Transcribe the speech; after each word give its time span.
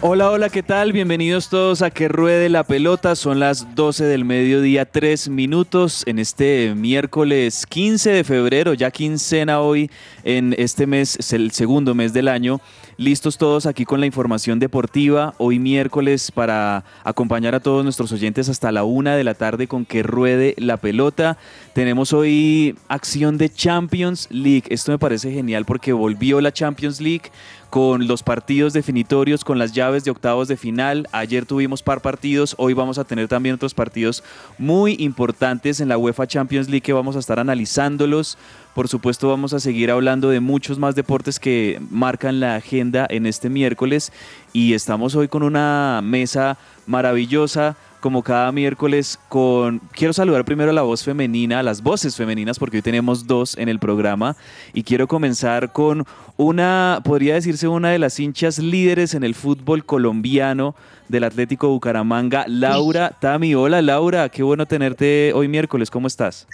Hola, 0.00 0.30
hola, 0.30 0.48
¿qué 0.48 0.62
tal? 0.62 0.92
Bienvenidos 0.92 1.48
todos 1.48 1.82
a 1.82 1.90
Que 1.90 2.06
Ruede 2.06 2.48
la 2.48 2.62
Pelota. 2.62 3.16
Son 3.16 3.40
las 3.40 3.74
12 3.74 4.04
del 4.04 4.24
mediodía, 4.24 4.84
3 4.84 5.28
minutos 5.28 6.04
en 6.06 6.20
este 6.20 6.72
miércoles 6.76 7.66
15 7.66 8.10
de 8.10 8.22
febrero, 8.22 8.74
ya 8.74 8.92
quincena 8.92 9.60
hoy 9.60 9.90
en 10.22 10.54
este 10.56 10.86
mes, 10.86 11.16
es 11.16 11.32
el 11.32 11.50
segundo 11.50 11.96
mes 11.96 12.12
del 12.12 12.28
año. 12.28 12.60
Listos 13.00 13.38
todos 13.38 13.66
aquí 13.66 13.84
con 13.84 14.00
la 14.00 14.06
información 14.06 14.58
deportiva, 14.58 15.32
hoy 15.38 15.60
miércoles 15.60 16.32
para 16.32 16.82
acompañar 17.04 17.54
a 17.54 17.60
todos 17.60 17.84
nuestros 17.84 18.10
oyentes 18.10 18.48
hasta 18.48 18.72
la 18.72 18.82
una 18.82 19.14
de 19.14 19.22
la 19.22 19.34
tarde 19.34 19.68
con 19.68 19.84
Que 19.84 20.02
Ruede 20.02 20.56
la 20.58 20.78
Pelota. 20.78 21.38
Tenemos 21.74 22.12
hoy 22.12 22.76
acción 22.88 23.38
de 23.38 23.50
Champions 23.50 24.26
League. 24.32 24.64
Esto 24.68 24.90
me 24.90 24.98
parece 24.98 25.30
genial 25.30 25.64
porque 25.64 25.92
volvió 25.92 26.40
la 26.40 26.50
Champions 26.50 27.00
League 27.00 27.30
con 27.70 28.08
los 28.08 28.24
partidos 28.24 28.72
definitorios, 28.72 29.44
con 29.44 29.60
las 29.60 29.72
llaves 29.74 30.02
de 30.02 30.10
octavos 30.10 30.48
de 30.48 30.56
final. 30.56 31.06
Ayer 31.12 31.46
tuvimos 31.46 31.84
par 31.84 32.00
partidos, 32.00 32.56
hoy 32.58 32.72
vamos 32.72 32.98
a 32.98 33.04
tener 33.04 33.28
también 33.28 33.54
otros 33.54 33.74
partidos 33.74 34.24
muy 34.58 34.96
importantes 34.98 35.78
en 35.78 35.88
la 35.88 35.98
UEFA 35.98 36.26
Champions 36.26 36.68
League 36.68 36.80
que 36.80 36.92
vamos 36.92 37.14
a 37.14 37.20
estar 37.20 37.38
analizándolos. 37.38 38.38
Por 38.78 38.86
supuesto 38.86 39.28
vamos 39.28 39.54
a 39.54 39.58
seguir 39.58 39.90
hablando 39.90 40.30
de 40.30 40.38
muchos 40.38 40.78
más 40.78 40.94
deportes 40.94 41.40
que 41.40 41.80
marcan 41.90 42.38
la 42.38 42.54
agenda 42.54 43.08
en 43.10 43.26
este 43.26 43.50
miércoles 43.50 44.12
y 44.52 44.72
estamos 44.74 45.16
hoy 45.16 45.26
con 45.26 45.42
una 45.42 46.00
mesa 46.04 46.56
maravillosa 46.86 47.74
como 47.98 48.22
cada 48.22 48.52
miércoles 48.52 49.18
con 49.28 49.80
quiero 49.90 50.12
saludar 50.12 50.44
primero 50.44 50.70
a 50.70 50.72
la 50.72 50.82
voz 50.82 51.02
femenina, 51.02 51.58
a 51.58 51.64
las 51.64 51.82
voces 51.82 52.14
femeninas 52.14 52.60
porque 52.60 52.76
hoy 52.76 52.82
tenemos 52.82 53.26
dos 53.26 53.58
en 53.58 53.68
el 53.68 53.80
programa 53.80 54.36
y 54.72 54.84
quiero 54.84 55.08
comenzar 55.08 55.72
con 55.72 56.04
una 56.36 57.00
podría 57.02 57.34
decirse 57.34 57.66
una 57.66 57.90
de 57.90 57.98
las 57.98 58.20
hinchas 58.20 58.60
líderes 58.60 59.14
en 59.14 59.24
el 59.24 59.34
fútbol 59.34 59.84
colombiano 59.84 60.76
del 61.08 61.24
Atlético 61.24 61.68
Bucaramanga, 61.68 62.44
Laura 62.46 63.10
Tami. 63.18 63.56
Hola 63.56 63.82
Laura, 63.82 64.28
qué 64.28 64.44
bueno 64.44 64.66
tenerte 64.66 65.32
hoy 65.34 65.48
miércoles, 65.48 65.90
¿cómo 65.90 66.06
estás? 66.06 66.46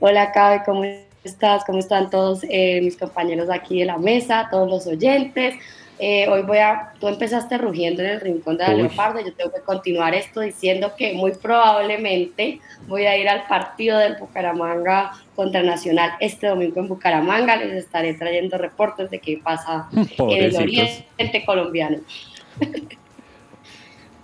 Hola 0.00 0.32
Cabe, 0.32 0.62
¿cómo 0.66 0.82
estás? 1.24 1.64
¿Cómo 1.64 1.78
están 1.78 2.10
todos 2.10 2.44
eh, 2.48 2.80
mis 2.82 2.96
compañeros 2.96 3.48
aquí 3.50 3.80
de 3.80 3.86
la 3.86 3.98
mesa, 3.98 4.48
todos 4.50 4.68
los 4.68 4.86
oyentes? 4.86 5.54
Eh, 6.02 6.26
hoy 6.28 6.40
voy 6.42 6.56
a, 6.56 6.94
tú 6.98 7.08
empezaste 7.08 7.58
rugiendo 7.58 8.02
en 8.02 8.08
el 8.08 8.20
rincón 8.22 8.56
de 8.56 8.64
la 8.64 8.74
Uy. 8.74 8.82
leopardo, 8.84 9.20
yo 9.20 9.34
tengo 9.34 9.52
que 9.52 9.60
continuar 9.60 10.14
esto 10.14 10.40
diciendo 10.40 10.94
que 10.96 11.12
muy 11.12 11.32
probablemente 11.32 12.58
voy 12.88 13.04
a 13.04 13.18
ir 13.18 13.28
al 13.28 13.46
partido 13.46 13.98
del 13.98 14.16
Bucaramanga 14.16 15.12
contra 15.36 15.62
Nacional 15.62 16.12
este 16.20 16.46
domingo 16.46 16.80
en 16.80 16.88
Bucaramanga, 16.88 17.56
les 17.56 17.72
estaré 17.84 18.14
trayendo 18.14 18.56
reportes 18.56 19.10
de 19.10 19.18
qué 19.18 19.40
pasa 19.44 19.88
en 19.92 20.44
el 20.44 20.56
oriente 20.56 21.44
colombiano. 21.44 21.98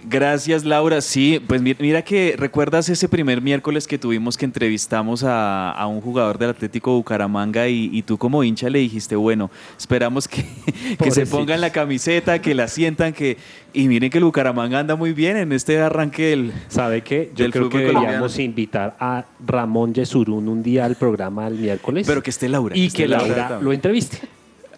Gracias, 0.09 0.65
Laura. 0.65 1.01
Sí, 1.01 1.41
pues 1.45 1.61
mi- 1.61 1.75
mira 1.81 2.03
que 2.03 2.37
recuerdas 2.39 2.89
ese 2.89 3.09
primer 3.09 3.43
miércoles 3.43 3.89
que 3.89 3.99
tuvimos 3.99 4.37
que 4.37 4.45
entrevistamos 4.45 5.25
a, 5.25 5.73
a 5.73 5.87
un 5.89 6.01
jugador 6.01 6.39
del 6.39 6.51
Atlético 6.51 6.93
Bucaramanga 6.95 7.67
y, 7.67 7.91
y 7.93 8.03
tú 8.03 8.17
como 8.17 8.45
hincha 8.45 8.71
le 8.71 8.79
dijiste, 8.79 9.17
bueno, 9.17 9.51
esperamos 9.77 10.29
que, 10.29 10.45
que 11.03 11.11
se 11.11 11.27
pongan 11.27 11.61
la 11.61 11.71
camiseta, 11.71 12.41
que 12.41 12.55
la 12.55 12.69
sientan, 12.69 13.13
que 13.13 13.37
y 13.73 13.89
miren 13.89 14.09
que 14.11 14.19
el 14.19 14.25
Bucaramanga 14.25 14.79
anda 14.79 14.95
muy 14.95 15.13
bien 15.13 15.37
en 15.37 15.51
este 15.53 15.79
arranque 15.81 16.27
del... 16.27 16.53
¿Sabe 16.69 17.03
qué? 17.03 17.33
Yo 17.35 17.51
creo 17.51 17.69
que 17.69 17.79
deberíamos 17.79 18.39
invitar 18.39 18.97
a 19.01 19.25
Ramón 19.45 19.93
Yesurún 19.93 20.49
un 20.49 20.63
día 20.63 20.85
al 20.85 20.95
programa 20.95 21.49
el 21.49 21.55
miércoles. 21.57 22.07
Pero 22.07 22.23
que 22.23 22.31
esté 22.31 22.49
Laura. 22.49 22.77
y 22.77 22.91
que 22.91 23.09
Laura 23.09 23.59
lo 23.61 23.73
entreviste. 23.73 24.19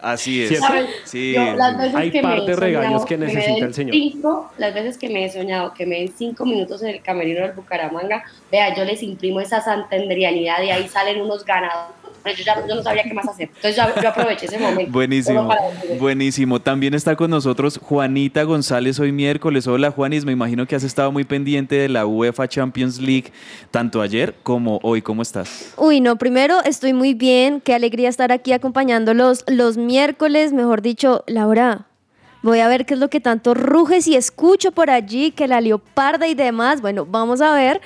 Así 0.01 0.41
es. 0.43 0.49
¿Cierto? 0.49 0.67
¿Sabes? 0.67 0.89
Sí. 1.05 1.33
Yo, 1.33 1.53
las 1.55 1.77
veces 1.77 1.95
Hay 1.95 2.11
que 2.11 2.21
par 2.21 2.37
me 2.37 2.43
he 2.43 2.47
de 2.47 2.55
regaños 2.55 3.01
soñado 3.01 3.05
que 3.05 3.17
necesita 3.17 3.65
el 3.65 3.73
señor. 3.73 3.93
cinco- 3.95 4.51
las 4.57 4.73
veces 4.73 4.97
que 4.97 5.09
me 5.09 5.25
he 5.25 5.29
soñado 5.31 5.73
que 5.73 5.85
me 5.85 5.97
den 5.99 6.13
cinco 6.15 6.45
minutos 6.45 6.81
en 6.83 6.89
el 6.89 7.01
camerino 7.01 7.41
del 7.41 7.51
Bucaramanga, 7.53 8.23
vea, 8.51 8.75
yo 8.75 8.83
les 8.85 9.03
imprimo 9.03 9.39
esa 9.41 9.61
santandrianidad 9.61 10.61
y 10.63 10.71
ahí 10.71 10.87
salen 10.87 11.21
unos 11.21 11.43
ganadores. 11.45 11.98
Yo, 12.25 12.43
ya, 12.43 12.67
yo 12.67 12.75
no 12.75 12.83
sabía 12.83 13.03
qué 13.03 13.13
más 13.13 13.27
hacer. 13.27 13.49
Entonces 13.55 13.75
yo, 13.75 14.01
yo 14.01 14.09
aproveché 14.09 14.45
ese 14.45 14.59
momento. 14.59 14.91
Buenísimo, 14.91 15.49
buenísimo. 15.99 16.59
También 16.59 16.93
está 16.93 17.15
con 17.15 17.31
nosotros 17.31 17.79
Juanita 17.81 18.43
González 18.43 18.99
hoy 18.99 19.11
miércoles. 19.11 19.67
Hola 19.67 19.91
Juanis, 19.91 20.25
me 20.25 20.31
imagino 20.31 20.65
que 20.65 20.75
has 20.75 20.83
estado 20.83 21.11
muy 21.11 21.23
pendiente 21.23 21.75
de 21.75 21.89
la 21.89 22.05
UEFA 22.05 22.47
Champions 22.47 22.99
League 22.99 23.31
tanto 23.71 24.01
ayer 24.01 24.35
como 24.43 24.79
hoy. 24.83 25.01
¿Cómo 25.01 25.21
estás? 25.21 25.73
Uy, 25.77 26.01
no, 26.01 26.17
primero 26.17 26.61
estoy 26.63 26.93
muy 26.93 27.13
bien, 27.13 27.61
qué 27.61 27.73
alegría 27.73 28.09
estar 28.09 28.31
aquí 28.31 28.51
acompañándolos 28.51 29.43
los 29.47 29.77
miércoles, 29.77 30.53
mejor 30.53 30.81
dicho, 30.81 31.23
Laura. 31.27 31.85
Voy 32.41 32.59
a 32.59 32.69
ver 32.69 32.85
qué 32.85 32.93
es 32.93 32.99
lo 32.99 33.09
que 33.09 33.19
tanto 33.19 33.53
ruges 33.53 34.07
y 34.07 34.15
escucho 34.15 34.71
por 34.71 34.89
allí, 34.89 35.31
que 35.31 35.47
la 35.47 35.59
leoparda 35.59 36.27
y 36.27 36.35
demás. 36.35 36.79
Bueno, 36.81 37.05
vamos 37.05 37.41
a 37.41 37.53
ver. 37.53 37.81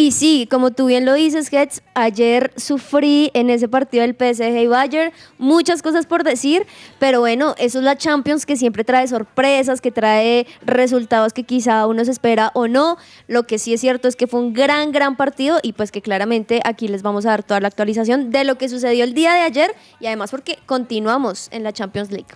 Y 0.00 0.12
sí, 0.12 0.48
como 0.50 0.70
tú 0.70 0.86
bien 0.86 1.04
lo 1.04 1.12
dices, 1.12 1.50
Gets, 1.50 1.82
ayer 1.92 2.54
sufrí 2.56 3.30
en 3.34 3.50
ese 3.50 3.68
partido 3.68 4.00
del 4.00 4.14
PSG 4.14 4.62
y 4.62 4.66
Bayern, 4.66 5.12
muchas 5.36 5.82
cosas 5.82 6.06
por 6.06 6.24
decir, 6.24 6.66
pero 6.98 7.20
bueno, 7.20 7.54
eso 7.58 7.80
es 7.80 7.84
la 7.84 7.98
Champions 7.98 8.46
que 8.46 8.56
siempre 8.56 8.82
trae 8.82 9.06
sorpresas, 9.08 9.82
que 9.82 9.90
trae 9.90 10.46
resultados 10.62 11.34
que 11.34 11.44
quizá 11.44 11.86
uno 11.86 12.02
se 12.06 12.12
espera 12.12 12.50
o 12.54 12.66
no. 12.66 12.96
Lo 13.28 13.46
que 13.46 13.58
sí 13.58 13.74
es 13.74 13.82
cierto 13.82 14.08
es 14.08 14.16
que 14.16 14.26
fue 14.26 14.40
un 14.40 14.54
gran, 14.54 14.90
gran 14.90 15.16
partido 15.16 15.58
y 15.62 15.74
pues 15.74 15.92
que 15.92 16.00
claramente 16.00 16.62
aquí 16.64 16.88
les 16.88 17.02
vamos 17.02 17.26
a 17.26 17.32
dar 17.32 17.42
toda 17.42 17.60
la 17.60 17.68
actualización 17.68 18.30
de 18.30 18.44
lo 18.44 18.56
que 18.56 18.70
sucedió 18.70 19.04
el 19.04 19.12
día 19.12 19.34
de 19.34 19.42
ayer 19.42 19.74
y 20.00 20.06
además 20.06 20.30
porque 20.30 20.58
continuamos 20.64 21.48
en 21.50 21.62
la 21.62 21.74
Champions 21.74 22.10
League. 22.10 22.34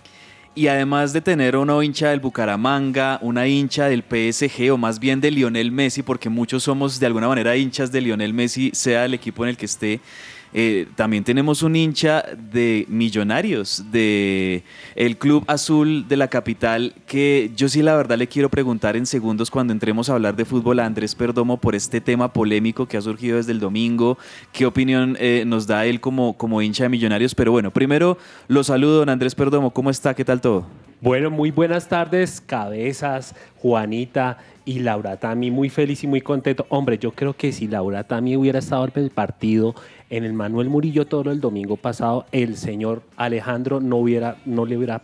Y 0.57 0.67
además 0.69 1.11
de 1.11 1.19
tener 1.19 1.57
una 1.57 1.83
hincha 1.83 2.11
del 2.11 2.21
Bucaramanga, 2.21 3.19
una 3.21 3.45
hincha 3.45 3.89
del 3.89 4.03
PSG 4.03 4.71
o 4.71 4.77
más 4.77 4.99
bien 4.99 5.19
de 5.19 5.29
Lionel 5.29 5.69
Messi, 5.69 6.01
porque 6.01 6.29
muchos 6.29 6.63
somos 6.63 6.97
de 6.97 7.05
alguna 7.05 7.27
manera 7.27 7.57
hinchas 7.57 7.91
de 7.91 7.99
Lionel 7.99 8.33
Messi, 8.33 8.71
sea 8.73 9.03
el 9.03 9.13
equipo 9.13 9.43
en 9.43 9.49
el 9.49 9.57
que 9.57 9.65
esté, 9.65 9.99
eh, 10.57 10.87
también 10.95 11.25
tenemos 11.25 11.63
un 11.63 11.75
hincha 11.75 12.23
de 12.37 12.85
Millonarios, 12.87 13.91
de 13.91 14.63
el 14.95 15.17
Club 15.17 15.43
Azul 15.47 16.07
de 16.07 16.15
la 16.15 16.29
capital, 16.29 16.93
que 17.07 17.51
yo 17.57 17.67
sí 17.67 17.81
la 17.81 17.93
verdad 17.97 18.17
le 18.17 18.27
quiero 18.27 18.47
preguntar 18.47 18.95
en 18.95 19.05
segundos 19.05 19.51
cuando 19.51 19.73
entremos 19.73 20.09
a 20.09 20.13
hablar 20.13 20.37
de 20.37 20.45
fútbol 20.45 20.79
a 20.79 20.85
Andrés 20.85 21.13
Perdomo 21.13 21.57
por 21.57 21.75
este 21.75 21.99
tema 21.99 22.31
polémico 22.31 22.85
que 22.85 22.95
ha 22.95 23.01
surgido 23.01 23.35
desde 23.35 23.51
el 23.51 23.59
domingo. 23.59 24.17
¿Qué 24.53 24.65
opinión 24.65 25.17
eh, 25.19 25.43
nos 25.45 25.67
da 25.67 25.85
él 25.85 25.99
como, 25.99 26.37
como 26.37 26.61
hincha 26.61 26.83
de 26.83 26.89
Millonarios? 26.89 27.35
Pero 27.35 27.51
bueno, 27.51 27.71
primero 27.71 28.17
lo 28.47 28.63
saludo, 28.63 28.99
don 28.99 29.09
Andrés 29.09 29.35
Perdomo. 29.35 29.71
¿Cómo 29.71 29.89
está? 29.89 30.13
¿Qué 30.13 30.23
tal 30.23 30.39
todo? 30.39 30.65
Bueno, 31.01 31.29
muy 31.29 31.51
buenas 31.51 31.89
tardes, 31.89 32.39
cabezas, 32.39 33.35
Juanita 33.57 34.37
y 34.63 34.79
Laura 34.79 35.17
Tami. 35.17 35.51
Muy 35.51 35.69
feliz 35.69 36.03
y 36.03 36.07
muy 36.07 36.21
contento. 36.21 36.65
Hombre, 36.69 36.97
yo 36.97 37.11
creo 37.11 37.35
que 37.35 37.51
si 37.51 37.67
Laura 37.67 38.03
Tami 38.05 38.35
hubiera 38.35 38.59
estado 38.59 38.85
en 38.85 39.03
el 39.03 39.09
partido 39.11 39.75
en 40.09 40.23
el 40.23 40.33
Manuel 40.33 40.69
Murillo 40.69 41.05
Toro 41.05 41.31
el 41.31 41.41
domingo 41.41 41.77
pasado, 41.77 42.25
el 42.31 42.57
señor 42.57 43.01
Alejandro 43.17 43.79
no, 43.79 43.97
hubiera, 43.97 44.37
no 44.45 44.65
le 44.65 44.77
hubiera 44.77 45.01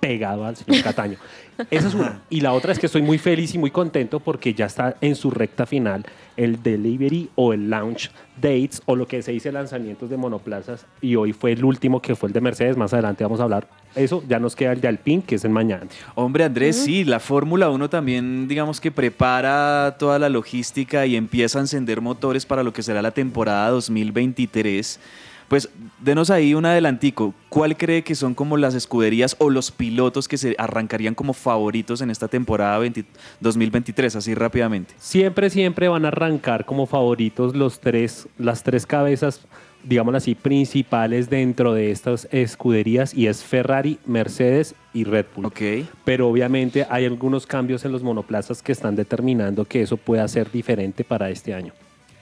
pegado 0.00 0.44
al 0.44 0.56
señor 0.56 0.82
Cataño. 0.82 1.18
Esa 1.70 1.88
es 1.88 1.94
una. 1.94 2.22
Y 2.28 2.40
la 2.42 2.52
otra 2.52 2.72
es 2.72 2.78
que 2.78 2.86
estoy 2.86 3.02
muy 3.02 3.18
feliz 3.18 3.54
y 3.54 3.58
muy 3.58 3.70
contento 3.70 4.20
porque 4.20 4.54
ya 4.54 4.66
está 4.66 4.96
en 5.00 5.14
su 5.14 5.30
recta 5.30 5.66
final 5.66 6.04
el 6.36 6.62
delivery 6.62 7.30
o 7.34 7.52
el 7.52 7.70
launch 7.70 8.10
dates 8.40 8.82
o 8.84 8.94
lo 8.94 9.06
que 9.06 9.22
se 9.22 9.32
dice 9.32 9.50
lanzamientos 9.50 10.10
de 10.10 10.18
monoplazas 10.18 10.84
y 11.00 11.16
hoy 11.16 11.32
fue 11.32 11.52
el 11.52 11.64
último 11.64 12.02
que 12.02 12.14
fue 12.14 12.28
el 12.28 12.32
de 12.34 12.40
Mercedes. 12.40 12.76
Más 12.76 12.92
adelante 12.92 13.24
vamos 13.24 13.40
a 13.40 13.44
hablar 13.44 13.68
eso. 13.96 14.22
Ya 14.28 14.38
nos 14.38 14.54
queda 14.54 14.72
el 14.72 14.80
de 14.80 14.88
Alpine 14.88 15.22
que 15.22 15.34
es 15.34 15.44
el 15.44 15.50
mañana. 15.50 15.86
Hombre, 16.14 16.44
Andrés, 16.44 16.76
sí, 16.76 17.04
la 17.04 17.20
Fórmula 17.20 17.70
1 17.70 17.90
también, 17.90 18.48
digamos 18.48 18.80
que 18.80 18.90
prepara 18.90 19.96
toda 19.98 20.18
la 20.18 20.28
logística 20.28 21.06
y 21.06 21.16
empieza 21.16 21.58
a 21.58 21.62
encender 21.62 22.00
motores 22.00 22.46
para 22.46 22.62
lo 22.62 22.72
que 22.72 22.82
será 22.82 23.02
la 23.02 23.10
temporada 23.10 23.70
2023. 23.70 25.00
Pues 25.48 25.68
denos 26.00 26.30
ahí 26.30 26.54
un 26.54 26.66
adelantico. 26.66 27.32
¿Cuál 27.48 27.76
cree 27.76 28.02
que 28.02 28.16
son 28.16 28.34
como 28.34 28.56
las 28.56 28.74
escuderías 28.74 29.36
o 29.38 29.48
los 29.48 29.70
pilotos 29.70 30.26
que 30.26 30.38
se 30.38 30.56
arrancarían 30.58 31.14
como 31.14 31.34
favoritos 31.34 32.00
en 32.00 32.10
esta 32.10 32.26
temporada 32.26 32.78
20 32.78 33.04
2023, 33.40 34.16
así 34.16 34.34
rápidamente? 34.34 34.94
Siempre, 34.98 35.48
siempre 35.50 35.86
van 35.88 36.04
a 36.04 36.08
arrancar 36.08 36.64
como 36.64 36.86
favoritos 36.86 37.54
los 37.54 37.78
tres, 37.78 38.28
las 38.38 38.64
tres 38.64 38.86
cabezas, 38.86 39.40
digámoslo 39.86 40.18
así, 40.18 40.34
principales 40.34 41.30
dentro 41.30 41.72
de 41.72 41.90
estas 41.90 42.28
escuderías 42.32 43.14
y 43.14 43.28
es 43.28 43.42
Ferrari, 43.44 43.98
Mercedes 44.04 44.74
y 44.92 45.04
Red 45.04 45.26
Bull. 45.34 45.46
Ok. 45.46 45.60
Pero 46.04 46.28
obviamente 46.28 46.86
hay 46.90 47.04
algunos 47.04 47.46
cambios 47.46 47.84
en 47.84 47.92
los 47.92 48.02
monoplazas 48.02 48.62
que 48.62 48.72
están 48.72 48.96
determinando 48.96 49.64
que 49.64 49.82
eso 49.82 49.96
pueda 49.96 50.26
ser 50.28 50.50
diferente 50.50 51.04
para 51.04 51.30
este 51.30 51.54
año. 51.54 51.72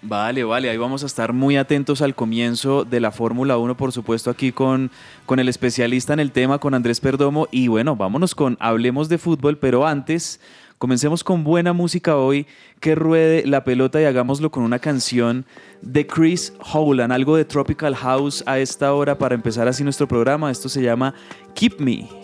Vale, 0.06 0.44
vale, 0.44 0.68
ahí 0.68 0.76
vamos 0.76 1.02
a 1.02 1.06
estar 1.06 1.32
muy 1.32 1.56
atentos 1.56 2.02
al 2.02 2.14
comienzo 2.14 2.84
de 2.84 3.00
la 3.00 3.10
Fórmula 3.10 3.56
1, 3.56 3.74
por 3.74 3.90
supuesto, 3.90 4.28
aquí 4.28 4.52
con, 4.52 4.90
con 5.24 5.38
el 5.38 5.48
especialista 5.48 6.12
en 6.12 6.20
el 6.20 6.30
tema, 6.30 6.58
con 6.58 6.74
Andrés 6.74 7.00
Perdomo. 7.00 7.48
Y 7.50 7.68
bueno, 7.68 7.96
vámonos 7.96 8.34
con 8.34 8.58
Hablemos 8.60 9.08
de 9.08 9.16
fútbol, 9.16 9.56
pero 9.56 9.86
antes 9.86 10.40
comencemos 10.78 11.24
con 11.24 11.44
buena 11.44 11.72
música 11.72 12.16
hoy, 12.16 12.46
que 12.80 12.94
ruede 12.94 13.46
la 13.46 13.64
pelota 13.64 14.00
y 14.00 14.04
hagámoslo 14.04 14.50
con 14.50 14.62
una 14.62 14.78
canción 14.78 15.46
de 15.82 16.06
Chris 16.06 16.52
Howland, 16.72 17.12
algo 17.12 17.36
de 17.36 17.44
Tropical 17.44 17.94
House 17.96 18.42
a 18.46 18.58
esta 18.58 18.92
hora 18.92 19.18
para 19.18 19.34
empezar 19.34 19.68
así 19.68 19.84
nuestro 19.84 20.08
programa. 20.08 20.50
Esto 20.50 20.68
se 20.68 20.82
llama 20.82 21.14
Keep 21.54 21.80
Me. 21.80 22.23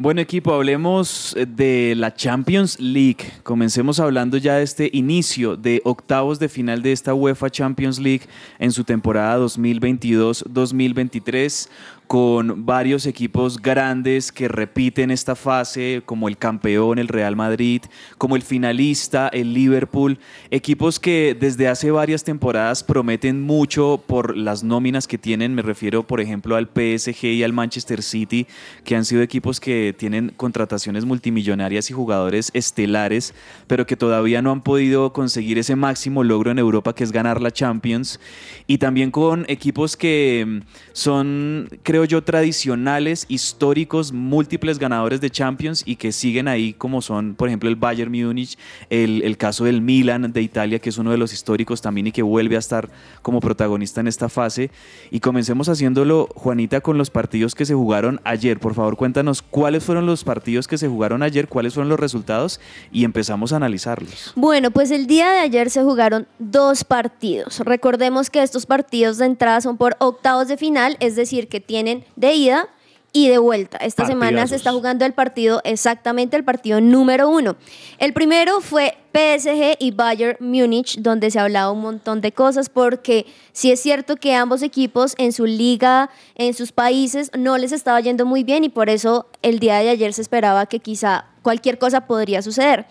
Bueno 0.00 0.20
equipo, 0.20 0.54
hablemos 0.54 1.34
eh, 1.36 1.44
de 1.44 1.96
la 1.96 2.14
Champions 2.14 2.78
League. 2.78 3.32
Comencemos 3.42 3.98
hablando 3.98 4.36
ya 4.36 4.54
de 4.54 4.62
este 4.62 4.88
inicio 4.92 5.56
de 5.56 5.82
octavos 5.84 6.38
de 6.38 6.48
final 6.48 6.82
de 6.82 6.92
esta 6.92 7.14
UEFA 7.14 7.50
Champions 7.50 7.98
League 7.98 8.22
en 8.60 8.70
su 8.70 8.84
temporada 8.84 9.44
2022-2023 9.44 11.68
con 12.08 12.64
varios 12.64 13.04
equipos 13.04 13.60
grandes 13.60 14.32
que 14.32 14.48
repiten 14.48 15.10
esta 15.10 15.36
fase, 15.36 16.02
como 16.06 16.26
el 16.26 16.38
campeón, 16.38 16.98
el 16.98 17.06
Real 17.06 17.36
Madrid, 17.36 17.82
como 18.16 18.34
el 18.34 18.40
finalista, 18.40 19.28
el 19.28 19.52
Liverpool, 19.52 20.18
equipos 20.50 20.98
que 20.98 21.36
desde 21.38 21.68
hace 21.68 21.90
varias 21.90 22.24
temporadas 22.24 22.82
prometen 22.82 23.42
mucho 23.42 24.02
por 24.06 24.38
las 24.38 24.64
nóminas 24.64 25.06
que 25.06 25.18
tienen, 25.18 25.54
me 25.54 25.60
refiero 25.60 26.02
por 26.02 26.22
ejemplo 26.22 26.56
al 26.56 26.68
PSG 26.68 27.24
y 27.24 27.42
al 27.42 27.52
Manchester 27.52 28.02
City, 28.02 28.46
que 28.84 28.96
han 28.96 29.04
sido 29.04 29.20
equipos 29.20 29.60
que 29.60 29.94
tienen 29.96 30.32
contrataciones 30.34 31.04
multimillonarias 31.04 31.90
y 31.90 31.92
jugadores 31.92 32.50
estelares, 32.54 33.34
pero 33.66 33.86
que 33.86 33.96
todavía 33.96 34.40
no 34.40 34.50
han 34.50 34.62
podido 34.62 35.12
conseguir 35.12 35.58
ese 35.58 35.76
máximo 35.76 36.24
logro 36.24 36.50
en 36.50 36.58
Europa 36.58 36.94
que 36.94 37.04
es 37.04 37.12
ganar 37.12 37.42
la 37.42 37.50
Champions, 37.50 38.18
y 38.66 38.78
también 38.78 39.10
con 39.10 39.44
equipos 39.48 39.94
que 39.98 40.46
mm, 40.46 40.60
son, 40.94 41.68
creo 41.82 41.97
yo, 42.04 42.22
tradicionales, 42.22 43.26
históricos, 43.28 44.12
múltiples 44.12 44.78
ganadores 44.78 45.20
de 45.20 45.30
Champions 45.30 45.82
y 45.86 45.96
que 45.96 46.12
siguen 46.12 46.48
ahí 46.48 46.72
como 46.72 47.02
son, 47.02 47.34
por 47.34 47.48
ejemplo, 47.48 47.68
el 47.68 47.76
Bayern 47.76 48.12
Múnich, 48.12 48.58
el, 48.90 49.22
el 49.22 49.36
caso 49.36 49.64
del 49.64 49.80
Milan 49.80 50.32
de 50.32 50.42
Italia, 50.42 50.78
que 50.78 50.90
es 50.90 50.98
uno 50.98 51.10
de 51.10 51.18
los 51.18 51.32
históricos 51.32 51.80
también 51.80 52.08
y 52.08 52.12
que 52.12 52.22
vuelve 52.22 52.56
a 52.56 52.58
estar 52.58 52.88
como 53.22 53.40
protagonista 53.40 54.00
en 54.00 54.08
esta 54.08 54.28
fase. 54.28 54.70
Y 55.10 55.20
comencemos 55.20 55.68
haciéndolo, 55.68 56.28
Juanita, 56.34 56.80
con 56.80 56.98
los 56.98 57.10
partidos 57.10 57.54
que 57.54 57.64
se 57.64 57.74
jugaron 57.74 58.20
ayer. 58.24 58.58
Por 58.58 58.74
favor, 58.74 58.96
cuéntanos 58.96 59.42
cuáles 59.42 59.84
fueron 59.84 60.06
los 60.06 60.24
partidos 60.24 60.68
que 60.68 60.78
se 60.78 60.88
jugaron 60.88 61.22
ayer, 61.22 61.48
cuáles 61.48 61.74
fueron 61.74 61.88
los 61.88 62.00
resultados 62.00 62.60
y 62.92 63.04
empezamos 63.04 63.52
a 63.52 63.56
analizarlos. 63.56 64.32
Bueno, 64.36 64.70
pues 64.70 64.90
el 64.90 65.06
día 65.06 65.30
de 65.30 65.38
ayer 65.38 65.70
se 65.70 65.82
jugaron 65.82 66.26
dos 66.38 66.84
partidos. 66.84 67.60
Recordemos 67.60 68.30
que 68.30 68.42
estos 68.42 68.66
partidos 68.66 69.18
de 69.18 69.26
entrada 69.26 69.60
son 69.60 69.76
por 69.76 69.96
octavos 69.98 70.48
de 70.48 70.56
final, 70.56 70.96
es 71.00 71.16
decir, 71.16 71.48
que 71.48 71.60
tienen 71.60 71.87
de 72.16 72.34
ida 72.34 72.68
y 73.12 73.28
de 73.28 73.38
vuelta. 73.38 73.78
Esta 73.78 74.06
semana 74.06 74.46
se 74.46 74.56
está 74.56 74.72
jugando 74.72 75.04
el 75.04 75.12
partido, 75.12 75.60
exactamente 75.64 76.36
el 76.36 76.44
partido 76.44 76.80
número 76.80 77.28
uno. 77.28 77.56
El 77.98 78.12
primero 78.12 78.60
fue 78.60 78.96
PSG 79.12 79.76
y 79.78 79.90
Bayern 79.92 80.36
Múnich, 80.40 80.98
donde 81.00 81.30
se 81.30 81.38
ha 81.38 81.44
hablado 81.44 81.72
un 81.72 81.80
montón 81.80 82.20
de 82.20 82.32
cosas, 82.32 82.68
porque 82.68 83.26
sí 83.52 83.72
es 83.72 83.80
cierto 83.80 84.16
que 84.16 84.34
ambos 84.34 84.62
equipos 84.62 85.14
en 85.18 85.32
su 85.32 85.46
liga, 85.46 86.10
en 86.34 86.54
sus 86.54 86.70
países, 86.70 87.30
no 87.36 87.56
les 87.56 87.72
estaba 87.72 88.00
yendo 88.00 88.26
muy 88.26 88.44
bien 88.44 88.64
y 88.64 88.68
por 88.68 88.90
eso 88.90 89.26
el 89.42 89.58
día 89.58 89.78
de 89.78 89.88
ayer 89.88 90.12
se 90.12 90.22
esperaba 90.22 90.66
que 90.66 90.80
quizá 90.80 91.26
cualquier 91.42 91.78
cosa 91.78 92.06
podría 92.06 92.42
suceder. 92.42 92.86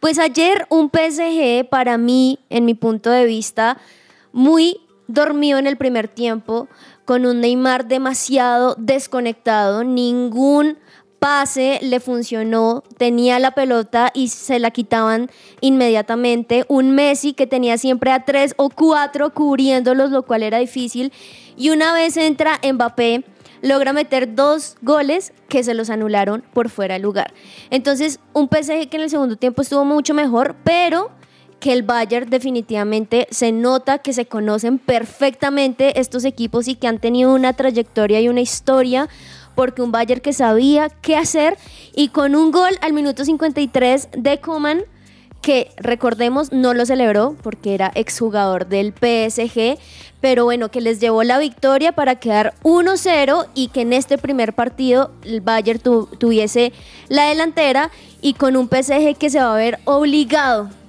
Pues 0.00 0.18
ayer 0.18 0.66
un 0.68 0.90
PSG 0.90 1.68
para 1.68 1.96
mí, 1.96 2.38
en 2.50 2.64
mi 2.66 2.74
punto 2.74 3.10
de 3.10 3.24
vista, 3.24 3.78
muy 4.32 4.80
dormido 5.06 5.58
en 5.58 5.66
el 5.66 5.76
primer 5.76 6.08
tiempo, 6.08 6.68
con 7.04 7.26
un 7.26 7.40
Neymar 7.40 7.86
demasiado 7.86 8.74
desconectado, 8.78 9.84
ningún 9.84 10.78
pase 11.22 11.78
le 11.82 12.00
funcionó, 12.00 12.82
tenía 12.96 13.38
la 13.38 13.52
pelota 13.52 14.10
y 14.12 14.26
se 14.26 14.58
la 14.58 14.72
quitaban 14.72 15.30
inmediatamente. 15.60 16.64
Un 16.66 16.96
Messi 16.96 17.32
que 17.32 17.46
tenía 17.46 17.78
siempre 17.78 18.10
a 18.10 18.24
tres 18.24 18.54
o 18.56 18.70
cuatro 18.70 19.32
cubriéndolos, 19.32 20.10
lo 20.10 20.24
cual 20.24 20.42
era 20.42 20.58
difícil. 20.58 21.12
Y 21.56 21.70
una 21.70 21.92
vez 21.92 22.16
entra 22.16 22.58
Mbappé, 22.64 23.24
logra 23.60 23.92
meter 23.92 24.34
dos 24.34 24.76
goles 24.82 25.32
que 25.48 25.62
se 25.62 25.74
los 25.74 25.90
anularon 25.90 26.42
por 26.52 26.70
fuera 26.70 26.94
de 26.94 27.00
lugar. 27.00 27.32
Entonces, 27.70 28.18
un 28.32 28.48
PSG 28.48 28.88
que 28.88 28.96
en 28.96 29.02
el 29.02 29.10
segundo 29.10 29.36
tiempo 29.36 29.62
estuvo 29.62 29.84
mucho 29.84 30.14
mejor, 30.14 30.56
pero 30.64 31.12
que 31.62 31.72
el 31.72 31.84
Bayern 31.84 32.28
definitivamente 32.28 33.28
se 33.30 33.52
nota 33.52 33.98
que 33.98 34.12
se 34.12 34.26
conocen 34.26 34.80
perfectamente 34.80 36.00
estos 36.00 36.24
equipos 36.24 36.66
y 36.66 36.74
que 36.74 36.88
han 36.88 36.98
tenido 36.98 37.32
una 37.32 37.52
trayectoria 37.52 38.20
y 38.20 38.28
una 38.28 38.40
historia 38.40 39.08
porque 39.54 39.80
un 39.80 39.92
Bayern 39.92 40.20
que 40.20 40.32
sabía 40.32 40.88
qué 40.88 41.16
hacer 41.16 41.56
y 41.94 42.08
con 42.08 42.34
un 42.34 42.50
gol 42.50 42.76
al 42.80 42.92
minuto 42.92 43.24
53 43.24 44.08
de 44.10 44.40
Coman 44.40 44.82
que 45.40 45.70
recordemos 45.76 46.50
no 46.50 46.74
lo 46.74 46.84
celebró 46.84 47.36
porque 47.44 47.74
era 47.74 47.92
exjugador 47.94 48.66
del 48.66 48.92
PSG, 48.92 49.78
pero 50.20 50.44
bueno, 50.44 50.68
que 50.68 50.80
les 50.80 50.98
llevó 50.98 51.22
la 51.22 51.38
victoria 51.38 51.92
para 51.92 52.16
quedar 52.16 52.54
1-0 52.64 53.46
y 53.54 53.68
que 53.68 53.82
en 53.82 53.92
este 53.92 54.18
primer 54.18 54.52
partido 54.52 55.12
el 55.24 55.40
Bayern 55.40 55.78
tuviese 55.78 56.72
la 57.08 57.26
delantera 57.26 57.92
y 58.20 58.34
con 58.34 58.56
un 58.56 58.68
PSG 58.68 59.16
que 59.16 59.30
se 59.30 59.38
va 59.38 59.54
a 59.54 59.56
ver 59.56 59.78
obligado 59.84 60.81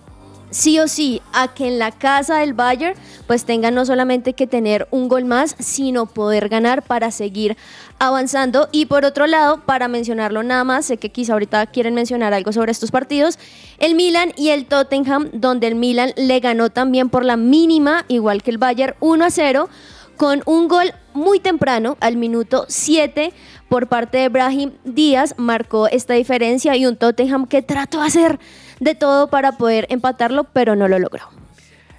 sí 0.54 0.80
o 0.80 0.88
sí 0.88 1.22
a 1.34 1.54
que 1.54 1.68
en 1.68 1.80
la 1.80 1.92
casa 1.92 2.38
del 2.38 2.54
Bayern 2.54 2.96
pues 3.28 3.46
tengan 3.46 3.76
no 3.76 3.86
solamente 3.86 4.34
que 4.34 4.48
tener 4.48 4.88
un 4.92 5.08
gol 5.08 5.26
más, 5.26 5.56
sino 5.60 6.06
poder 6.06 6.50
ganar 6.50 6.84
para 6.84 7.12
seguir 7.12 7.58
avanzando. 8.00 8.70
Y 8.72 8.86
por 8.86 9.06
otro 9.06 9.28
lado, 9.28 9.62
para 9.66 9.88
mencionarlo 9.88 10.44
nada 10.44 10.64
más, 10.64 10.86
sé 10.86 10.98
que 10.98 11.12
quizá 11.12 11.34
ahorita 11.34 11.66
quieren 11.68 11.94
mencionar 11.94 12.34
algo 12.34 12.52
sobre 12.52 12.72
estos 12.72 12.92
partidos, 12.92 13.40
el 13.80 13.96
Milan 13.96 14.34
y 14.38 14.50
el 14.50 14.66
Tottenham, 14.66 15.30
donde 15.34 15.68
el 15.68 15.76
Milan 15.76 16.14
le 16.16 16.40
ganó 16.40 16.70
también 16.70 17.10
por 17.10 17.26
la 17.26 17.38
mínima, 17.38 18.06
igual 18.08 18.44
que 18.44 18.52
el 18.52 18.58
Bayern, 18.58 18.96
1 19.00 19.26
a 19.26 19.30
0 19.30 19.70
con 20.18 20.44
un 20.46 20.68
gol 20.68 20.94
muy 21.14 21.40
temprano, 21.40 21.98
al 22.00 22.18
minuto 22.18 22.66
7, 22.68 23.34
por 23.68 23.88
parte 23.88 24.20
de 24.20 24.30
Brahim 24.30 24.72
Díaz, 24.84 25.34
marcó 25.38 25.88
esta 25.88 26.14
diferencia 26.14 26.76
y 26.76 26.86
un 26.86 26.96
Tottenham 26.96 27.48
que 27.48 27.62
trató 27.62 28.02
de 28.02 28.08
hacer 28.08 28.40
de 28.84 28.96
todo 28.96 29.28
para 29.28 29.54
poder 29.54 29.86
empatarlo, 29.90 30.46
pero 30.46 30.76
no 30.76 30.88
lo 30.88 31.00
logró. 31.00 31.24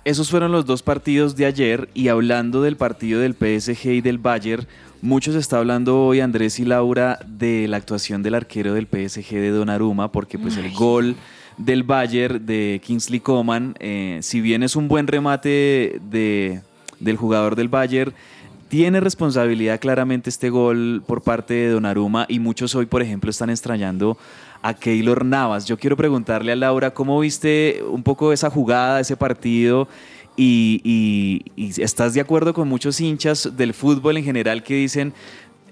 Esos 0.05 0.31
fueron 0.31 0.53
los 0.53 0.67
dos 0.67 0.83
partidos 0.83 1.35
de 1.35 1.47
ayer 1.47 1.89
y 1.95 2.09
hablando 2.09 2.61
del 2.61 2.77
partido 2.77 3.21
del 3.21 3.35
PSG 3.35 3.87
y 3.87 4.01
del 4.03 4.19
Bayern, 4.19 4.67
muchos 5.01 5.35
está 5.35 5.59
hablando 5.59 6.05
hoy 6.05 6.21
Andrés 6.21 6.59
y 6.59 6.67
Laura 6.67 7.19
de 7.27 7.67
la 7.69 7.79
actuación 7.79 8.23
del 8.23 8.35
arquero 8.35 8.75
del 8.75 8.87
PSG 8.87 9.31
de 9.33 9.51
Donnarumma 9.51 10.13
porque 10.13 10.39
pues 10.39 10.59
el 10.59 10.73
gol 10.73 11.17
del 11.57 11.85
Bayern 11.85 12.45
de 12.45 12.83
Kingsley 12.85 13.21
Coman, 13.21 13.77
eh, 13.81 14.19
si 14.21 14.43
bien 14.43 14.63
es 14.63 14.77
un 14.77 14.89
buen 14.89 15.07
remate 15.07 16.01
de, 16.11 16.61
del 17.01 17.17
jugador 17.17 17.57
del 17.57 17.69
Bayern, 17.69 18.13
tiene 18.69 19.01
responsabilidad 19.01 19.81
claramente 19.81 20.31
este 20.31 20.51
gol 20.51 21.03
por 21.07 21.23
parte 21.23 21.55
de 21.55 21.69
Donnarumma 21.71 22.27
y 22.29 22.41
muchos 22.41 22.75
hoy, 22.75 22.87
por 22.87 23.03
ejemplo, 23.03 23.31
están 23.31 23.49
extrañando 23.49 24.19
a 24.65 24.73
Keylor 24.73 25.27
Navas. 25.27 25.67
Yo 25.67 25.77
quiero 25.79 25.95
preguntarle 25.95 26.51
a 26.53 26.57
Laura, 26.57 26.93
¿cómo 26.95 27.21
viste 27.21 27.83
un 27.87 28.03
poco 28.03 28.33
esa 28.33 28.49
jugada, 28.49 28.99
ese 28.99 29.15
partido? 29.15 29.87
Y, 30.37 30.81
y- 30.83 31.43
y 31.55 31.83
estás 31.83 32.15
de 32.15 32.23
acuerdo 32.23 32.55
con 32.55 32.67
muchos 32.67 32.99
hinchas 32.99 33.51
del 33.59 33.75
fútbol 33.75 34.17
en 34.17 34.25
general 34.25 34.63
que 34.63 34.75
dicen, 34.75 35.13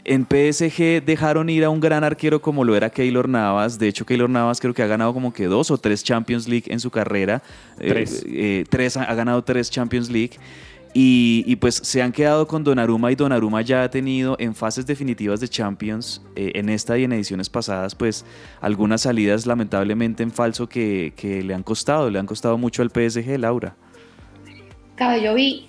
en 0.05 0.27
PSG 0.27 1.03
dejaron 1.05 1.49
ir 1.49 1.65
a 1.65 1.71
un 1.71 1.81
gran 1.81 2.05
arquero 2.05 2.43
como 2.43 2.65
lo 2.65 2.77
era 2.77 2.91
Keylor 2.91 3.29
Navas. 3.31 3.79
De 3.79 3.89
hecho, 3.89 4.05
Keylor 4.05 4.29
Navas 4.29 4.61
creo 4.61 4.75
que 4.75 4.83
ha 4.83 4.87
ganado 4.87 5.15
como 5.15 5.33
que 5.33 5.47
dos 5.47 5.71
o 5.71 5.79
tres 5.79 6.05
Champions 6.05 6.47
League 6.47 6.65
en 6.67 6.79
su 6.79 6.91
carrera. 6.91 7.43
Eh, 7.81 7.89
Tres. 7.89 8.25
eh, 8.29 8.65
tres 8.69 8.97
ha 8.99 9.05
ha 9.05 9.15
ganado 9.15 9.43
tres 9.43 9.71
Champions 9.71 10.11
League. 10.11 10.33
Y, 10.95 11.43
y 11.47 11.57
pues 11.57 11.77
se 11.77 12.03
han 12.03 12.13
quedado 12.13 12.47
con 12.47 12.65
Donnarumma 12.65 13.11
y 13.11 13.15
Donnarumma 13.15 13.63
ya 13.63 13.83
ha 13.83 13.91
tenido 13.91 14.37
en 14.39 14.55
fases 14.55 14.85
definitivas 14.85 15.41
de 15.41 15.49
Champions, 15.49 16.21
eh, 16.37 16.53
en 16.55 16.69
esta 16.69 16.99
y 16.99 17.05
en 17.05 17.13
ediciones 17.13 17.49
pasadas, 17.49 17.95
pues 17.95 18.27
algunas 18.61 19.01
salidas 19.01 19.47
lamentablemente 19.47 20.23
en 20.23 20.31
falso 20.31 20.69
que, 20.69 21.15
que 21.17 21.43
le 21.43 21.55
han 21.55 21.63
costado, 21.63 22.11
le 22.11 22.19
han 22.19 22.27
costado 22.27 22.59
mucho 22.59 22.83
al 22.83 22.91
PSG, 22.91 23.39
Laura. 23.39 23.75
Cabe, 24.95 25.23
yo 25.23 25.35
vi, 25.35 25.67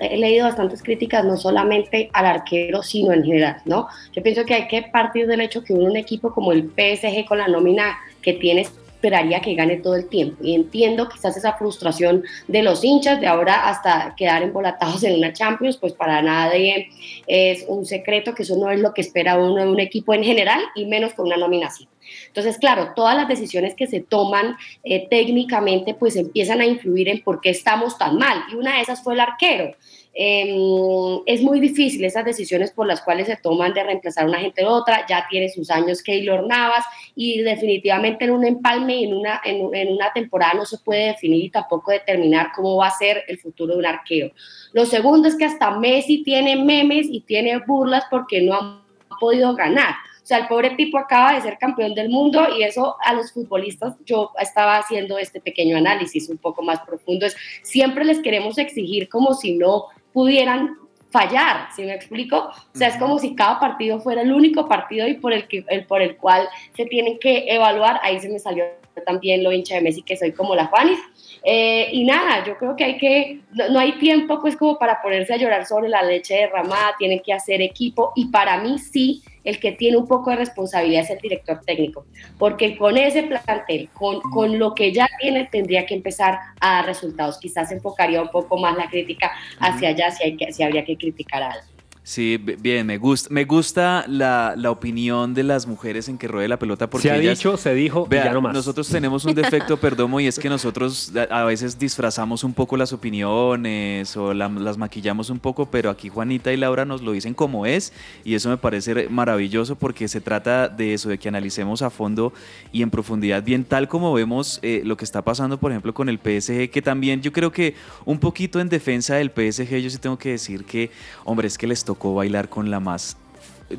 he 0.00 0.16
leído 0.16 0.44
bastantes 0.44 0.82
críticas, 0.82 1.24
no 1.24 1.36
solamente 1.36 2.10
al 2.12 2.26
arquero, 2.26 2.82
sino 2.82 3.12
en 3.12 3.22
general, 3.22 3.56
¿no? 3.64 3.86
Yo 4.12 4.22
pienso 4.24 4.44
que 4.44 4.54
hay 4.54 4.66
que 4.66 4.82
partir 4.92 5.28
del 5.28 5.40
hecho 5.40 5.62
que 5.62 5.72
un 5.72 5.96
equipo 5.96 6.32
como 6.32 6.50
el 6.50 6.64
PSG 6.76 7.26
con 7.28 7.38
la 7.38 7.46
nómina 7.46 7.96
que 8.20 8.32
tiene 8.32 8.66
esperaría 8.96 9.40
que 9.40 9.54
gane 9.54 9.76
todo 9.76 9.94
el 9.94 10.08
tiempo. 10.08 10.42
Y 10.42 10.54
entiendo 10.54 11.08
quizás 11.08 11.36
esa 11.36 11.52
frustración 11.52 12.24
de 12.48 12.62
los 12.62 12.82
hinchas 12.82 13.20
de 13.20 13.26
ahora 13.26 13.68
hasta 13.68 14.14
quedar 14.16 14.42
embolatados 14.42 15.04
en 15.04 15.16
una 15.16 15.32
Champions, 15.32 15.76
pues 15.76 15.92
para 15.92 16.22
nadie 16.22 16.88
es 17.26 17.64
un 17.68 17.84
secreto 17.84 18.34
que 18.34 18.42
eso 18.42 18.56
no 18.56 18.70
es 18.70 18.80
lo 18.80 18.92
que 18.94 19.02
espera 19.02 19.38
uno 19.38 19.56
de 19.56 19.68
un 19.68 19.80
equipo 19.80 20.14
en 20.14 20.24
general 20.24 20.60
y 20.74 20.86
menos 20.86 21.12
con 21.14 21.26
una 21.26 21.36
nómina 21.36 21.68
así. 21.68 21.86
Entonces, 22.28 22.56
claro, 22.58 22.92
todas 22.94 23.16
las 23.16 23.28
decisiones 23.28 23.74
que 23.74 23.86
se 23.86 24.00
toman 24.00 24.56
eh, 24.84 25.06
técnicamente 25.08 25.94
pues 25.94 26.16
empiezan 26.16 26.60
a 26.60 26.66
influir 26.66 27.08
en 27.08 27.22
por 27.22 27.40
qué 27.40 27.50
estamos 27.50 27.98
tan 27.98 28.16
mal. 28.16 28.44
Y 28.50 28.54
una 28.54 28.76
de 28.76 28.82
esas 28.82 29.02
fue 29.02 29.14
el 29.14 29.20
arquero. 29.20 29.74
Eh, 30.18 31.22
es 31.26 31.42
muy 31.42 31.60
difícil 31.60 32.02
esas 32.02 32.24
decisiones 32.24 32.70
por 32.70 32.86
las 32.86 33.02
cuales 33.02 33.26
se 33.26 33.36
toman 33.36 33.74
de 33.74 33.84
reemplazar 33.84 34.24
a 34.24 34.28
una 34.28 34.38
gente 34.38 34.62
de 34.62 34.66
otra. 34.66 35.04
Ya 35.06 35.26
tiene 35.28 35.50
sus 35.50 35.70
años 35.70 36.02
Keylor 36.02 36.46
Navas 36.46 36.86
y 37.14 37.42
definitivamente 37.42 38.24
en 38.24 38.30
un 38.30 38.46
empalme 38.46 38.96
y 38.96 39.04
en 39.04 39.14
una, 39.14 39.40
en 39.44 39.92
una 39.92 40.12
temporada 40.14 40.54
no 40.54 40.64
se 40.64 40.78
puede 40.78 41.08
definir 41.08 41.44
y 41.44 41.50
tampoco 41.50 41.90
determinar 41.90 42.50
cómo 42.54 42.76
va 42.76 42.86
a 42.86 42.90
ser 42.92 43.24
el 43.28 43.38
futuro 43.38 43.74
de 43.74 43.80
un 43.80 43.86
arquero. 43.86 44.32
Lo 44.72 44.86
segundo 44.86 45.28
es 45.28 45.36
que 45.36 45.44
hasta 45.44 45.70
Messi 45.78 46.22
tiene 46.22 46.56
memes 46.56 47.06
y 47.10 47.20
tiene 47.20 47.58
burlas 47.66 48.04
porque 48.10 48.40
no 48.40 48.54
ha 48.54 48.82
podido 49.20 49.54
ganar. 49.54 49.94
O 50.22 50.28
sea, 50.28 50.38
el 50.38 50.48
pobre 50.48 50.70
tipo 50.70 50.98
acaba 50.98 51.34
de 51.34 51.42
ser 51.42 51.56
campeón 51.56 51.94
del 51.94 52.08
mundo 52.08 52.48
y 52.58 52.64
eso 52.64 52.96
a 53.04 53.12
los 53.12 53.32
futbolistas, 53.32 53.94
yo 54.04 54.32
estaba 54.40 54.78
haciendo 54.78 55.18
este 55.18 55.40
pequeño 55.40 55.76
análisis 55.76 56.28
un 56.28 56.38
poco 56.38 56.62
más 56.62 56.80
profundo, 56.80 57.26
es 57.26 57.36
siempre 57.62 58.04
les 58.04 58.18
queremos 58.18 58.58
exigir 58.58 59.08
como 59.08 59.34
si 59.34 59.52
no 59.52 59.84
pudieran 60.16 60.78
fallar, 61.10 61.68
¿sí 61.76 61.82
me 61.82 61.92
explico? 61.92 62.38
O 62.38 62.78
sea, 62.78 62.88
es 62.88 62.96
como 62.96 63.18
si 63.18 63.34
cada 63.34 63.60
partido 63.60 64.00
fuera 64.00 64.22
el 64.22 64.32
único 64.32 64.66
partido 64.66 65.06
y 65.06 65.12
por 65.12 65.34
el, 65.34 65.46
que, 65.46 65.62
el, 65.68 65.84
por 65.84 66.00
el 66.00 66.16
cual 66.16 66.48
se 66.74 66.86
tienen 66.86 67.18
que 67.18 67.44
evaluar, 67.54 68.00
ahí 68.02 68.18
se 68.18 68.30
me 68.30 68.38
salió 68.38 68.64
también 69.04 69.44
lo 69.44 69.52
hincha 69.52 69.74
de 69.74 69.82
Messi, 69.82 70.00
que 70.00 70.16
soy 70.16 70.32
como 70.32 70.54
la 70.54 70.68
Juanis, 70.68 70.98
eh, 71.42 71.90
y 71.92 72.04
nada, 72.04 72.46
yo 72.46 72.56
creo 72.56 72.76
que 72.76 72.84
hay 72.84 72.96
que, 72.96 73.40
no, 73.52 73.68
no, 73.68 73.78
hay 73.78 73.98
tiempo 73.98 74.40
pues 74.40 74.56
como 74.56 74.78
para 74.78 75.02
ponerse 75.02 75.34
a 75.34 75.36
llorar 75.36 75.66
sobre 75.66 75.90
la 75.90 76.02
leche 76.02 76.32
derramada, 76.32 76.94
tienen 76.98 77.20
que 77.20 77.34
hacer 77.34 77.60
equipo. 77.60 78.12
Y 78.16 78.28
para 78.28 78.58
mí 78.62 78.78
sí, 78.78 79.22
el 79.46 79.60
que 79.60 79.72
tiene 79.72 79.96
un 79.96 80.06
poco 80.06 80.30
de 80.30 80.36
responsabilidad 80.36 81.04
es 81.04 81.10
el 81.10 81.18
director 81.18 81.60
técnico, 81.64 82.04
porque 82.38 82.76
con 82.76 82.98
ese 82.98 83.22
plantel, 83.22 83.88
con, 83.94 84.20
con 84.20 84.58
lo 84.58 84.74
que 84.74 84.92
ya 84.92 85.08
tiene, 85.20 85.46
tendría 85.46 85.86
que 85.86 85.94
empezar 85.94 86.38
a 86.60 86.74
dar 86.74 86.86
resultados. 86.86 87.38
Quizás 87.38 87.70
enfocaría 87.70 88.20
un 88.20 88.28
poco 88.28 88.58
más 88.58 88.76
la 88.76 88.90
crítica 88.90 89.30
hacia 89.60 89.90
allá 89.90 90.10
si, 90.10 90.24
hay 90.24 90.36
que, 90.36 90.52
si 90.52 90.64
habría 90.64 90.84
que 90.84 90.96
criticar 90.96 91.42
algo. 91.42 91.75
Sí, 92.06 92.36
bien, 92.36 92.86
me 92.86 92.98
gusta, 92.98 93.28
me 93.32 93.44
gusta 93.46 94.04
la, 94.06 94.54
la, 94.56 94.70
opinión 94.70 95.34
de 95.34 95.42
las 95.42 95.66
mujeres 95.66 96.08
en 96.08 96.18
que 96.18 96.28
ruede 96.28 96.46
la 96.46 96.56
pelota 96.56 96.88
porque 96.88 97.08
se 97.08 97.10
ha 97.10 97.16
ellas, 97.16 97.36
dicho, 97.36 97.56
se 97.56 97.74
dijo, 97.74 98.06
vea, 98.06 98.26
ya 98.26 98.32
no 98.32 98.40
más. 98.40 98.54
Nosotros 98.54 98.88
tenemos 98.88 99.24
un 99.24 99.34
defecto, 99.34 99.76
Perdomo, 99.80 100.20
y 100.20 100.28
es 100.28 100.38
que 100.38 100.48
nosotros 100.48 101.10
a 101.28 101.42
veces 101.42 101.80
disfrazamos 101.80 102.44
un 102.44 102.54
poco 102.54 102.76
las 102.76 102.92
opiniones 102.92 104.16
o 104.16 104.32
la, 104.34 104.48
las 104.48 104.78
maquillamos 104.78 105.30
un 105.30 105.40
poco, 105.40 105.66
pero 105.68 105.90
aquí 105.90 106.08
Juanita 106.08 106.52
y 106.52 106.56
Laura 106.56 106.84
nos 106.84 107.02
lo 107.02 107.10
dicen 107.10 107.34
como 107.34 107.66
es 107.66 107.92
y 108.24 108.36
eso 108.36 108.50
me 108.50 108.56
parece 108.56 109.08
maravilloso 109.08 109.74
porque 109.74 110.06
se 110.06 110.20
trata 110.20 110.68
de 110.68 110.94
eso, 110.94 111.08
de 111.08 111.18
que 111.18 111.26
analicemos 111.26 111.82
a 111.82 111.90
fondo 111.90 112.32
y 112.70 112.82
en 112.82 112.90
profundidad, 112.90 113.42
bien 113.42 113.64
tal 113.64 113.88
como 113.88 114.12
vemos 114.12 114.60
eh, 114.62 114.82
lo 114.84 114.96
que 114.96 115.04
está 115.04 115.22
pasando, 115.22 115.58
por 115.58 115.72
ejemplo, 115.72 115.92
con 115.92 116.08
el 116.08 116.18
PSG, 116.18 116.70
que 116.70 116.82
también 116.82 117.20
yo 117.20 117.32
creo 117.32 117.50
que 117.50 117.74
un 118.04 118.20
poquito 118.20 118.60
en 118.60 118.68
defensa 118.68 119.16
del 119.16 119.30
PSG, 119.30 119.78
yo 119.78 119.90
sí 119.90 119.98
tengo 119.98 120.16
que 120.16 120.30
decir 120.30 120.64
que, 120.64 120.92
hombre, 121.24 121.48
es 121.48 121.58
que 121.58 121.66
les 121.66 121.82
tocó 121.82 121.95
bailar 122.14 122.48
con 122.48 122.70
la 122.70 122.80
más 122.80 123.16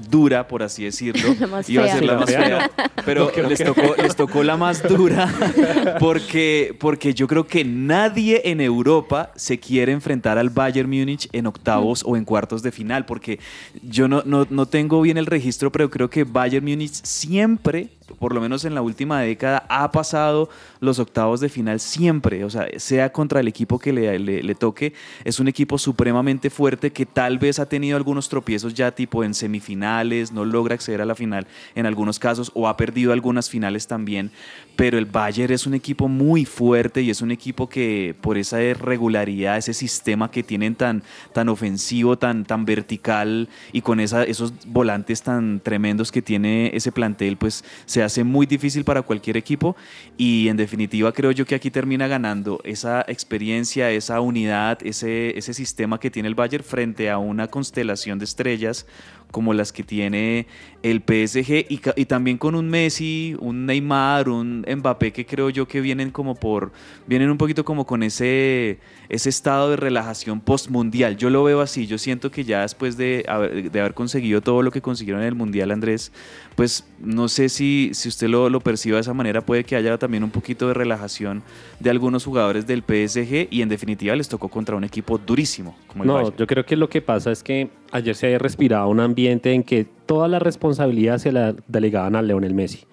dura, 0.09 0.47
por 0.47 0.63
así 0.63 0.83
decirlo. 0.83 1.36
La 1.39 1.47
más 1.47 1.69
Iba 1.69 1.86
a 1.86 1.88
ser 1.88 2.03
la 2.03 2.13
Sí, 2.13 2.19
más 2.19 2.45
fea. 2.45 2.71
Pero 3.05 3.31
No, 3.36 3.50
les, 3.50 3.63
tocó, 3.63 3.95
les 4.01 4.15
tocó 4.15 4.43
la 4.43 4.57
más 4.57 4.83
dura 4.88 5.33
porque, 6.00 6.75
porque 6.77 7.13
yo 7.13 7.27
creo 7.27 7.47
que 7.47 7.63
nadie 7.63 8.41
en 8.45 8.59
Europa 8.59 9.31
se 9.36 9.59
quiere 9.59 9.93
enfrentar 9.93 10.38
al 10.38 10.50
Bayern 10.50 10.89
Múnich 10.89 11.29
en 11.31 11.47
octavos 11.47 12.03
o 12.05 12.17
en 12.17 12.25
cuartos 12.25 12.63
de 12.63 12.71
final, 12.71 13.05
porque 13.05 13.39
yo 13.81 14.07
no, 14.07 14.24
no, 14.25 14.45
no 14.50 14.65
tengo 14.65 15.01
bien 15.01 15.17
el 15.17 15.25
registro, 15.25 15.71
pero 15.71 15.89
creo 15.89 16.09
que 16.09 16.25
Bayern 16.25 16.65
Múnich 16.65 17.01
siempre, 17.03 17.89
por 18.19 18.33
lo 18.33 18.41
menos 18.41 18.65
en 18.65 18.73
la 18.75 18.81
última 18.81 19.21
década, 19.21 19.65
ha 19.69 19.91
pasado 19.91 20.49
los 20.79 20.99
octavos 20.99 21.39
de 21.39 21.49
final 21.49 21.79
siempre, 21.79 22.43
o 22.43 22.49
sea, 22.49 22.67
sea 22.77 23.11
contra 23.11 23.39
el 23.39 23.47
equipo 23.47 23.79
que 23.79 23.91
le, 23.93 24.17
le- 24.19 24.55
toque, 24.55 24.93
es 25.23 25.39
un 25.39 25.47
equipo 25.47 25.77
supremamente 25.77 26.49
fuerte 26.49 26.91
que 26.91 27.05
tal 27.05 27.37
vez 27.37 27.59
ha 27.59 27.67
tenido 27.67 27.95
algunos 27.97 28.27
tropiezos 28.29 28.73
ya 28.73 28.91
tipo 28.91 29.23
en 29.23 29.33
semifinales, 29.33 30.31
no 30.31 30.45
logra 30.45 30.75
acceder 30.75 31.01
a 31.01 31.05
la 31.05 31.15
final 31.15 31.45
en 31.75 31.85
algunos 31.85 32.17
casos 32.17 32.51
o 32.55 32.67
ha 32.67 32.77
perdido 32.77 33.13
algunas 33.13 33.49
finales 33.49 33.87
también, 33.87 34.31
pero 34.75 34.97
el 34.97 35.05
Bayern 35.05 35.53
es 35.53 35.67
un 35.67 35.73
equipo 35.73 36.07
muy 36.07 36.45
fuerte 36.45 37.01
y 37.01 37.09
es 37.09 37.21
un 37.21 37.31
equipo 37.31 37.67
que 37.69 38.15
por 38.21 38.37
esa 38.37 38.57
regularidad, 38.73 39.57
ese 39.57 39.73
sistema 39.73 40.31
que 40.31 40.43
tienen 40.43 40.75
tan, 40.75 41.03
tan 41.33 41.49
ofensivo, 41.49 42.17
tan, 42.17 42.45
tan 42.45 42.65
vertical 42.65 43.49
y 43.71 43.81
con 43.81 43.99
esos 43.99 44.53
volantes 44.65 45.21
tan 45.21 45.59
tremendos 45.59 46.11
que 46.11 46.21
tiene 46.21 46.71
ese 46.73 46.91
plantel, 46.91 47.37
pues 47.37 47.63
hace 48.03 48.23
muy 48.23 48.45
difícil 48.45 48.83
para 48.83 49.01
cualquier 49.01 49.37
equipo 49.37 49.75
y 50.17 50.47
en 50.47 50.57
definitiva 50.57 51.11
creo 51.11 51.31
yo 51.31 51.45
que 51.45 51.55
aquí 51.55 51.71
termina 51.71 52.07
ganando 52.07 52.59
esa 52.63 53.05
experiencia, 53.07 53.91
esa 53.91 54.21
unidad, 54.21 54.79
ese, 54.83 55.37
ese 55.37 55.53
sistema 55.53 55.99
que 55.99 56.11
tiene 56.11 56.27
el 56.27 56.35
Bayern 56.35 56.63
frente 56.63 57.09
a 57.09 57.17
una 57.17 57.47
constelación 57.47 58.19
de 58.19 58.25
estrellas 58.25 58.85
como 59.31 59.53
las 59.53 59.72
que 59.72 59.84
tiene 59.84 60.48
el 60.84 61.00
PSG 61.00 61.65
y, 61.69 62.05
también 62.05 62.38
con 62.38 62.55
un 62.55 62.69
Messi, 62.69 63.36
un 63.39 63.65
Neymar, 63.65 64.29
un 64.29 64.65
Mbappé 64.67 65.12
que 65.12 65.25
creo 65.25 65.50
yo 65.50 65.67
que 65.67 65.81
vienen 65.81 66.12
como 66.12 66.36
por, 66.36 66.72
vienen 67.07 67.29
un 67.29 67.38
poquito 67.38 67.65
como 67.65 67.86
con 67.86 68.03
ese, 68.03 68.79
ese 69.10 69.29
estado 69.29 69.72
de 69.72 69.75
relajación 69.75 70.39
postmundial. 70.39 71.17
Yo 71.17 71.29
lo 71.29 71.43
veo 71.43 71.62
así, 71.62 71.88
yo 71.88 71.98
siento 71.98 72.31
que 72.31 72.43
ya 72.43 72.62
después 72.62 72.96
de 72.96 73.25
haber, 73.27 73.72
de 73.72 73.79
haber 73.79 73.93
conseguido 73.93 74.41
todo 74.41 74.62
lo 74.62 74.72
que 74.72 74.81
consiguieron 74.81 75.22
en 75.22 75.27
el 75.27 75.36
Mundial, 75.36 75.72
Andrés, 75.72 76.12
pues 76.55 76.88
no 77.00 77.27
sé 77.27 77.50
si, 77.50 77.91
si 77.93 78.10
usted 78.10 78.27
lo, 78.27 78.50
lo 78.50 78.62
perciba 78.62 78.96
de 78.96 79.01
esa 79.01 79.13
manera, 79.13 79.41
puede 79.41 79.63
que 79.63 79.75
haya 79.75 79.98
también 79.98 80.24
un 80.24 80.31
poquito 80.31 80.67
de 80.67 80.74
relajación 80.74 81.43
de 81.79 81.89
algunos 81.89 82.24
jugadores 82.24 82.65
del 82.65 82.81
PSG 82.81 83.48
y 83.51 83.62
en 83.62 83.69
definitiva 83.69 84.15
les 84.15 84.27
tocó 84.29 84.48
contra 84.48 84.75
un 84.75 84.84
equipo 84.84 85.17
durísimo 85.17 85.75
como 85.88 86.03
el 86.03 86.07
No, 86.07 86.13
Bayern. 86.15 86.38
yo 86.38 86.48
creo 86.48 86.65
que 86.65 86.75
lo 86.75 86.89
que 86.89 87.01
pasa 87.01 87.31
es 87.31 87.43
que 87.43 87.69
ayer 87.91 88.15
se 88.15 88.27
había 88.27 88.39
respirado 88.39 88.89
un 88.89 89.00
ambiente 89.00 89.53
en 89.53 89.63
que 89.63 89.86
toda 90.06 90.27
la 90.27 90.39
responsabilidad 90.39 91.17
se 91.17 91.32
la 91.32 91.56
delegaban 91.67 92.15
a 92.15 92.22
Leonel 92.22 92.53
Messi, 92.53 92.86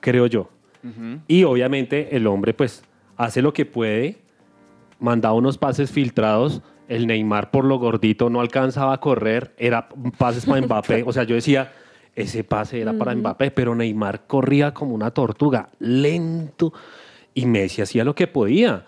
creo 0.00 0.26
yo. 0.26 0.50
Y 1.26 1.42
obviamente 1.42 2.14
el 2.16 2.28
hombre 2.28 2.54
pues 2.54 2.84
hace 3.16 3.42
lo 3.42 3.52
que 3.52 3.66
puede, 3.66 4.18
mandaba 5.00 5.34
unos 5.34 5.58
pases 5.58 5.90
filtrados, 5.90 6.62
el 6.86 7.08
Neymar 7.08 7.50
por 7.50 7.64
lo 7.64 7.80
gordito 7.80 8.30
no 8.30 8.40
alcanzaba 8.40 8.92
a 8.92 9.00
correr, 9.00 9.52
era 9.58 9.88
pases 10.16 10.46
para 10.46 10.60
Mbappé, 10.60 11.02
o 11.06 11.12
sea, 11.12 11.24
yo 11.24 11.34
decía, 11.34 11.72
ese 12.14 12.44
pase 12.44 12.80
era 12.80 12.92
para 12.92 13.16
Mbappé, 13.16 13.50
pero 13.50 13.74
Neymar 13.74 14.28
corría 14.28 14.72
como 14.72 14.94
una 14.94 15.10
tortuga, 15.10 15.70
lento. 15.80 16.72
y 17.34 17.46
Messi 17.46 17.82
hacía 17.82 18.04
lo 18.04 18.14
que 18.14 18.28
podía. 18.28 18.84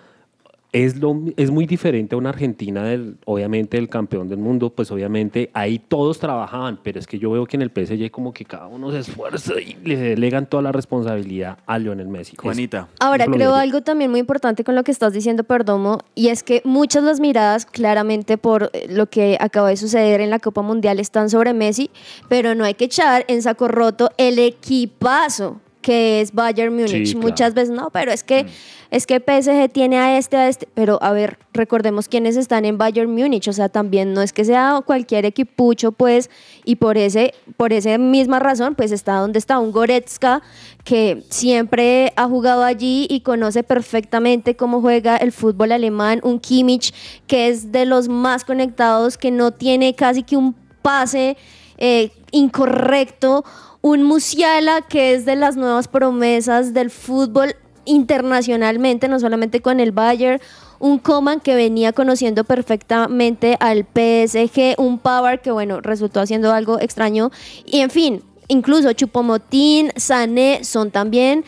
Es, 0.84 0.96
lo, 0.96 1.20
es 1.36 1.50
muy 1.50 1.66
diferente 1.66 2.14
a 2.14 2.18
una 2.18 2.28
Argentina, 2.28 2.84
del, 2.84 3.16
obviamente, 3.24 3.76
del 3.76 3.88
campeón 3.88 4.28
del 4.28 4.38
mundo, 4.38 4.70
pues 4.70 4.90
obviamente 4.90 5.50
ahí 5.52 5.78
todos 5.78 6.18
trabajaban, 6.20 6.78
pero 6.82 7.00
es 7.00 7.06
que 7.06 7.18
yo 7.18 7.30
veo 7.32 7.46
que 7.46 7.56
en 7.56 7.62
el 7.62 7.70
PSG 7.70 8.10
como 8.10 8.32
que 8.32 8.44
cada 8.44 8.68
uno 8.68 8.92
se 8.92 8.98
esfuerza 9.00 9.54
y 9.60 9.76
le 9.84 9.96
delegan 9.96 10.46
toda 10.46 10.62
la 10.62 10.70
responsabilidad 10.72 11.58
a 11.66 11.78
Lionel 11.78 12.06
Messi. 12.08 12.34
Es- 12.34 12.40
Juanita. 12.40 12.88
Ahora, 13.00 13.26
creo 13.26 13.54
algo 13.54 13.80
también 13.82 14.10
muy 14.10 14.20
importante 14.20 14.62
con 14.62 14.74
lo 14.76 14.84
que 14.84 14.92
estás 14.92 15.12
diciendo, 15.12 15.42
Perdomo, 15.44 15.98
y 16.14 16.28
es 16.28 16.42
que 16.42 16.62
muchas 16.64 17.02
las 17.02 17.18
miradas, 17.18 17.66
claramente 17.66 18.38
por 18.38 18.70
eh, 18.72 18.86
lo 18.88 19.06
que 19.06 19.36
acaba 19.40 19.70
de 19.70 19.76
suceder 19.76 20.20
en 20.20 20.30
la 20.30 20.38
Copa 20.38 20.62
Mundial, 20.62 21.00
están 21.00 21.28
sobre 21.28 21.54
Messi, 21.54 21.90
pero 22.28 22.54
no 22.54 22.64
hay 22.64 22.74
que 22.74 22.84
echar 22.84 23.24
en 23.28 23.42
saco 23.42 23.66
roto 23.68 24.10
el 24.16 24.38
equipazo 24.38 25.60
que 25.88 26.20
es 26.20 26.34
Bayern 26.34 26.74
Múnich. 26.74 27.06
Sí, 27.06 27.12
claro. 27.14 27.26
Muchas 27.26 27.54
veces 27.54 27.70
no, 27.70 27.88
pero 27.88 28.12
es 28.12 28.22
que 28.22 28.44
es 28.90 29.06
que 29.06 29.20
PSG 29.20 29.72
tiene 29.72 29.96
a 29.96 30.18
este, 30.18 30.36
a 30.36 30.46
este, 30.46 30.68
pero 30.74 31.02
a 31.02 31.12
ver, 31.12 31.38
recordemos 31.54 32.08
quiénes 32.08 32.36
están 32.36 32.66
en 32.66 32.76
Bayern 32.76 33.10
Múnich, 33.10 33.48
o 33.48 33.54
sea, 33.54 33.70
también 33.70 34.12
no 34.12 34.20
es 34.20 34.34
que 34.34 34.44
sea 34.44 34.82
cualquier 34.84 35.24
equipucho, 35.24 35.92
pues, 35.92 36.28
y 36.66 36.76
por 36.76 36.98
ese, 36.98 37.32
por 37.56 37.72
esa 37.72 37.96
misma 37.96 38.38
razón, 38.38 38.74
pues 38.74 38.92
está 38.92 39.14
donde 39.14 39.38
está 39.38 39.58
un 39.58 39.72
Goretzka 39.72 40.42
que 40.84 41.22
siempre 41.30 42.12
ha 42.16 42.26
jugado 42.26 42.64
allí 42.64 43.06
y 43.08 43.20
conoce 43.20 43.62
perfectamente 43.62 44.56
cómo 44.56 44.82
juega 44.82 45.16
el 45.16 45.32
fútbol 45.32 45.72
alemán, 45.72 46.20
un 46.22 46.38
Kimmich 46.38 46.92
que 47.26 47.48
es 47.48 47.72
de 47.72 47.86
los 47.86 48.10
más 48.10 48.44
conectados, 48.44 49.16
que 49.16 49.30
no 49.30 49.52
tiene 49.52 49.94
casi 49.94 50.22
que 50.22 50.36
un 50.36 50.54
pase 50.82 51.38
eh, 51.78 52.10
incorrecto, 52.32 53.44
un 53.80 54.02
Musiala 54.02 54.82
que 54.82 55.14
es 55.14 55.24
de 55.24 55.36
las 55.36 55.56
nuevas 55.56 55.88
promesas 55.88 56.74
del 56.74 56.90
fútbol 56.90 57.54
internacionalmente, 57.84 59.08
no 59.08 59.18
solamente 59.18 59.60
con 59.60 59.80
el 59.80 59.92
Bayern, 59.92 60.40
un 60.78 60.98
Coman 60.98 61.40
que 61.40 61.54
venía 61.54 61.92
conociendo 61.92 62.44
perfectamente 62.44 63.56
al 63.60 63.84
PSG, 63.84 64.74
un 64.78 64.98
Pavard 64.98 65.40
que 65.40 65.50
bueno, 65.50 65.80
resultó 65.80 66.20
haciendo 66.20 66.52
algo 66.52 66.78
extraño 66.80 67.30
y 67.64 67.80
en 67.80 67.90
fin, 67.90 68.22
incluso 68.48 68.92
Chupomotín, 68.92 69.92
Sané 69.96 70.64
son 70.64 70.90
también 70.90 71.44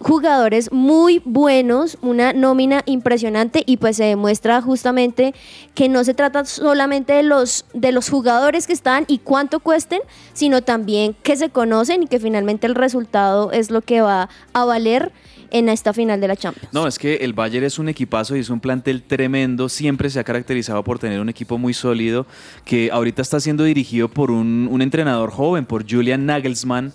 jugadores 0.00 0.72
muy 0.72 1.20
buenos, 1.24 1.98
una 2.00 2.32
nómina 2.32 2.82
impresionante 2.86 3.62
y 3.66 3.76
pues 3.76 3.98
se 3.98 4.04
demuestra 4.04 4.62
justamente 4.62 5.34
que 5.74 5.88
no 5.88 6.04
se 6.04 6.14
trata 6.14 6.44
solamente 6.46 7.12
de 7.12 7.22
los, 7.22 7.66
de 7.74 7.92
los 7.92 8.08
jugadores 8.08 8.66
que 8.66 8.72
están 8.72 9.04
y 9.08 9.18
cuánto 9.18 9.60
cuesten, 9.60 10.00
sino 10.32 10.62
también 10.62 11.14
que 11.22 11.36
se 11.36 11.50
conocen 11.50 12.02
y 12.02 12.06
que 12.06 12.18
finalmente 12.18 12.66
el 12.66 12.74
resultado 12.74 13.52
es 13.52 13.70
lo 13.70 13.82
que 13.82 14.00
va 14.00 14.30
a 14.54 14.64
valer 14.64 15.12
en 15.50 15.68
esta 15.68 15.92
final 15.92 16.20
de 16.20 16.28
la 16.28 16.36
Champions. 16.36 16.72
No, 16.72 16.86
es 16.86 16.98
que 16.98 17.16
el 17.16 17.32
Bayern 17.32 17.66
es 17.66 17.78
un 17.78 17.88
equipazo 17.88 18.36
y 18.36 18.40
es 18.40 18.50
un 18.50 18.60
plantel 18.60 19.02
tremendo. 19.02 19.68
Siempre 19.68 20.08
se 20.08 20.18
ha 20.18 20.24
caracterizado 20.24 20.82
por 20.84 20.98
tener 20.98 21.20
un 21.20 21.28
equipo 21.28 21.58
muy 21.58 21.74
sólido 21.74 22.26
que 22.64 22.90
ahorita 22.90 23.20
está 23.20 23.40
siendo 23.40 23.64
dirigido 23.64 24.08
por 24.08 24.30
un, 24.30 24.68
un 24.70 24.80
entrenador 24.80 25.30
joven, 25.30 25.66
por 25.66 25.84
Julian 25.90 26.24
Nagelsmann. 26.24 26.92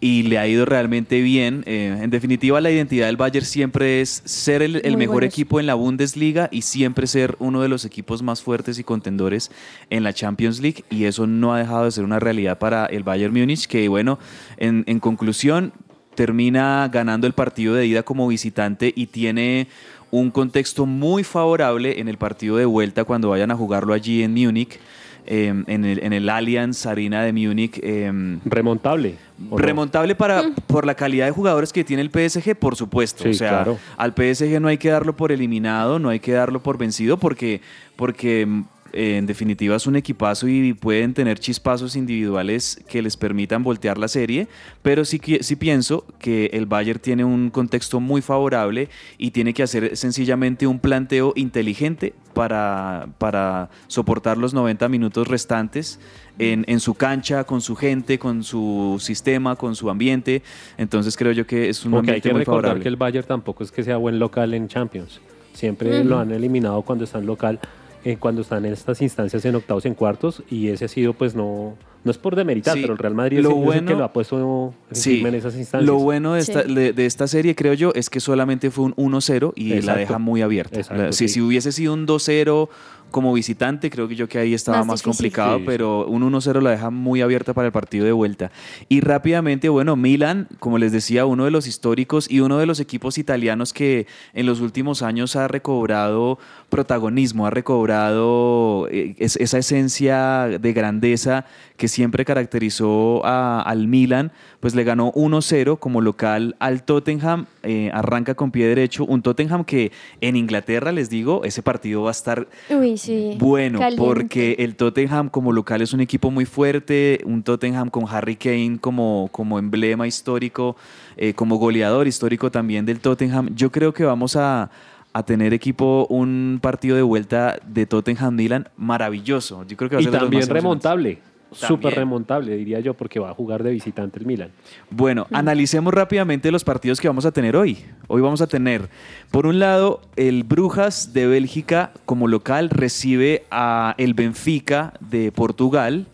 Y 0.00 0.24
le 0.24 0.38
ha 0.38 0.46
ido 0.46 0.66
realmente 0.66 1.22
bien. 1.22 1.64
Eh, 1.66 1.98
en 2.02 2.10
definitiva, 2.10 2.60
la 2.60 2.70
identidad 2.70 3.06
del 3.06 3.16
Bayern 3.16 3.46
siempre 3.46 4.00
es 4.00 4.22
ser 4.24 4.62
el, 4.62 4.74
mejor 4.96 5.14
buenos. 5.14 5.32
equipo 5.32 5.58
en 5.58 5.66
la 5.66 5.74
Bundesliga 5.74 6.48
y 6.52 6.62
siempre 6.62 7.06
ser 7.06 7.36
uno 7.38 7.62
de 7.62 7.68
los 7.68 7.84
equipos 7.84 8.22
más 8.22 8.42
fuertes 8.42 8.78
y 8.78 8.84
contendores 8.84 9.50
en 9.88 10.02
la 10.02 10.12
Champions 10.12 10.60
League. 10.60 10.84
Y 10.90 11.04
eso 11.04 11.26
no 11.26 11.54
ha 11.54 11.58
dejado 11.58 11.84
de 11.86 11.92
ser 11.92 12.04
una 12.04 12.20
realidad 12.20 12.58
para 12.58 12.86
el 12.86 13.04
Bayern 13.04 13.32
Múnich, 13.32 13.66
que 13.66 13.88
bueno, 13.88 14.18
en, 14.58 14.84
en 14.86 15.00
conclusión, 15.00 15.72
termina 16.14 16.88
ganando 16.92 17.26
el 17.26 17.32
partido 17.32 17.74
de 17.74 17.86
ida 17.86 18.02
como 18.02 18.26
visitante 18.26 18.92
y 18.96 19.06
tiene 19.06 19.68
un 20.10 20.30
contexto 20.30 20.86
muy 20.86 21.24
favorable 21.24 22.00
en 22.00 22.08
el 22.08 22.16
partido 22.16 22.56
de 22.56 22.64
vuelta 22.64 23.04
cuando 23.04 23.30
vayan 23.30 23.50
a 23.50 23.56
jugarlo 23.56 23.92
allí 23.92 24.22
en 24.22 24.32
Múnich, 24.32 24.78
eh, 25.26 25.52
en, 25.66 25.84
el, 25.84 26.02
en 26.02 26.12
el 26.12 26.28
Allianz 26.28 26.86
Arena 26.86 27.22
de 27.22 27.32
Múnich. 27.32 27.78
eh, 27.82 28.38
Remontable. 28.44 29.16
Remontable 29.50 30.14
para, 30.14 30.44
por 30.66 30.86
la 30.86 30.94
calidad 30.94 31.26
de 31.26 31.32
jugadores 31.32 31.72
que 31.72 31.84
tiene 31.84 32.02
el 32.02 32.10
PSG, 32.10 32.56
por 32.56 32.76
supuesto. 32.76 33.24
Sí, 33.24 33.30
o 33.30 33.34
sea, 33.34 33.50
claro. 33.50 33.78
al 33.96 34.12
PSG 34.12 34.60
no 34.60 34.68
hay 34.68 34.78
que 34.78 34.88
darlo 34.88 35.14
por 35.14 35.32
eliminado, 35.32 35.98
no 35.98 36.08
hay 36.08 36.20
que 36.20 36.32
darlo 36.32 36.62
por 36.62 36.78
vencido, 36.78 37.18
porque, 37.18 37.60
porque 37.96 38.46
mm, 38.46 38.64
en 38.92 39.26
definitiva 39.26 39.76
es 39.76 39.86
un 39.86 39.96
equipazo 39.96 40.48
y 40.48 40.72
pueden 40.72 41.14
tener 41.14 41.38
chispazos 41.38 41.96
individuales 41.96 42.82
que 42.88 43.02
les 43.02 43.16
permitan 43.16 43.62
voltear 43.62 43.98
la 43.98 44.08
serie, 44.08 44.48
pero 44.82 45.04
sí, 45.04 45.20
sí 45.40 45.56
pienso 45.56 46.06
que 46.18 46.46
el 46.52 46.66
Bayern 46.66 47.00
tiene 47.00 47.24
un 47.24 47.50
contexto 47.50 48.00
muy 48.00 48.22
favorable 48.22 48.88
y 49.18 49.30
tiene 49.30 49.54
que 49.54 49.62
hacer 49.62 49.96
sencillamente 49.96 50.66
un 50.66 50.78
planteo 50.78 51.32
inteligente 51.36 52.14
para, 52.32 53.08
para 53.18 53.70
soportar 53.86 54.36
los 54.36 54.54
90 54.54 54.88
minutos 54.88 55.26
restantes 55.26 55.98
en, 56.38 56.64
en 56.68 56.80
su 56.80 56.94
cancha, 56.94 57.44
con 57.44 57.60
su 57.60 57.76
gente, 57.76 58.18
con 58.18 58.44
su 58.44 58.96
sistema, 59.00 59.56
con 59.56 59.74
su 59.74 59.88
ambiente. 59.88 60.42
Entonces 60.76 61.16
creo 61.16 61.32
yo 61.32 61.46
que 61.46 61.68
es 61.68 61.84
un 61.84 61.92
que 61.92 61.96
muy 61.98 62.20
recordar 62.20 62.44
favorable. 62.44 62.82
que 62.82 62.88
el 62.88 62.96
Bayern 62.96 63.26
tampoco 63.26 63.64
es 63.64 63.72
que 63.72 63.82
sea 63.82 63.96
buen 63.96 64.18
local 64.18 64.54
en 64.54 64.68
Champions. 64.68 65.20
Siempre 65.54 66.04
lo 66.04 66.18
han 66.18 66.30
eliminado 66.32 66.82
cuando 66.82 67.04
están 67.04 67.24
local, 67.24 67.58
eh, 68.06 68.16
cuando 68.18 68.42
están 68.42 68.64
en 68.64 68.72
estas 68.72 69.02
instancias 69.02 69.44
en 69.44 69.56
octavos, 69.56 69.84
en 69.84 69.94
cuartos, 69.94 70.42
y 70.48 70.68
ese 70.68 70.84
ha 70.84 70.88
sido, 70.88 71.12
pues 71.12 71.34
no, 71.34 71.74
no 72.04 72.10
es 72.12 72.18
por 72.18 72.36
demeritar, 72.36 72.74
Sí, 72.74 72.80
pero 72.82 72.92
el 72.92 72.98
Real 73.00 73.14
Madrid 73.14 73.40
lo 73.40 73.50
es 73.50 73.56
el 73.56 73.62
bueno- 73.64 73.88
que 73.88 73.94
lo 73.96 74.04
ha 74.04 74.12
puesto 74.12 74.72
Sí, 74.92 75.22
en 75.26 75.34
esas 75.34 75.56
instancias. 75.56 75.84
lo 75.84 75.98
bueno 75.98 76.34
de 76.34 76.42
Sí. 76.42 76.52
esta, 76.52 76.62
de, 76.62 76.92
de 76.92 77.04
esta 77.06 77.26
serie, 77.26 77.56
creo 77.56 77.74
yo, 77.74 77.90
es 77.96 78.08
que 78.08 78.20
solamente 78.20 78.70
fue 78.70 78.84
un 78.84 78.94
1-0 78.96 79.52
y 79.56 79.80
la 79.82 79.96
deja 79.96 80.18
muy 80.20 80.40
abierta. 80.42 80.78
Exacto, 80.78 81.02
La- 81.02 81.12
si, 81.12 81.26
si 81.28 81.40
hubiese 81.40 81.72
sido 81.72 81.94
un 81.94 82.06
2-0 82.06 82.68
como 83.10 83.32
visitante, 83.32 83.88
creo 83.90 84.08
que 84.08 84.14
yo 84.16 84.28
que 84.28 84.38
ahí 84.38 84.52
estaba 84.52 84.84
Más 84.84 85.02
complicado, 85.02 85.56
Sí, 85.56 85.60
sí. 85.62 85.66
pero 85.66 86.06
un 86.06 86.22
1-0 86.22 86.60
la 86.60 86.70
deja 86.70 86.90
muy 86.90 87.22
abierta 87.22 87.54
para 87.54 87.66
el 87.66 87.72
partido 87.72 88.04
de 88.04 88.12
vuelta. 88.12 88.50
Y 88.88 89.00
rápidamente, 89.00 89.68
bueno, 89.70 89.96
Milan, 89.96 90.48
como 90.58 90.76
les 90.78 90.92
decía, 90.92 91.24
uno 91.24 91.44
de 91.46 91.50
los 91.50 91.66
históricos 91.66 92.30
y 92.30 92.40
uno 92.40 92.58
de 92.58 92.66
los 92.66 92.78
equipos 92.80 93.16
italianos 93.18 93.72
que 93.72 94.06
en 94.34 94.44
los 94.46 94.60
últimos 94.60 95.02
años 95.02 95.34
ha 95.36 95.48
recobrado 95.48 96.38
protagonismo, 96.68 97.46
ha 97.46 97.50
recobrado 97.50 98.88
eh, 98.90 99.14
es- 99.18 99.36
esa 99.36 99.58
esencia 99.58 100.46
de 100.60 100.72
grandeza 100.72 101.44
que 101.76 101.88
siempre 101.88 102.24
caracterizó 102.24 103.24
a- 103.24 103.60
al 103.62 103.86
Milan, 103.88 104.32
pues 104.60 104.74
le 104.74 104.84
ganó 104.84 105.12
1-0 105.14 105.78
como 105.78 106.00
local 106.00 106.56
al 106.58 106.82
Tottenham, 106.82 107.46
eh, 107.62 107.90
arranca 107.92 108.34
con 108.34 108.50
pie 108.50 108.66
derecho, 108.66 109.04
un 109.04 109.22
Tottenham 109.22 109.64
que 109.64 109.92
en 110.20 110.36
Inglaterra, 110.36 110.90
les 110.92 111.10
digo, 111.10 111.44
ese 111.44 111.62
partido 111.62 112.02
va 112.02 112.10
a 112.10 112.12
estar 112.12 112.48
Uy, 112.70 112.95
sí. 112.98 113.36
bueno, 113.38 113.78
caliente. 113.78 114.04
porque 114.04 114.56
el 114.58 114.76
Tottenham 114.76 115.28
como 115.28 115.52
local 115.52 115.82
es 115.82 115.92
un 115.92 116.00
equipo 116.00 116.30
muy 116.30 116.44
fuerte, 116.44 117.20
un 117.24 117.42
Tottenham 117.42 117.90
con 117.90 118.04
Harry 118.08 118.36
Kane 118.36 118.78
como, 118.80 119.28
como 119.32 119.58
emblema 119.58 120.06
histórico, 120.06 120.76
eh, 121.16 121.34
como 121.34 121.56
goleador 121.56 122.06
histórico 122.06 122.50
también 122.50 122.86
del 122.86 123.00
Tottenham. 123.00 123.54
Yo 123.54 123.70
creo 123.70 123.92
que 123.92 124.04
vamos 124.04 124.36
a, 124.36 124.70
a 125.12 125.22
tener 125.22 125.54
equipo, 125.54 126.06
un 126.10 126.58
partido 126.60 126.96
de 126.96 127.02
vuelta 127.02 127.58
de 127.66 127.86
Tottenham-Milan 127.86 128.68
maravilloso. 128.76 129.64
Yo 129.66 129.76
creo 129.76 129.88
que 129.88 129.96
va 129.96 130.00
a 130.00 130.02
Y 130.02 130.04
ser 130.04 130.18
también 130.18 130.46
remontable. 130.48 131.18
Súper 131.56 131.94
remontable, 131.94 132.56
diría 132.56 132.80
yo, 132.80 132.94
porque 132.94 133.18
va 133.18 133.30
a 133.30 133.34
jugar 133.34 133.62
de 133.62 133.70
visitante 133.70 134.18
el 134.18 134.26
Milan. 134.26 134.50
Bueno, 134.90 135.26
analicemos 135.32 135.92
rápidamente 135.92 136.50
los 136.50 136.64
partidos 136.64 137.00
que 137.00 137.08
vamos 137.08 137.24
a 137.24 137.32
tener 137.32 137.56
hoy. 137.56 137.78
Hoy 138.08 138.20
vamos 138.20 138.40
a 138.40 138.46
tener, 138.46 138.88
por 139.30 139.46
un 139.46 139.58
lado, 139.58 140.00
el 140.16 140.44
Brujas 140.44 141.12
de 141.12 141.26
Bélgica 141.26 141.92
como 142.04 142.28
local 142.28 142.70
recibe 142.70 143.44
a 143.50 143.94
el 143.98 144.14
Benfica 144.14 144.92
de 145.00 145.32
Portugal. 145.32 146.06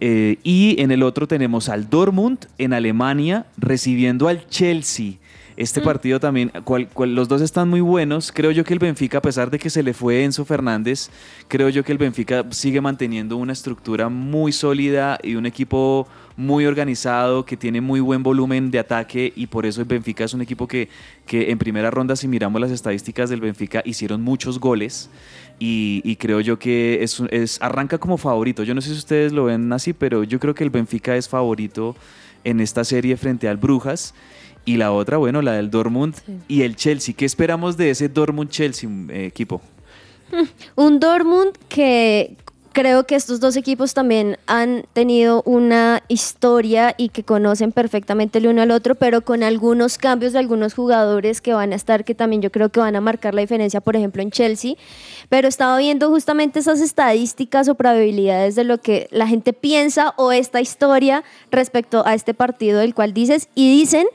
eh, 0.00 0.36
y 0.44 0.80
en 0.80 0.92
el 0.92 1.02
otro 1.02 1.26
tenemos 1.26 1.68
al 1.68 1.90
Dortmund 1.90 2.46
en 2.58 2.72
Alemania 2.72 3.46
recibiendo 3.56 4.28
al 4.28 4.46
Chelsea. 4.46 5.14
Este 5.60 5.80
partido 5.80 6.20
también, 6.20 6.52
cual- 6.62 6.88
cual- 6.88 7.16
los 7.16 7.26
dos 7.26 7.40
están 7.42 7.68
muy 7.68 7.80
buenos. 7.80 8.30
Creo 8.30 8.52
yo 8.52 8.62
que 8.62 8.72
el 8.72 8.78
Benfica, 8.78 9.18
a 9.18 9.22
pesar 9.22 9.50
de 9.50 9.58
que 9.58 9.70
se 9.70 9.82
le 9.82 9.92
fue 9.92 10.22
Enzo 10.22 10.44
Fernández, 10.44 11.10
creo 11.48 11.68
yo 11.68 11.82
que 11.82 11.90
el 11.90 11.98
Benfica 11.98 12.44
sigue 12.50 12.80
manteniendo 12.80 13.36
una 13.36 13.52
estructura 13.52 14.08
muy 14.08 14.52
sólida 14.52 15.18
y 15.20 15.34
un 15.34 15.46
equipo 15.46 16.06
muy 16.36 16.64
organizado, 16.64 17.44
que 17.44 17.56
tiene 17.56 17.80
muy 17.80 17.98
buen 17.98 18.22
volumen 18.22 18.70
de 18.70 18.78
ataque 18.78 19.32
y 19.34 19.48
por 19.48 19.66
eso 19.66 19.80
el 19.80 19.88
Benfica 19.88 20.22
es 20.22 20.32
un 20.32 20.42
equipo 20.42 20.68
que, 20.68 20.88
que 21.26 21.50
en 21.50 21.58
primera 21.58 21.90
ronda, 21.90 22.14
si 22.14 22.28
miramos 22.28 22.60
las 22.60 22.70
estadísticas 22.70 23.28
del 23.28 23.40
Benfica, 23.40 23.82
hicieron 23.84 24.22
muchos 24.22 24.60
goles 24.60 25.10
y, 25.58 26.02
y 26.04 26.14
creo 26.14 26.40
yo 26.40 26.60
que 26.60 27.02
es, 27.02 27.20
es, 27.32 27.60
arranca 27.60 27.98
como 27.98 28.16
favorito. 28.16 28.62
Yo 28.62 28.76
no 28.76 28.80
sé 28.80 28.90
si 28.90 28.96
ustedes 28.96 29.32
lo 29.32 29.46
ven 29.46 29.72
así, 29.72 29.92
pero 29.92 30.22
yo 30.22 30.38
creo 30.38 30.54
que 30.54 30.62
el 30.62 30.70
Benfica 30.70 31.16
es 31.16 31.28
favorito 31.28 31.96
en 32.44 32.60
esta 32.60 32.84
serie 32.84 33.16
frente 33.16 33.48
al 33.48 33.56
Brujas. 33.56 34.14
Y 34.64 34.76
la 34.76 34.92
otra, 34.92 35.16
bueno, 35.16 35.40
la 35.42 35.52
del 35.52 35.70
Dortmund 35.70 36.14
y 36.46 36.62
el 36.62 36.76
Chelsea. 36.76 37.14
¿Qué 37.16 37.24
esperamos 37.24 37.76
de 37.76 37.90
ese 37.90 38.08
Dortmund-Chelsea 38.08 38.88
eh, 39.08 39.26
equipo? 39.26 39.62
Un 40.76 41.00
Dortmund 41.00 41.52
que 41.68 42.36
creo 42.78 43.06
que 43.06 43.16
estos 43.16 43.40
dos 43.40 43.56
equipos 43.56 43.92
también 43.92 44.38
han 44.46 44.84
tenido 44.92 45.42
una 45.44 46.04
historia 46.06 46.94
y 46.96 47.08
que 47.08 47.24
conocen 47.24 47.72
perfectamente 47.72 48.38
el 48.38 48.46
uno 48.46 48.62
al 48.62 48.70
otro, 48.70 48.94
pero 48.94 49.22
con 49.22 49.42
algunos 49.42 49.98
cambios 49.98 50.32
de 50.32 50.38
algunos 50.38 50.74
jugadores 50.74 51.40
que 51.40 51.54
van 51.54 51.72
a 51.72 51.74
estar, 51.74 52.04
que 52.04 52.14
también 52.14 52.40
yo 52.40 52.52
creo 52.52 52.68
que 52.68 52.78
van 52.78 52.94
a 52.94 53.00
marcar 53.00 53.34
la 53.34 53.40
diferencia, 53.40 53.80
por 53.80 53.96
ejemplo, 53.96 54.22
en 54.22 54.30
Chelsea. 54.30 54.74
Pero 55.28 55.48
estaba 55.48 55.76
viendo 55.78 56.08
justamente 56.08 56.60
esas 56.60 56.80
estadísticas 56.80 57.68
o 57.68 57.74
probabilidades 57.74 58.54
de 58.54 58.62
lo 58.62 58.78
que 58.78 59.08
la 59.10 59.26
gente 59.26 59.52
piensa 59.52 60.14
o 60.16 60.30
esta 60.30 60.60
historia 60.60 61.24
respecto 61.50 62.06
a 62.06 62.14
este 62.14 62.32
partido 62.32 62.78
del 62.78 62.94
cual 62.94 63.12
dices, 63.12 63.48
y 63.56 63.76
dicen 63.76 64.06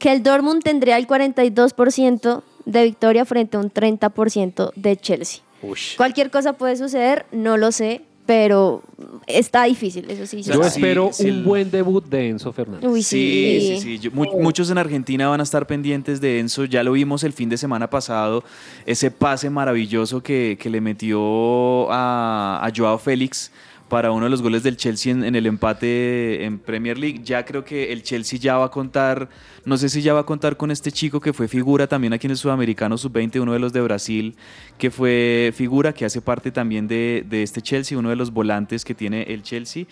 que 0.00 0.10
el 0.10 0.24
Dortmund 0.24 0.64
tendría 0.64 0.96
el 0.98 1.06
42% 1.06 2.42
de 2.64 2.84
victoria 2.84 3.24
frente 3.24 3.56
a 3.56 3.60
un 3.60 3.70
30% 3.70 4.72
de 4.74 4.96
Chelsea. 4.96 5.42
Ush. 5.62 5.96
Cualquier 5.96 6.30
cosa 6.30 6.54
puede 6.54 6.76
suceder, 6.76 7.26
no 7.32 7.56
lo 7.56 7.70
sé, 7.70 8.00
pero 8.26 8.82
está 9.26 9.64
difícil, 9.64 10.08
eso 10.10 10.24
sí. 10.24 10.42
Yo 10.42 10.54
sí, 10.54 10.60
espero 10.68 11.10
sí, 11.12 11.24
un 11.24 11.28
el- 11.30 11.42
buen 11.42 11.70
debut 11.70 12.04
de 12.06 12.28
Enzo 12.28 12.52
Fernández. 12.52 12.88
Uy, 12.88 13.02
Sí, 13.02 13.58
sí. 13.60 13.66
sí, 13.76 13.80
sí. 13.80 13.98
Yo- 13.98 14.10
mu- 14.12 14.40
muchos 14.40 14.70
en 14.70 14.78
Argentina 14.78 15.28
van 15.28 15.40
a 15.40 15.42
estar 15.42 15.66
pendientes 15.66 16.20
de 16.20 16.38
Enzo. 16.38 16.64
Ya 16.64 16.82
lo 16.82 16.92
vimos 16.92 17.24
el 17.24 17.32
fin 17.32 17.48
de 17.48 17.56
semana 17.58 17.90
pasado, 17.90 18.44
ese 18.86 19.10
pase 19.10 19.50
maravilloso 19.50 20.22
que, 20.22 20.56
que 20.60 20.70
le 20.70 20.80
metió 20.80 21.90
a, 21.90 22.60
a 22.64 22.72
Joao 22.74 22.98
Félix 22.98 23.50
para 23.90 24.12
uno 24.12 24.24
de 24.24 24.30
los 24.30 24.40
goles 24.40 24.62
del 24.62 24.76
Chelsea 24.78 25.12
en, 25.12 25.24
en 25.24 25.34
el 25.34 25.46
empate 25.46 26.44
en 26.44 26.58
Premier 26.60 26.96
League. 26.96 27.20
Ya 27.24 27.44
creo 27.44 27.64
que 27.64 27.92
el 27.92 28.02
Chelsea 28.02 28.38
ya 28.38 28.56
va 28.56 28.66
a 28.66 28.70
contar, 28.70 29.28
no 29.64 29.76
sé 29.76 29.88
si 29.90 30.00
ya 30.00 30.14
va 30.14 30.20
a 30.20 30.24
contar 30.24 30.56
con 30.56 30.70
este 30.70 30.92
chico 30.92 31.20
que 31.20 31.32
fue 31.32 31.48
figura 31.48 31.88
también 31.88 32.12
aquí 32.12 32.28
en 32.28 32.30
el 32.30 32.36
Sudamericano 32.36 32.96
Sub-20, 32.96 33.42
uno 33.42 33.52
de 33.52 33.58
los 33.58 33.72
de 33.72 33.80
Brasil, 33.80 34.36
que 34.78 34.90
fue 34.90 35.52
figura, 35.54 35.92
que 35.92 36.04
hace 36.04 36.22
parte 36.22 36.52
también 36.52 36.86
de, 36.86 37.26
de 37.28 37.42
este 37.42 37.60
Chelsea, 37.60 37.98
uno 37.98 38.08
de 38.08 38.16
los 38.16 38.32
volantes 38.32 38.84
que 38.84 38.94
tiene 38.94 39.24
el 39.24 39.42
Chelsea. 39.42 39.86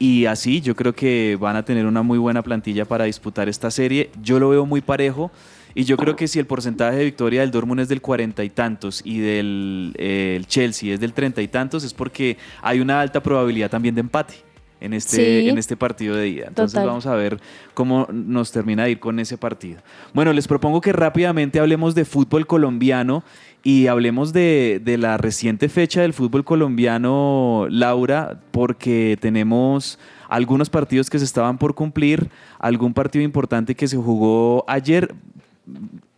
Y 0.00 0.26
así 0.26 0.60
yo 0.60 0.74
creo 0.74 0.92
que 0.92 1.38
van 1.40 1.54
a 1.54 1.64
tener 1.64 1.86
una 1.86 2.02
muy 2.02 2.18
buena 2.18 2.42
plantilla 2.42 2.84
para 2.84 3.04
disputar 3.04 3.48
esta 3.48 3.70
serie. 3.70 4.10
Yo 4.20 4.40
lo 4.40 4.50
veo 4.50 4.66
muy 4.66 4.80
parejo. 4.80 5.30
Y 5.74 5.84
yo 5.84 5.96
creo 5.96 6.14
que 6.16 6.28
si 6.28 6.38
el 6.38 6.46
porcentaje 6.46 6.96
de 6.98 7.04
victoria 7.04 7.40
del 7.40 7.50
Dortmund 7.50 7.80
es 7.80 7.88
del 7.88 8.00
cuarenta 8.00 8.44
y 8.44 8.50
tantos 8.50 9.00
y 9.04 9.18
del 9.18 9.92
eh, 9.98 10.34
el 10.36 10.46
Chelsea 10.46 10.94
es 10.94 11.00
del 11.00 11.12
treinta 11.12 11.42
y 11.42 11.48
tantos, 11.48 11.82
es 11.84 11.92
porque 11.92 12.36
hay 12.62 12.80
una 12.80 13.00
alta 13.00 13.22
probabilidad 13.22 13.70
también 13.70 13.94
de 13.94 14.02
empate 14.02 14.34
en 14.80 14.92
este, 14.92 15.40
Sí. 15.42 15.48
en 15.48 15.56
este 15.58 15.76
partido 15.76 16.14
de 16.14 16.28
ida. 16.28 16.44
Entonces 16.48 16.74
Total. 16.74 16.88
vamos 16.88 17.06
a 17.06 17.14
ver 17.14 17.40
cómo 17.72 18.06
nos 18.12 18.52
termina 18.52 18.84
de 18.84 18.92
ir 18.92 19.00
con 19.00 19.18
ese 19.18 19.36
partido. 19.38 19.80
Bueno, 20.12 20.32
les 20.32 20.46
propongo 20.46 20.80
que 20.80 20.92
rápidamente 20.92 21.58
hablemos 21.58 21.94
de 21.94 22.04
fútbol 22.04 22.46
colombiano 22.46 23.24
y 23.62 23.86
hablemos 23.86 24.32
de, 24.34 24.80
de 24.84 24.98
la 24.98 25.16
reciente 25.16 25.68
fecha 25.70 26.02
del 26.02 26.12
fútbol 26.12 26.44
colombiano, 26.44 27.66
Laura, 27.70 28.40
porque 28.50 29.16
tenemos 29.20 29.98
algunos 30.28 30.68
partidos 30.68 31.08
que 31.08 31.18
se 31.18 31.24
estaban 31.24 31.56
por 31.58 31.74
cumplir, 31.74 32.28
algún 32.58 32.92
partido 32.92 33.24
importante 33.24 33.74
que 33.74 33.88
se 33.88 33.96
jugó 33.96 34.64
ayer. 34.68 35.14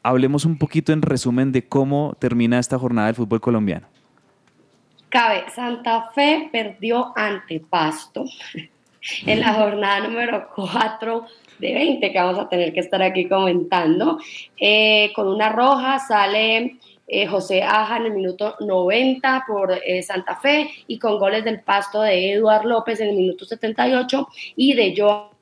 Hablemos 0.03 0.45
un 0.45 0.59
poquito 0.59 0.93
en 0.93 1.03
resumen 1.03 1.53
de 1.53 1.67
cómo 1.69 2.17
termina 2.19 2.59
esta 2.59 2.79
jornada 2.79 3.09
del 3.09 3.17
fútbol 3.17 3.41
colombiano. 3.41 3.87
Cabe, 5.09 5.45
Santa 5.55 6.11
Fe 6.15 6.49
perdió 6.53 7.13
ante 7.17 7.61
Pasto 7.61 8.25
en 9.27 9.41
la 9.41 9.55
jornada 9.55 10.01
número 10.01 10.49
4 10.55 11.27
de 11.59 11.75
20 11.75 12.13
que 12.13 12.19
vamos 12.19 12.39
a 12.39 12.49
tener 12.49 12.73
que 12.73 12.81
estar 12.81 13.03
aquí 13.03 13.29
comentando. 13.29 14.19
Eh, 14.61 15.13
con 15.15 15.29
una 15.29 15.51
roja 15.51 15.99
sale 15.99 16.79
eh, 17.07 17.27
José 17.27 17.63
Aja 17.63 17.99
en 17.99 18.07
el 18.07 18.13
minuto 18.13 18.57
90 18.61 19.45
por 19.47 19.73
eh, 19.73 20.03
Santa 20.03 20.37
Fe 20.37 20.69
y 20.87 20.99
con 20.99 21.19
goles 21.19 21.45
del 21.45 21.61
Pasto 21.61 22.03
de 22.03 22.33
Eduard 22.33 22.65
López 22.65 23.01
en 23.01 23.11
el 23.11 23.17
minuto 23.17 23.45
78 23.45 24.29
y 24.57 24.75
de 24.75 24.95
Joan 24.97 25.36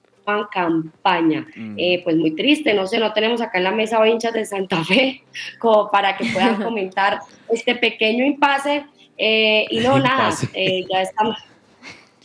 Campaña. 0.51 1.47
Mm. 1.55 1.75
Eh, 1.79 2.01
pues 2.05 2.17
muy 2.17 2.35
triste, 2.35 2.75
no 2.75 2.87
sé, 2.87 2.99
no 2.99 3.13
tenemos 3.13 3.41
acá 3.41 3.59
en 3.59 3.65
la 3.65 3.73
mesa 3.73 3.99
hoy 4.01 4.11
hinchas 4.11 4.33
de 4.33 4.45
Santa 4.45 4.85
Fe 4.85 5.23
como 5.59 5.91
para 5.91 6.17
que 6.17 6.25
puedan 6.27 6.57
comentar 6.63 7.21
este 7.51 7.75
pequeño 7.75 8.25
impasse. 8.25 8.85
eh, 9.17 9.67
y 9.71 9.81
no, 9.81 9.99
nada, 9.99 10.31
eh, 10.55 10.85
ya 10.91 11.03
estamos. 11.03 11.37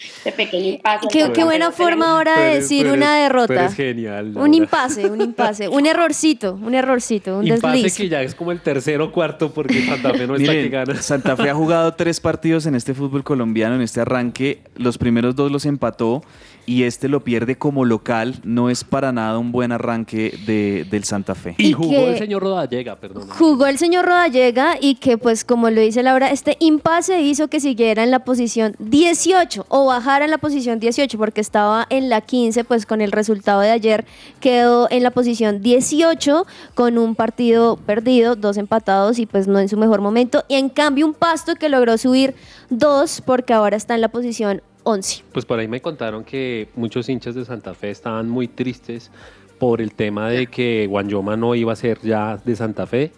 Este 0.01 0.31
pequeño 0.31 0.65
impasse. 0.73 1.07
Qué, 1.11 1.43
buena 1.43 1.71
forma 1.71 2.11
ahora 2.11 2.39
de 2.39 2.55
decir 2.55 2.87
una 2.87 3.15
derrota. 3.17 3.65
Es 3.65 3.73
genial. 3.75 4.33
Un 4.37 4.53
impasse, 4.53 5.09
un 5.09 5.19
impasse, 5.21 5.67
un 5.67 5.85
errorcito, 5.85 6.53
un 6.53 6.73
errorcito, 6.73 7.39
un 7.39 7.47
Impasse 7.47 7.77
desliz. 7.77 7.97
que 7.97 8.09
ya 8.09 8.21
es 8.21 8.33
como 8.35 8.51
el 8.51 8.61
tercero 8.61 9.05
o 9.05 9.11
cuarto 9.11 9.51
porque 9.51 9.85
Santa 9.85 10.13
Fe 10.13 10.25
no 10.27 10.35
está 10.35 10.51
Miren, 10.51 10.63
que 10.65 10.69
gana. 10.69 10.95
Santa 11.01 11.35
Fe 11.35 11.49
ha 11.49 11.55
jugado 11.55 11.93
tres 11.95 12.19
partidos 12.19 12.65
en 12.65 12.75
este 12.75 12.93
fútbol 12.93 13.23
colombiano, 13.23 13.75
en 13.75 13.81
este 13.81 13.99
arranque. 14.01 14.61
Los 14.75 14.97
primeros 14.97 15.35
dos 15.35 15.51
los 15.51 15.65
empató 15.65 16.21
y 16.65 16.83
este 16.83 17.09
lo 17.09 17.23
pierde 17.23 17.57
como 17.57 17.83
local. 17.83 18.35
No 18.43 18.69
es 18.69 18.83
para 18.83 19.11
nada 19.11 19.37
un 19.39 19.51
buen 19.51 19.71
arranque 19.71 20.37
de- 20.45 20.85
del 20.89 21.03
Santa 21.03 21.33
Fe. 21.35 21.55
Y 21.57 21.69
Y 21.69 21.73
jugó 21.73 22.07
el 22.07 22.17
señor 22.17 22.43
Rodallega, 22.43 22.95
perdón. 22.95 23.27
Jugó 23.29 23.65
el 23.65 23.77
señor 23.77 24.05
Rodallega 24.05 24.75
y 24.79 24.95
que 24.95 25.17
pues 25.17 25.43
como 25.43 25.69
lo 25.69 25.81
dice 25.81 26.03
Laura, 26.03 26.29
este 26.31 26.57
impasse 26.59 27.21
hizo 27.21 27.47
que 27.47 27.59
siguiera 27.59 28.03
en 28.03 28.11
la 28.11 28.19
posición 28.23 28.75
18 28.79 29.65
o 29.69 29.85
bajara 29.89 30.25
en 30.25 30.31
la 30.31 30.37
posición 30.37 30.79
18 30.79 31.17
porque 31.17 31.41
estaba 31.41 31.85
en 31.89 32.09
la 32.09 32.21
15 32.21 32.63
pues 32.63 32.85
con 32.85 33.01
el 33.01 33.11
resultado 33.11 33.61
de 33.61 33.69
ayer 33.69 34.05
quedó 34.39 34.87
en 34.89 35.03
la 35.03 35.11
posición 35.11 35.61
18 35.61 36.47
con 36.73 36.97
un 36.97 37.15
partido 37.15 37.77
perdido, 37.77 38.35
dos 38.35 38.57
empatados 38.57 39.19
y 39.19 39.25
pues 39.25 39.47
no 39.47 39.59
en 39.59 39.69
su 39.69 39.77
mejor 39.77 40.01
momento 40.01 40.43
y 40.47 40.55
en 40.55 40.69
cambio 40.69 41.05
un 41.05 41.13
pasto 41.13 41.55
que 41.55 41.69
logró 41.69 41.97
subir 41.97 42.33
dos 42.69 43.21
porque 43.25 43.53
ahora 43.53 43.75
está 43.75 43.95
en 43.95 44.01
la 44.01 44.09
posición 44.09 44.61
11. 44.83 45.23
Pues 45.33 45.45
por 45.45 45.59
ahí 45.59 45.67
me 45.67 45.81
contaron 45.81 46.23
que 46.23 46.69
muchos 46.75 47.09
hinchas 47.09 47.35
de 47.35 47.45
Santa 47.45 47.73
Fe 47.73 47.89
estaban 47.89 48.29
muy 48.29 48.47
tristes 48.47 49.11
por 49.59 49.81
el 49.81 49.93
tema 49.93 50.29
de 50.29 50.47
que 50.47 50.87
Guanyoma 50.87 51.35
no 51.35 51.53
iba 51.53 51.73
a 51.73 51.75
ser 51.75 51.99
ya 52.01 52.37
de 52.37 52.55
Santa 52.55 52.87
Fe, 52.87 53.11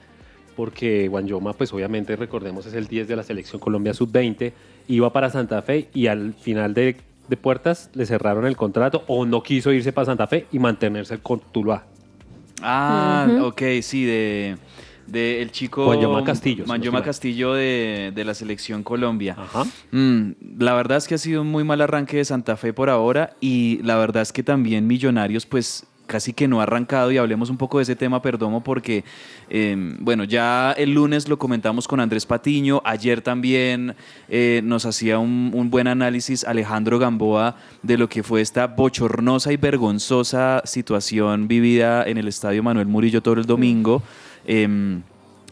porque 0.56 1.08
Guanyoma, 1.08 1.54
pues 1.54 1.72
obviamente 1.72 2.16
recordemos 2.16 2.66
es 2.66 2.74
el 2.74 2.88
10 2.88 3.08
de 3.08 3.16
la 3.16 3.24
selección 3.24 3.62
Colombia 3.62 3.94
sub-20, 3.94 4.52
iba 4.88 5.12
para 5.14 5.30
Santa 5.30 5.62
Fe 5.62 5.90
y 5.94 6.08
al 6.08 6.34
final 6.34 6.74
de, 6.74 6.98
de 7.28 7.38
puertas 7.38 7.90
le 7.94 8.06
cerraron 8.06 8.46
el 8.46 8.56
contrato 8.56 9.04
o 9.08 9.26
no 9.26 9.44
quiso 9.44 9.72
irse 9.72 9.94
para 9.94 10.06
Santa 10.06 10.28
Fe 10.28 10.48
y 10.52 10.60
mantenerse 10.60 11.18
con 11.20 11.40
Tuluá. 11.40 11.86
Ah, 12.62 13.28
ok, 13.42 13.62
sí, 13.82 14.06
de, 14.06 14.58
de 15.08 15.42
el 15.42 15.52
chico 15.52 15.86
Guanyoma 15.86 16.24
Castillo, 16.24 16.66
no 16.68 16.92
mal. 16.92 17.04
Castillo 17.04 17.54
de, 17.54 18.12
de 18.14 18.26
la 18.26 18.34
selección 18.34 18.84
Colombia. 18.84 19.36
Ajá. 19.38 19.66
Mm, 19.92 20.32
la 20.60 20.74
verdad 20.74 20.98
es 20.98 21.08
que 21.08 21.16
ha 21.16 21.18
sido 21.18 21.42
un 21.42 21.48
muy 21.48 21.64
mal 21.64 21.82
arranque 21.82 22.18
de 22.18 22.26
Santa 22.26 22.58
Fe 22.58 22.74
por 22.74 22.90
ahora 22.90 23.36
y 23.42 23.80
la 23.84 23.98
verdad 23.98 24.22
es 24.22 24.32
que 24.32 24.44
también 24.44 24.88
Millonarios 24.88 25.46
pues 25.46 25.86
casi 26.12 26.34
que 26.34 26.46
no 26.46 26.60
ha 26.60 26.64
arrancado 26.64 27.10
y 27.14 27.18
hablemos 27.18 27.50
un 27.50 27.56
poco 27.56 27.78
de 27.78 27.84
ese 27.84 27.96
tema, 27.96 28.22
Perdomo, 28.22 28.62
porque 28.62 29.06
eh, 29.50 29.96
bueno, 30.00 30.26
ya 30.26 30.74
el 30.74 30.94
lunes 30.94 31.30
lo 31.30 31.40
comentamos 31.40 31.88
con 31.88 32.02
Andrés 32.02 32.26
Patiño, 32.26 32.82
ayer 32.84 33.22
también 33.22 33.96
eh, 34.28 34.60
nos 34.66 34.86
hacía 34.86 35.20
un, 35.20 35.52
un 35.54 35.70
buen 35.70 35.88
análisis 35.88 36.44
Alejandro 36.44 37.00
Gamboa 37.00 37.56
de 37.82 37.98
lo 37.98 38.10
que 38.10 38.24
fue 38.24 38.42
esta 38.42 38.68
bochornosa 38.68 39.54
y 39.54 39.58
vergonzosa 39.58 40.62
situación 40.66 41.48
vivida 41.48 42.04
en 42.04 42.18
el 42.18 42.28
Estadio 42.28 42.62
Manuel 42.62 42.88
Murillo 42.88 43.24
todo 43.24 43.36
el 43.36 43.46
domingo. 43.46 44.04
Em, 44.46 45.04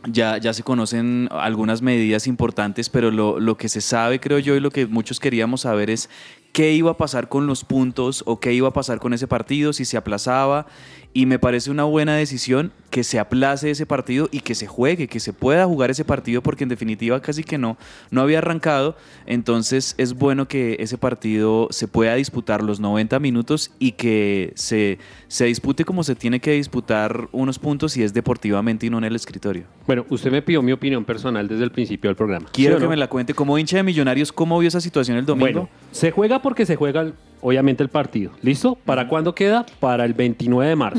ya, 0.07 0.37
ya 0.37 0.53
se 0.53 0.63
conocen 0.63 1.27
algunas 1.31 1.81
medidas 1.81 2.27
importantes, 2.27 2.89
pero 2.89 3.11
lo, 3.11 3.39
lo 3.39 3.57
que 3.57 3.69
se 3.69 3.81
sabe, 3.81 4.19
creo 4.19 4.39
yo, 4.39 4.55
y 4.55 4.59
lo 4.59 4.71
que 4.71 4.87
muchos 4.87 5.19
queríamos 5.19 5.61
saber 5.61 5.89
es 5.89 6.09
qué 6.51 6.73
iba 6.73 6.91
a 6.91 6.97
pasar 6.97 7.29
con 7.29 7.47
los 7.47 7.63
puntos 7.63 8.23
o 8.25 8.39
qué 8.39 8.53
iba 8.53 8.67
a 8.67 8.73
pasar 8.73 8.99
con 8.99 9.13
ese 9.13 9.27
partido, 9.27 9.73
si 9.73 9.85
se 9.85 9.97
aplazaba. 9.97 10.65
Y 11.11 11.25
me 11.25 11.39
parece 11.39 11.71
una 11.71 11.85
buena 11.85 12.15
decisión 12.15 12.71
que 12.91 13.03
se 13.03 13.19
aplace 13.19 13.71
ese 13.71 13.85
partido 13.85 14.29
y 14.31 14.39
que 14.41 14.53
se 14.55 14.67
juegue, 14.67 15.07
que 15.07 15.19
se 15.19 15.33
pueda 15.33 15.65
jugar 15.65 15.89
ese 15.91 16.05
partido, 16.05 16.41
porque 16.41 16.63
en 16.63 16.69
definitiva 16.69 17.19
casi 17.21 17.43
que 17.43 17.57
no, 17.57 17.77
no 18.11 18.21
había 18.21 18.37
arrancado. 18.39 18.95
Entonces 19.25 19.95
es 19.97 20.13
bueno 20.13 20.47
que 20.47 20.77
ese 20.79 20.97
partido 20.97 21.67
se 21.71 21.87
pueda 21.87 22.15
disputar 22.15 22.63
los 22.63 22.79
90 22.79 23.19
minutos 23.19 23.71
y 23.79 23.93
que 23.93 24.51
se, 24.55 24.97
se 25.27 25.45
dispute 25.45 25.85
como 25.85 26.03
se 26.03 26.15
tiene 26.15 26.39
que 26.39 26.51
disputar 26.53 27.27
unos 27.31 27.59
puntos 27.59 27.95
y 27.97 28.03
es 28.03 28.13
deportivamente 28.13 28.85
y 28.87 28.89
no 28.89 28.97
en 28.97 29.03
el 29.05 29.15
escritorio. 29.15 29.63
Bueno, 29.87 30.05
usted 30.09 30.31
me 30.31 30.41
pidió 30.41 30.61
mi 30.61 30.71
opinión 30.71 31.05
personal 31.05 31.47
desde 31.47 31.63
el 31.63 31.71
principio 31.71 32.09
del 32.09 32.15
programa. 32.15 32.47
Quiero 32.51 32.75
¿sí 32.75 32.77
o 32.77 32.81
que 32.81 32.89
me 32.89 32.97
la 32.97 33.07
cuente 33.07 33.33
como 33.33 33.57
hincha 33.57 33.77
de 33.77 33.83
Millonarios, 33.83 34.31
¿cómo 34.31 34.57
vio 34.59 34.67
esa 34.67 34.81
situación 34.81 35.17
el 35.17 35.25
domingo? 35.25 35.45
Bueno, 35.61 35.69
se 35.91 36.11
juega 36.11 36.41
porque 36.41 36.65
se 36.65 36.75
juega, 36.75 37.01
el- 37.01 37.13
obviamente, 37.41 37.83
el 37.83 37.89
partido. 37.89 38.31
¿Listo? 38.41 38.75
¿Para 38.83 39.07
cuándo 39.07 39.33
queda? 39.35 39.65
Para 39.79 40.05
el 40.05 40.13
29 40.13 40.69
de 40.69 40.75
marzo. 40.75 40.98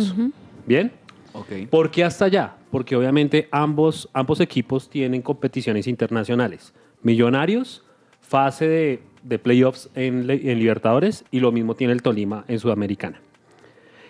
¿Bien? 0.66 0.92
Ok. 1.32 1.68
¿Por 1.70 1.90
qué 1.90 2.04
hasta 2.04 2.26
allá? 2.26 2.56
Porque 2.70 2.96
obviamente 2.96 3.48
ambos, 3.50 4.08
ambos 4.12 4.40
equipos 4.40 4.88
tienen 4.88 5.22
competiciones 5.22 5.86
internacionales. 5.86 6.72
Millonarios, 7.02 7.84
fase 8.20 8.68
de, 8.68 9.02
de 9.22 9.38
playoffs 9.38 9.90
en, 9.94 10.28
en 10.30 10.58
Libertadores 10.58 11.24
y 11.30 11.40
lo 11.40 11.52
mismo 11.52 11.74
tiene 11.74 11.92
el 11.92 12.02
Tolima 12.02 12.44
en 12.48 12.58
Sudamericana. 12.58 13.20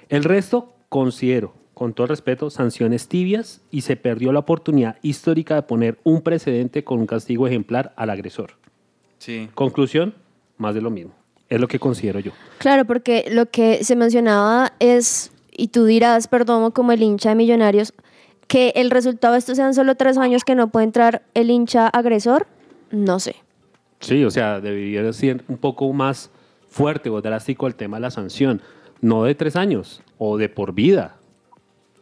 El 0.09 0.24
resto, 0.24 0.74
considero, 0.88 1.55
con 1.74 1.94
todo 1.94 2.09
respeto, 2.09 2.50
sanciones 2.50 3.09
tibias 3.09 3.62
y 3.70 3.83
se 3.83 3.96
perdió 3.96 4.33
la 4.33 4.40
oportunidad 4.40 4.98
histórica 5.03 5.55
de 5.55 5.62
poner 5.62 5.98
un 6.05 6.20
precedente 6.20 6.85
con 6.85 6.98
un 6.98 7.07
castigo 7.07 7.46
ejemplar 7.46 7.94
al 7.96 8.11
agresor. 8.11 8.53
Sí. 9.18 9.48
Conclusión, 9.55 10.14
más 10.59 10.74
de 10.74 10.83
lo 10.83 10.90
mismo. 10.90 11.14
Es 11.48 11.61
lo 11.61 11.68
que 11.68 11.79
considero 11.79 12.20
yo. 12.20 12.33
Claro, 12.59 12.85
porque 12.85 13.29
lo 13.31 13.46
que 13.46 13.83
se 13.83 13.96
mencionaba 13.96 14.72
es, 14.79 15.33
y 15.52 15.68
tú 15.68 15.84
dirás, 15.84 16.28
perdón, 16.28 16.70
como 16.70 16.92
el 16.92 17.02
hincha 17.02 17.30
de 17.30 17.34
Millonarios, 17.34 17.92
que 18.46 18.72
el 18.76 18.90
resultado 18.90 19.34
de 19.34 19.38
esto 19.38 19.54
sean 19.54 19.74
solo 19.74 19.94
tres 19.94 20.18
años 20.18 20.44
que 20.44 20.54
no 20.54 20.68
puede 20.70 20.84
entrar 20.84 21.22
el 21.34 21.50
hincha 21.50 21.86
agresor, 21.88 22.46
no 22.90 23.20
sé. 23.20 23.36
Sí, 24.00 24.24
o 24.24 24.30
sea, 24.30 24.60
debería 24.60 25.12
ser 25.12 25.44
un 25.48 25.58
poco 25.58 25.92
más 25.92 26.30
fuerte 26.68 27.10
o 27.10 27.20
drástico 27.20 27.66
el 27.66 27.74
tema 27.74 27.98
de 27.98 28.02
la 28.02 28.10
sanción. 28.10 28.60
No 29.00 29.24
de 29.24 29.34
tres 29.34 29.56
años 29.56 30.02
o 30.18 30.36
de 30.36 30.48
por 30.48 30.72
vida. 30.74 31.16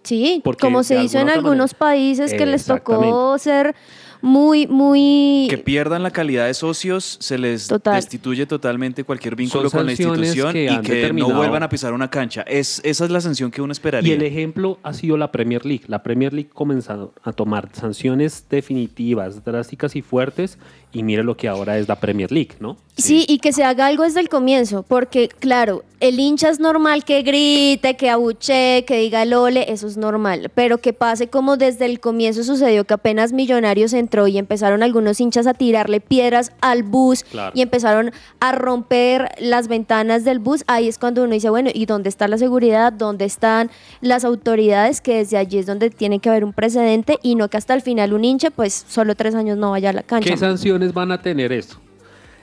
Sí, 0.05 0.41
Porque 0.43 0.61
como 0.61 0.83
se 0.85 1.03
hizo 1.03 1.19
en 1.19 1.29
algunos 1.29 1.73
manera- 1.75 1.79
países 1.79 2.33
que 2.33 2.47
les 2.47 2.65
tocó 2.65 3.37
ser 3.39 3.75
muy, 4.21 4.67
muy... 4.67 5.47
Que 5.51 5.59
pierdan 5.59 6.03
la 6.03 6.11
calidad 6.11 6.47
de 6.47 6.55
socios, 6.55 7.19
se 7.21 7.39
les 7.39 7.67
Total. 7.69 7.97
destituye 7.97 8.47
totalmente 8.47 9.05
cualquier 9.05 9.37
vínculo 9.37 9.69
Son 9.71 9.79
con 9.81 9.87
la 9.87 9.93
institución 9.93 10.53
que 10.53 10.65
y 10.73 10.81
que 10.81 11.13
no 11.13 11.31
vuelvan 11.35 11.63
a 11.63 11.69
pisar 11.69 11.93
una 11.93 12.11
cancha. 12.11 12.43
Es, 12.43 12.81
esa 12.85 13.05
es 13.05 13.11
la 13.11 13.21
sanción 13.21 13.51
que 13.51 13.63
uno 13.63 13.71
Y 13.71 13.75
esperaría. 13.75 14.15
el 14.15 14.23
ejemplo 14.23 14.79
ha 14.83 14.93
sido 14.93 15.17
la 15.17 15.31
Premier 15.33 15.65
League. 15.65 15.85
La 15.87 16.03
Premier 16.03 16.33
League 16.33 16.51
comenzó 16.53 17.13
a 17.23 17.33
tomar 17.33 17.69
sanciones 17.73 18.45
definitivas, 18.51 19.45
drásticas 19.45 19.97
y 19.97 20.03
fuertes. 20.03 20.59
Y 20.91 21.03
mire 21.03 21.23
lo 21.23 21.37
que 21.37 21.49
ahora 21.49 21.77
es 21.79 21.87
la 21.87 21.97
Premier 21.97 22.33
League, 22.33 22.53
¿no? 22.61 22.79
Sí, 22.97 23.27
y 23.29 23.39
que 23.41 23.53
se 23.53 23.63
haga 23.63 23.87
algo 23.87 24.05
desde 24.05 24.21
el 24.21 24.31
comienzo, 24.31 24.85
porque 24.89 25.29
claro, 25.29 25.85
el 26.01 26.19
hincha 26.19 26.49
es 26.49 26.61
normal 26.61 27.05
que 27.05 27.21
grite, 27.23 27.95
que 27.97 28.09
abuche, 28.09 28.85
que 28.87 28.97
diga 28.99 29.27
lole, 29.27 29.71
eso 29.71 29.87
es 29.87 29.99
normal, 29.99 30.51
pero 30.55 30.79
que 30.79 30.95
pase 30.95 31.29
como 31.29 31.59
desde 31.59 31.85
el 31.85 32.01
comienzo 32.01 32.43
sucedió 32.43 32.85
que 32.87 32.95
apenas 32.95 33.33
Millonarios 33.35 33.93
entró 34.09 34.27
y 34.27 34.39
empezaron 34.39 34.83
algunos 34.83 35.21
hinchas 35.21 35.47
a 35.47 35.53
tirarle 35.53 36.01
piedras 36.01 36.53
al 36.63 36.83
bus 36.83 37.25
Claro. 37.25 37.53
y 37.55 37.61
empezaron 37.61 38.11
a 38.41 38.53
romper 38.53 39.29
las 39.39 39.69
ventanas 39.69 40.25
del 40.25 40.39
bus, 40.39 40.65
ahí 40.67 40.89
es 40.89 40.99
cuando 40.99 41.25
uno 41.25 41.35
dice, 41.35 41.51
bueno, 41.51 41.69
¿y 41.75 41.85
dónde 41.85 42.09
está 42.09 42.27
la 42.27 42.39
seguridad? 42.39 42.91
¿Dónde 42.93 43.27
están 43.27 43.71
las 44.01 44.25
autoridades? 44.25 45.03
Que 45.03 45.17
desde 45.17 45.37
allí 45.37 45.59
es 45.59 45.67
donde 45.67 45.91
tiene 45.91 46.21
que 46.21 46.31
haber 46.31 46.43
un 46.45 46.55
precedente 46.55 47.19
y 47.23 47.35
no 47.35 47.49
que 47.51 47.59
hasta 47.59 47.75
el 47.75 47.83
final 47.83 48.15
un 48.15 48.25
hincha, 48.25 48.51
pues 48.51 48.87
solo 48.89 49.15
tres 49.15 49.35
años 49.35 49.59
no 49.59 49.73
vaya 49.73 49.91
a 49.91 49.93
la 49.93 50.03
cancha. 50.03 50.31
¿Qué 50.31 50.37
sanciones 50.39 50.95
van 50.95 51.13
a 51.13 51.21
tener 51.21 51.53
esto? 51.53 51.77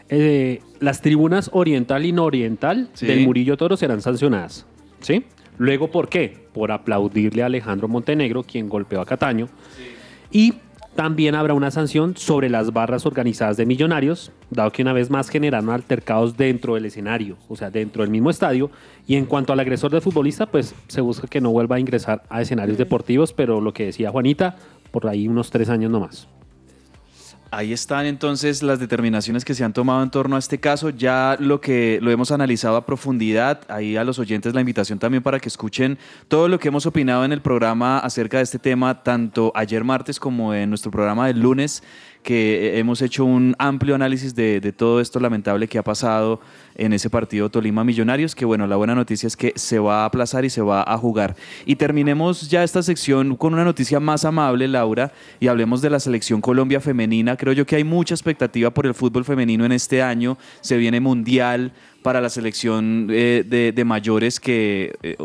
Eh, 0.09 0.61
las 0.79 1.01
tribunas 1.01 1.49
oriental 1.51 2.05
y 2.05 2.11
nororiental 2.11 2.89
Sí. 2.93 3.07
del 3.07 3.21
Murillo 3.25 3.57
Toro 3.57 3.75
serán 3.75 4.01
sancionadas. 4.01 4.65
¿Sí? 5.01 5.25
Luego, 5.57 5.89
¿por 5.89 6.09
qué? 6.09 6.45
Por 6.53 6.71
aplaudirle 6.71 7.41
a 7.41 7.47
Alejandro 7.47 7.87
Montenegro, 7.87 8.43
quien 8.43 8.67
golpeó 8.69 9.01
a 9.01 9.05
Cataño. 9.05 9.47
Y 10.31 10.53
también 10.95 11.35
habrá 11.35 11.53
una 11.53 11.71
sanción 11.71 12.15
sobre 12.15 12.49
las 12.49 12.71
barras 12.71 13.05
organizadas 13.05 13.57
de 13.57 13.65
millonarios, 13.65 14.31
dado 14.49 14.71
que 14.71 14.81
una 14.81 14.93
vez 14.93 15.09
más 15.09 15.29
generaron 15.29 15.69
altercados 15.69 16.37
dentro 16.37 16.75
del 16.75 16.85
escenario, 16.85 17.37
o 17.49 17.55
sea, 17.57 17.69
dentro 17.69 18.01
del 18.01 18.11
mismo 18.11 18.29
estadio. 18.29 18.71
Y 19.05 19.15
en 19.15 19.25
cuanto 19.25 19.51
al 19.51 19.59
agresor 19.59 19.91
del 19.91 20.01
futbolista, 20.01 20.45
pues 20.45 20.73
se 20.87 21.01
busca 21.01 21.27
que 21.27 21.41
no 21.41 21.51
vuelva 21.51 21.75
a 21.75 21.79
ingresar 21.79 22.23
a 22.29 22.41
escenarios 22.41 22.77
deportivos, 22.77 23.33
pero 23.33 23.59
lo 23.59 23.73
que 23.73 23.85
decía 23.85 24.09
Juanita, 24.09 24.55
por 24.91 25.07
ahí 25.07 25.27
unos 25.27 25.51
tres 25.51 25.69
años 25.69 25.91
nomás. 25.91 26.29
Ahí 27.57 27.71
están 27.71 28.05
entonces 28.05 28.61
las 28.63 28.81
determinaciones 28.81 29.45
que 29.45 29.53
se 29.53 29.63
han 29.63 29.71
tomado 29.71 30.03
en 30.03 30.09
torno 30.09 30.35
a 30.35 30.39
este 30.39 30.59
caso. 30.59 30.89
Ya 30.89 31.37
lo 31.39 31.61
que 31.61 31.99
lo 32.01 32.11
hemos 32.11 32.31
analizado 32.31 32.75
a 32.75 32.85
profundidad. 32.85 33.61
Ahí 33.69 33.95
a 33.95 34.03
los 34.03 34.19
oyentes 34.19 34.53
la 34.53 34.59
invitación 34.59 34.99
también 34.99 35.23
para 35.23 35.39
que 35.39 35.47
escuchen 35.47 35.97
todo 36.27 36.49
lo 36.49 36.59
que 36.59 36.67
hemos 36.67 36.85
opinado 36.85 37.23
en 37.23 37.31
el 37.31 37.41
programa 37.41 37.99
acerca 37.99 38.39
de 38.39 38.43
este 38.43 38.59
tema, 38.59 39.03
tanto 39.03 39.53
ayer 39.55 39.85
martes 39.85 40.19
como 40.19 40.53
en 40.53 40.67
nuestro 40.67 40.91
programa 40.91 41.27
del 41.27 41.39
lunes, 41.39 41.81
que 42.25 42.79
hemos 42.79 43.03
hecho 43.03 43.23
un 43.23 43.55
amplio 43.59 43.93
análisis 43.93 44.33
de, 44.33 44.59
de 44.59 44.73
todo 44.73 44.99
esto 44.99 45.19
lamentable 45.19 45.67
que 45.67 45.77
ha 45.77 45.83
pasado 45.83 46.41
en 46.73 46.91
ese 46.91 47.09
partido 47.09 47.49
Tolima 47.49 47.83
Millonarios, 47.83 48.33
que 48.33 48.45
bueno, 48.45 48.65
la 48.65 48.75
buena 48.75 48.95
noticia 48.95 49.27
es 49.27 49.37
que 49.37 49.53
se 49.55 49.77
va 49.77 50.01
a 50.01 50.05
aplazar 50.05 50.43
y 50.43 50.49
se 50.49 50.61
va 50.61 50.83
a 50.83 50.97
jugar. 50.97 51.35
Y 51.67 51.75
terminemos 51.75 52.49
ya 52.49 52.63
esta 52.63 52.81
sección 52.81 53.35
con 53.35 53.53
una 53.53 53.63
noticia 53.63 53.99
más 53.99 54.25
amable, 54.25 54.67
Laura, 54.67 55.13
y 55.39 55.47
hablemos 55.47 55.83
de 55.83 55.91
la 55.91 55.99
selección 55.99 56.41
Colombia 56.41 56.81
femenina. 56.81 57.37
Creo 57.37 57.53
yo 57.53 57.65
que 57.65 57.75
hay 57.75 57.83
mucha 57.83 58.15
expectativa 58.15 58.71
por 58.71 58.87
el 58.87 58.95
fútbol 58.95 59.23
femenino 59.23 59.63
en 59.63 59.71
este 59.71 60.01
año. 60.01 60.37
Se 60.61 60.77
viene 60.77 60.99
mundial 60.99 61.73
para 62.01 62.21
la 62.21 62.29
selección 62.29 63.07
eh, 63.11 63.43
de, 63.47 63.71
de 63.71 63.85
mayores 63.85 64.39
que 64.39 64.95
eh, 65.03 65.15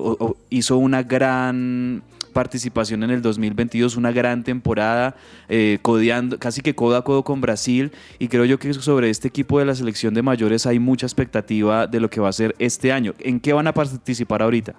hizo 0.50 0.76
una 0.76 1.02
gran 1.02 2.02
participación 2.30 3.02
en 3.02 3.10
el 3.10 3.22
2022, 3.22 3.96
una 3.96 4.12
gran 4.12 4.44
temporada, 4.44 5.16
eh, 5.48 5.78
codeando, 5.82 6.38
casi 6.38 6.60
que 6.62 6.74
codo 6.74 6.96
a 6.96 7.04
codo 7.04 7.24
con 7.24 7.40
Brasil, 7.40 7.92
y 8.18 8.28
creo 8.28 8.44
yo 8.44 8.58
que 8.58 8.72
sobre 8.74 9.10
este 9.10 9.28
equipo 9.28 9.58
de 9.58 9.64
la 9.64 9.74
selección 9.74 10.14
de 10.14 10.22
mayores 10.22 10.66
hay 10.66 10.78
mucha 10.78 11.06
expectativa 11.06 11.86
de 11.86 12.00
lo 12.00 12.08
que 12.10 12.20
va 12.20 12.28
a 12.28 12.32
ser 12.32 12.54
este 12.58 12.92
año. 12.92 13.14
¿En 13.18 13.40
qué 13.40 13.52
van 13.52 13.66
a 13.66 13.74
participar 13.74 14.42
ahorita? 14.42 14.74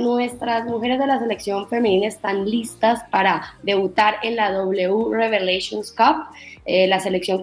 Nuestras 0.00 0.64
mujeres 0.66 1.00
de 1.00 1.08
la 1.08 1.18
selección 1.18 1.68
femenina 1.68 2.06
están 2.06 2.48
listas 2.48 3.02
para 3.10 3.54
debutar 3.64 4.14
en 4.22 4.36
la 4.36 4.52
W 4.52 5.08
Revelations 5.10 5.90
Cup. 5.90 6.28
Eh, 6.66 6.86
la 6.86 7.00
selección 7.00 7.40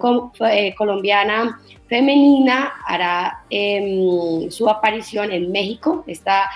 eh, 0.50 0.74
colombiana 0.74 1.60
femenina 1.86 2.72
hará 2.86 3.44
em, 3.50 4.50
su 4.50 4.70
aparición 4.70 5.32
en 5.32 5.52
México. 5.52 6.02
Está, 6.06 6.50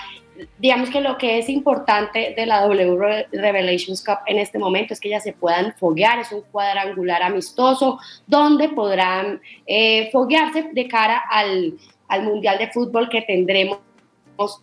digamos 0.58 0.90
que 0.90 1.00
lo 1.00 1.16
que 1.18 1.38
es 1.38 1.48
importante 1.48 2.34
de 2.36 2.46
la 2.46 2.62
W 2.62 2.96
Re- 2.96 3.26
Revelations 3.32 4.04
Cup 4.04 4.18
en 4.26 4.38
este 4.38 4.58
momento 4.58 4.94
es 4.94 5.00
que 5.00 5.08
ellas 5.08 5.22
se 5.22 5.32
puedan 5.32 5.74
foguear. 5.74 6.18
Es 6.18 6.32
un 6.32 6.42
cuadrangular 6.52 7.22
amistoso 7.22 7.98
donde 8.26 8.68
podrán 8.68 9.40
eh, 9.66 10.10
foguearse 10.12 10.70
de 10.72 10.88
cara 10.88 11.22
al, 11.30 11.74
al 12.08 12.22
Mundial 12.22 12.58
de 12.58 12.68
Fútbol 12.68 13.08
que 13.08 13.22
tendremos 13.22 13.78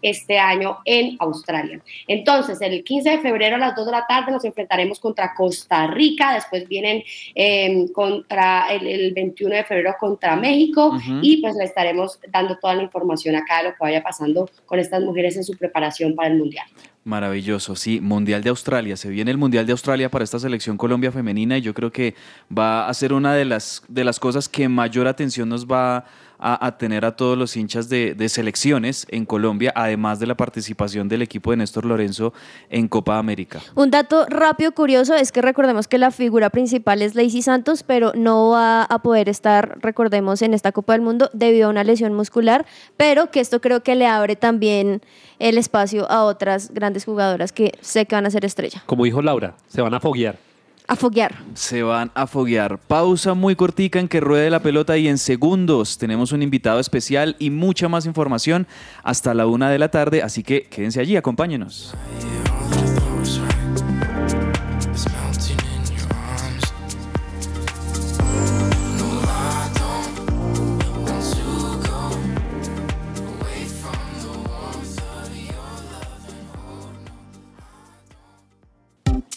este 0.02 0.40
año 0.40 0.80
en 0.86 1.16
Australia. 1.20 1.82
Entonces, 2.08 2.62
el 2.62 2.84
15 2.84 3.10
de 3.10 3.20
febrero 3.20 3.56
a 3.56 3.60
las 3.60 3.76
2 3.76 3.86
de 3.86 3.92
la 3.92 4.06
tarde 4.08 4.32
nos 4.32 4.46
enfrentaremos 4.46 5.00
contra 5.00 5.34
Costa 5.34 5.88
Rica, 5.88 6.34
después 6.34 6.68
vienen 6.68 7.04
eh, 7.34 7.88
contra 7.94 8.68
el, 8.72 8.88
el 8.88 9.14
21 9.14 9.56
de 9.56 9.64
febrero 9.64 9.96
contra 10.00 10.36
México 10.36 10.88
Ujú. 10.88 11.20
y 11.22 11.42
pues 11.42 11.56
le 11.56 11.66
estaremos 11.66 12.20
dando 12.30 12.58
toda 12.58 12.76
la 12.76 12.84
información 12.84 13.36
acá 13.36 13.58
de 13.58 13.66
lo 13.66 13.70
que 13.72 13.80
vaya 13.80 14.04
pasando 14.04 14.50
con 14.66 14.80
estas 14.80 15.02
mujeres 15.02 15.36
en 15.38 15.44
su 15.44 15.58
preparación 15.58 16.16
para 16.16 16.30
el 16.30 16.38
Mundial. 16.38 16.66
Maravilloso, 17.06 17.76
sí, 17.76 18.02
Mundial 18.02 18.42
de 18.42 18.50
Australia. 18.50 18.98
Se 18.98 19.10
viene 19.10 19.30
el 19.30 19.38
Mundial 19.38 19.68
de 19.68 19.74
Australia 19.74 20.10
para 20.10 20.24
esta 20.24 20.40
selección 20.40 20.76
Colombia 20.76 21.12
femenina 21.12 21.56
y 21.56 21.62
yo 21.62 21.76
creo 21.76 21.92
que 21.92 22.16
va 22.56 22.90
a 22.90 22.94
ser 22.96 23.14
una 23.14 23.36
de 23.36 23.46
las, 23.46 23.84
de 23.88 24.04
las 24.04 24.20
cosas 24.20 24.50
que 24.50 24.68
mayor 24.68 25.08
atención 25.08 25.48
nos 25.48 25.68
va 25.68 25.98
a, 25.98 26.06
a 26.38 26.78
tener 26.78 27.06
a 27.06 27.16
todos 27.16 27.38
los 27.38 27.56
hinchas 27.56 27.90
de, 27.90 28.14
de 28.14 28.30
selecciones 28.30 29.08
en 29.10 29.26
Colombia, 29.26 29.72
además 29.76 30.20
de 30.20 30.28
la 30.28 30.36
participación 30.36 31.08
del 31.08 31.22
equipo 31.22 31.52
de 31.52 31.58
Néstor 31.58 31.86
Lorenzo 31.86 32.34
en 32.70 32.88
Copa 32.88 33.18
América. 33.18 33.62
Un 33.76 33.92
dato 33.92 34.26
rápido 34.28 34.72
curioso 34.74 35.16
es 35.16 35.32
que 35.32 35.42
recordemos 35.42 35.88
que 35.88 35.98
la 35.98 36.12
figura 36.12 36.50
principal 36.50 37.02
es 37.02 37.16
Lacey 37.16 37.42
Santos, 37.42 37.84
pero 37.84 38.12
no 38.16 38.50
va 38.50 38.84
a 38.84 39.00
poder 39.00 39.30
estar, 39.30 39.78
recordemos, 39.82 40.42
en 40.42 40.54
esta 40.54 40.72
Copa 40.72 40.94
del 40.94 41.02
Mundo 41.02 41.30
debido 41.34 41.68
a 41.68 41.70
una 41.70 41.84
lesión 41.84 42.14
muscular, 42.14 42.66
pero 42.98 43.32
que 43.32 43.40
esto 43.40 43.62
creo 43.62 43.84
que 43.84 43.96
le 43.96 44.08
abre 44.08 44.36
también 44.36 45.02
el 45.40 45.58
espacio 45.58 46.10
a 46.10 46.24
otras 46.24 46.72
grandes 46.74 47.06
jugadoras 47.06 47.52
que 47.52 47.74
sé 47.82 48.06
que 48.06 48.16
van 48.16 48.26
a 48.26 48.30
ser 48.30 48.46
estrella. 48.46 48.84
Como 48.86 49.06
dijo 49.06 49.22
Laura, 49.22 49.56
se 49.68 49.82
van 49.82 49.94
a 49.94 50.00
foguear. 50.00 50.45
A 50.88 50.96
foguear. 50.96 51.36
Se 51.56 51.84
van 51.84 52.12
a 52.14 52.28
foguear. 52.28 52.78
Pausa 52.78 53.34
muy 53.34 53.56
cortica 53.56 54.00
en 54.00 54.08
que 54.08 54.20
ruede 54.20 54.50
la 54.50 54.60
pelota 54.60 54.98
y 54.98 55.08
en 55.08 55.18
segundos 55.18 55.98
tenemos 55.98 56.32
un 56.32 56.42
invitado 56.42 56.80
especial 56.80 57.36
y 57.40 57.50
mucha 57.50 57.90
más 57.90 58.06
información 58.06 58.68
hasta 59.04 59.34
la 59.34 59.48
una 59.48 59.70
de 59.70 59.80
la 59.80 59.90
tarde, 59.90 60.22
así 60.22 60.44
que 60.44 60.64
quédense 60.64 61.00
allí, 61.00 61.18
acompáñenos. 61.18 61.96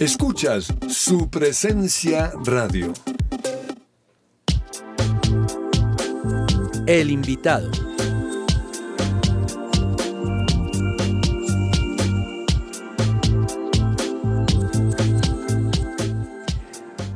Escuchas 0.00 0.72
su 0.88 1.28
presencia 1.28 2.30
radio. 2.44 2.92
El 6.86 7.10
invitado. 7.10 7.68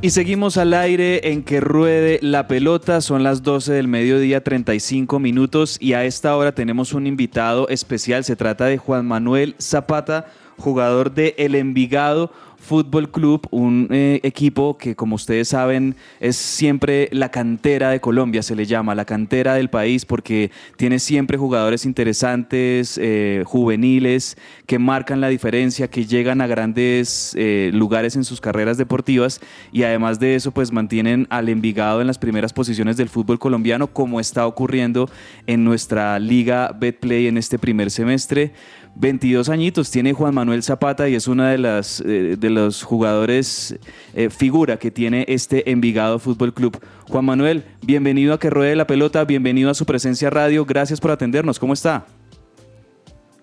Y 0.01 0.11
seguimos 0.11 0.57
al 0.57 0.75
aire 0.75 1.31
en 1.31 1.45
que 1.45 1.61
ruede 1.61 2.19
la 2.21 2.49
pelota. 2.49 3.01
Son 3.01 3.23
las 3.23 3.45
12 3.45 3.75
del 3.75 3.87
mediodía, 3.87 4.43
35 4.43 5.21
minutos. 5.21 5.77
Y 5.79 5.93
a 5.93 6.05
esta 6.05 6.37
hora 6.37 6.53
tenemos 6.57 6.95
un 6.95 7.07
invitado 7.07 7.69
especial. 7.69 8.25
Se 8.25 8.35
trata 8.35 8.65
de 8.65 8.79
Juan 8.79 9.07
Manuel 9.07 9.55
Zapata, 9.61 10.27
jugador 10.59 11.15
de 11.15 11.37
El 11.39 11.55
Envigado, 11.55 12.33
Fútbol 12.63 13.11
Club, 13.11 13.49
un 13.51 13.89
eh, 13.91 14.21
equipo 14.23 14.79
que 14.79 14.95
como 14.95 15.17
ustedes 15.17 15.49
saben 15.49 15.97
es 16.21 16.37
siempre 16.37 17.09
la 17.11 17.29
cantera 17.29 17.91
de 17.91 18.01
Colombia, 18.01 18.41
se 18.43 18.55
le 18.55 18.67
llama, 18.67 18.95
la 18.95 19.05
cantera 19.05 19.55
del 19.55 19.69
país 19.69 20.05
porque 20.05 20.53
tiene 20.77 21.01
siempre 21.01 21.37
jugadores 21.37 21.85
interesantes, 21.85 22.99
eh, 23.03 23.43
juveniles, 23.47 24.37
que 24.67 24.79
marcan 24.79 25.21
la 25.21 25.27
diferencia, 25.27 25.89
que 25.89 26.07
llegan 26.07 26.41
a 26.41 26.47
grandes 26.47 27.35
eh, 27.37 27.71
lugares 27.75 28.15
en 28.15 28.23
sus 28.23 28.41
carreras 28.41 28.79
deportivas 28.79 29.41
y 29.73 29.83
además 29.83 30.21
de 30.21 30.37
eso 30.37 30.53
pues 30.53 30.71
mantienen 30.71 31.27
al 31.31 31.49
Envigado 31.49 32.01
en 32.01 32.07
las 32.07 32.19
primeras 32.19 32.53
posiciones 32.53 32.97
del 32.97 33.09
fútbol 33.09 33.41
colombiano 33.41 33.89
como 33.89 34.21
está 34.21 34.47
ocurriendo 34.47 35.11
en 35.49 35.65
nuestra 35.65 36.19
liga 36.21 36.71
Betplay 36.79 37.27
en 37.27 37.39
este 37.39 37.59
primer 37.59 37.91
semestre. 37.91 38.53
22 38.95 39.49
añitos 39.49 39.91
tiene 39.91 40.13
Juan 40.13 40.35
Manuel 40.35 40.63
Zapata 40.63 41.09
y 41.09 41.15
es 41.15 41.27
una 41.27 41.51
de 41.51 41.59
las 41.59 42.01
eh, 42.01 42.37
de 42.39 42.51
los 42.51 42.83
jugadores 42.83 43.79
eh, 44.15 44.29
figura 44.29 44.79
que 44.79 44.91
tiene 44.91 45.25
este 45.29 45.71
Envigado 45.71 46.19
Fútbol 46.19 46.53
Club. 46.53 46.79
Juan 47.09 47.25
Manuel, 47.25 47.65
bienvenido 47.85 48.35
a 48.35 48.39
que 48.39 48.51
ruede 48.51 48.77
la 48.77 48.87
pelota, 48.87 49.25
bienvenido 49.25 49.71
a 49.71 49.75
su 49.75 49.87
presencia 49.87 50.31
radio, 50.31 50.65
gracias 50.65 51.01
por 51.01 51.11
atendernos. 51.11 51.59
¿Cómo 51.59 51.73
está? 51.73 52.07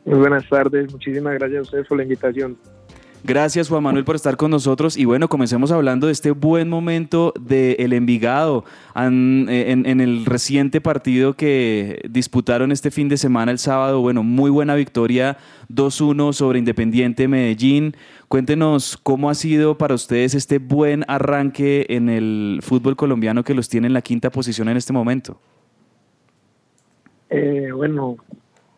Muy 0.06 0.20
buenas 0.20 0.48
tardes, 0.48 0.92
muchísimas 0.92 1.34
gracias 1.34 1.60
a 1.60 1.62
ustedes 1.64 1.88
por 1.88 1.98
la 1.98 2.04
invitación. 2.04 2.58
Gracias 3.24 3.68
Juan 3.68 3.84
Manuel 3.84 4.06
por 4.06 4.16
estar 4.16 4.38
con 4.38 4.50
nosotros 4.50 4.96
y 4.96 5.04
bueno, 5.04 5.28
comencemos 5.28 5.72
hablando 5.72 6.08
de 6.08 6.14
este 6.14 6.32
buen 6.32 6.70
momento 6.70 7.34
del 7.40 7.92
Envigado 7.92 8.64
en, 8.96 9.46
en, 9.50 10.00
el 10.00 10.26
reciente 10.26 10.80
partido 10.80 11.34
que 11.34 12.02
disputaron 12.10 12.72
este 12.72 12.92
fin 12.92 13.10
de 13.10 13.18
semana 13.18 13.52
el 13.52 13.60
sábado. 13.60 14.00
Bueno, 14.00 14.24
muy 14.24 14.50
buena 14.50 14.76
victoria 14.76 15.38
2-1 15.70 16.32
sobre 16.32 16.60
Independiente 16.60 17.28
Medellín. 17.28 17.94
Cuéntenos 18.30 18.96
cómo 18.96 19.30
ha 19.30 19.36
sido 19.36 19.78
para 19.78 19.96
ustedes 19.96 20.34
este 20.34 20.60
buen 20.60 21.04
arranque 21.10 21.88
en 21.90 22.08
el 22.08 22.60
fútbol 22.62 22.96
colombiano 22.96 23.44
que 23.44 23.54
los 23.54 23.68
tiene 23.68 23.88
en 23.88 23.94
la 23.94 24.02
quinta 24.02 24.30
posición 24.30 24.70
en 24.70 24.78
este 24.78 24.94
momento. 24.94 25.38
Eh, 27.30 27.70
bueno, 27.76 28.16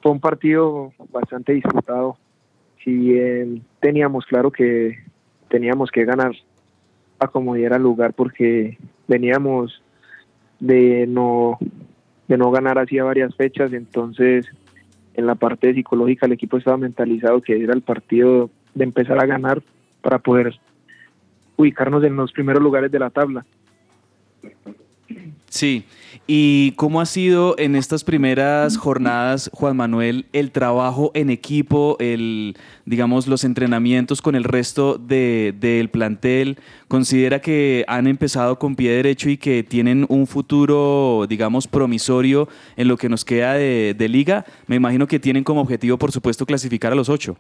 fue 0.02 0.12
un 0.12 0.20
partido 0.20 0.92
bastante 1.12 1.54
disputado 1.54 2.18
si 2.84 2.96
bien 2.96 3.64
teníamos 3.80 4.26
claro 4.26 4.52
que 4.52 5.00
teníamos 5.50 5.92
que 5.92 6.06
ganar 6.06 6.32
a 7.20 7.28
como 7.28 7.56
diera 7.56 7.78
lugar 7.78 8.14
porque 8.14 8.78
veníamos 9.08 9.82
de 10.60 11.06
no 11.08 11.58
de 12.28 12.38
no 12.38 12.50
ganar 12.52 12.80
hacía 12.80 13.04
varias 13.04 13.36
fechas. 13.36 13.74
Entonces 13.74 14.48
en 15.14 15.26
la 15.26 15.36
parte 15.36 15.74
psicológica 15.74 16.26
el 16.26 16.32
equipo 16.32 16.58
estaba 16.58 16.78
mentalizado 16.78 17.42
que 17.42 17.62
era 17.62 17.74
el 17.74 17.82
partido 17.82 18.50
de 18.74 18.86
empezar 18.86 19.20
a 19.20 19.26
ganar 19.26 19.62
para 20.02 20.20
poder 20.20 20.58
ubicarnos 21.58 22.04
en 22.04 22.16
los 22.16 22.32
primeros 22.32 22.64
lugares 22.64 22.92
de 22.92 23.00
la 23.00 23.10
tabla 23.10 23.46
Sí, 25.52 25.84
¿y 26.28 26.72
cómo 26.78 27.02
ha 27.02 27.06
sido 27.06 27.56
en 27.58 27.76
estas 27.76 28.06
primeras 28.06 28.78
jornadas, 28.78 29.52
Juan 29.54 29.76
Manuel, 29.76 30.26
el 30.32 30.52
trabajo 30.52 31.12
en 31.14 31.30
equipo, 31.30 31.98
el, 32.00 32.56
digamos, 32.86 33.28
los 33.28 33.44
entrenamientos 33.44 34.22
con 34.22 34.36
el 34.36 34.46
resto 34.46 34.98
del 34.98 35.90
plantel? 35.90 36.58
¿Considera 36.88 37.42
que 37.42 37.84
han 37.90 38.08
empezado 38.08 38.60
con 38.60 38.78
pie 38.78 38.92
derecho 38.92 39.30
y 39.30 39.36
que 39.36 39.62
tienen 39.62 40.06
un 40.08 40.26
futuro, 40.26 41.26
digamos, 41.28 41.68
promisorio 41.68 42.48
en 42.78 42.88
lo 42.88 42.96
que 42.96 43.10
nos 43.10 43.26
queda 43.26 43.56
de, 43.56 43.94
de 43.94 44.08
liga? 44.08 44.46
Me 44.68 44.78
imagino 44.78 45.06
que 45.06 45.20
tienen 45.20 45.44
como 45.44 45.60
objetivo, 45.60 45.98
por 45.98 46.14
supuesto, 46.14 46.46
clasificar 46.46 46.94
a 46.94 46.96
los 46.96 47.10
ocho. 47.10 47.36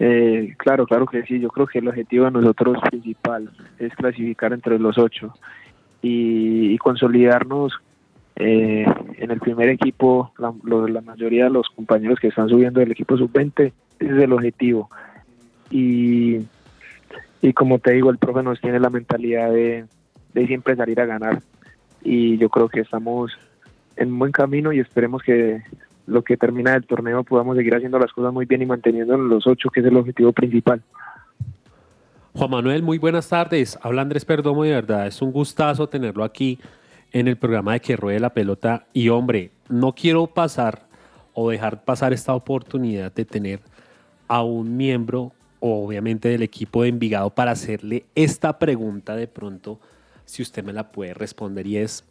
Eh, 0.00 0.54
claro, 0.56 0.84
claro 0.84 1.06
que 1.06 1.22
sí. 1.22 1.38
Yo 1.38 1.48
creo 1.50 1.68
que 1.68 1.78
el 1.78 1.86
objetivo 1.86 2.24
de 2.24 2.32
nosotros 2.32 2.78
principal 2.90 3.52
es 3.78 3.94
clasificar 3.94 4.52
entre 4.52 4.80
los 4.80 4.98
ocho 4.98 5.32
y, 6.02 6.76
consolidarnos 6.78 7.72
eh, 8.36 8.86
en 9.18 9.30
el 9.30 9.40
primer 9.40 9.68
equipo. 9.68 10.32
La, 10.38 10.52
la, 10.88 11.00
mayoría 11.00 11.44
de 11.44 11.50
los 11.50 11.68
compañeros 11.68 12.18
que 12.18 12.28
están 12.28 12.48
subiendo 12.48 12.80
del 12.80 12.92
equipo 12.92 13.16
sub-20 13.16 13.72
ese 14.00 14.16
es 14.16 14.22
el 14.22 14.32
objetivo. 14.32 14.90
Y, 15.70 16.38
y 17.42 17.52
como 17.52 17.78
te 17.78 17.92
digo, 17.92 18.10
el 18.10 18.18
profe 18.18 18.42
nos 18.42 18.60
tiene 18.60 18.80
la 18.80 18.90
mentalidad 18.90 19.52
de, 19.52 19.84
de 20.32 20.46
siempre 20.46 20.74
salir 20.74 21.00
a 21.00 21.06
ganar. 21.06 21.42
Y 22.02 22.38
yo 22.38 22.48
creo 22.48 22.68
que 22.68 22.80
estamos 22.80 23.32
en 23.96 24.18
buen 24.18 24.32
camino 24.32 24.72
y 24.72 24.80
esperemos 24.80 25.22
que 25.22 25.62
lo 26.06 26.22
que 26.22 26.36
termina 26.36 26.74
el 26.74 26.86
torneo 26.86 27.22
podamos 27.22 27.56
seguir 27.56 27.74
haciendo 27.74 27.98
las 27.98 28.12
cosas 28.12 28.32
muy 28.32 28.46
bien 28.46 28.62
y 28.62 28.66
manteniendo 28.66 29.16
los 29.16 29.46
ocho, 29.46 29.68
que 29.70 29.80
es 29.80 29.86
el 29.86 29.96
objetivo 29.96 30.32
principal. 30.32 30.82
Juan 32.32 32.50
Manuel, 32.50 32.84
muy 32.84 32.98
buenas 32.98 33.28
tardes. 33.28 33.76
Habla 33.82 34.02
Andrés 34.02 34.24
Perdomo, 34.24 34.62
de 34.62 34.70
verdad, 34.70 35.08
es 35.08 35.20
un 35.20 35.32
gustazo 35.32 35.88
tenerlo 35.88 36.22
aquí 36.22 36.60
en 37.12 37.26
el 37.26 37.36
programa 37.36 37.72
de 37.72 37.80
Que 37.80 37.96
Ruede 37.96 38.20
la 38.20 38.32
Pelota. 38.32 38.86
Y 38.92 39.08
hombre, 39.08 39.50
no 39.68 39.94
quiero 39.96 40.28
pasar 40.28 40.86
o 41.34 41.50
dejar 41.50 41.84
pasar 41.84 42.12
esta 42.12 42.32
oportunidad 42.32 43.12
de 43.12 43.24
tener 43.24 43.60
a 44.28 44.44
un 44.44 44.76
miembro, 44.76 45.32
obviamente 45.58 46.28
del 46.28 46.42
equipo 46.42 46.82
de 46.82 46.90
Envigado, 46.90 47.30
para 47.30 47.50
hacerle 47.50 48.04
esta 48.14 48.60
pregunta 48.60 49.16
de 49.16 49.26
pronto, 49.26 49.80
si 50.24 50.42
usted 50.42 50.62
me 50.62 50.72
la 50.72 50.92
puede 50.92 51.14
responder, 51.14 51.66
y 51.66 51.78
es, 51.78 52.04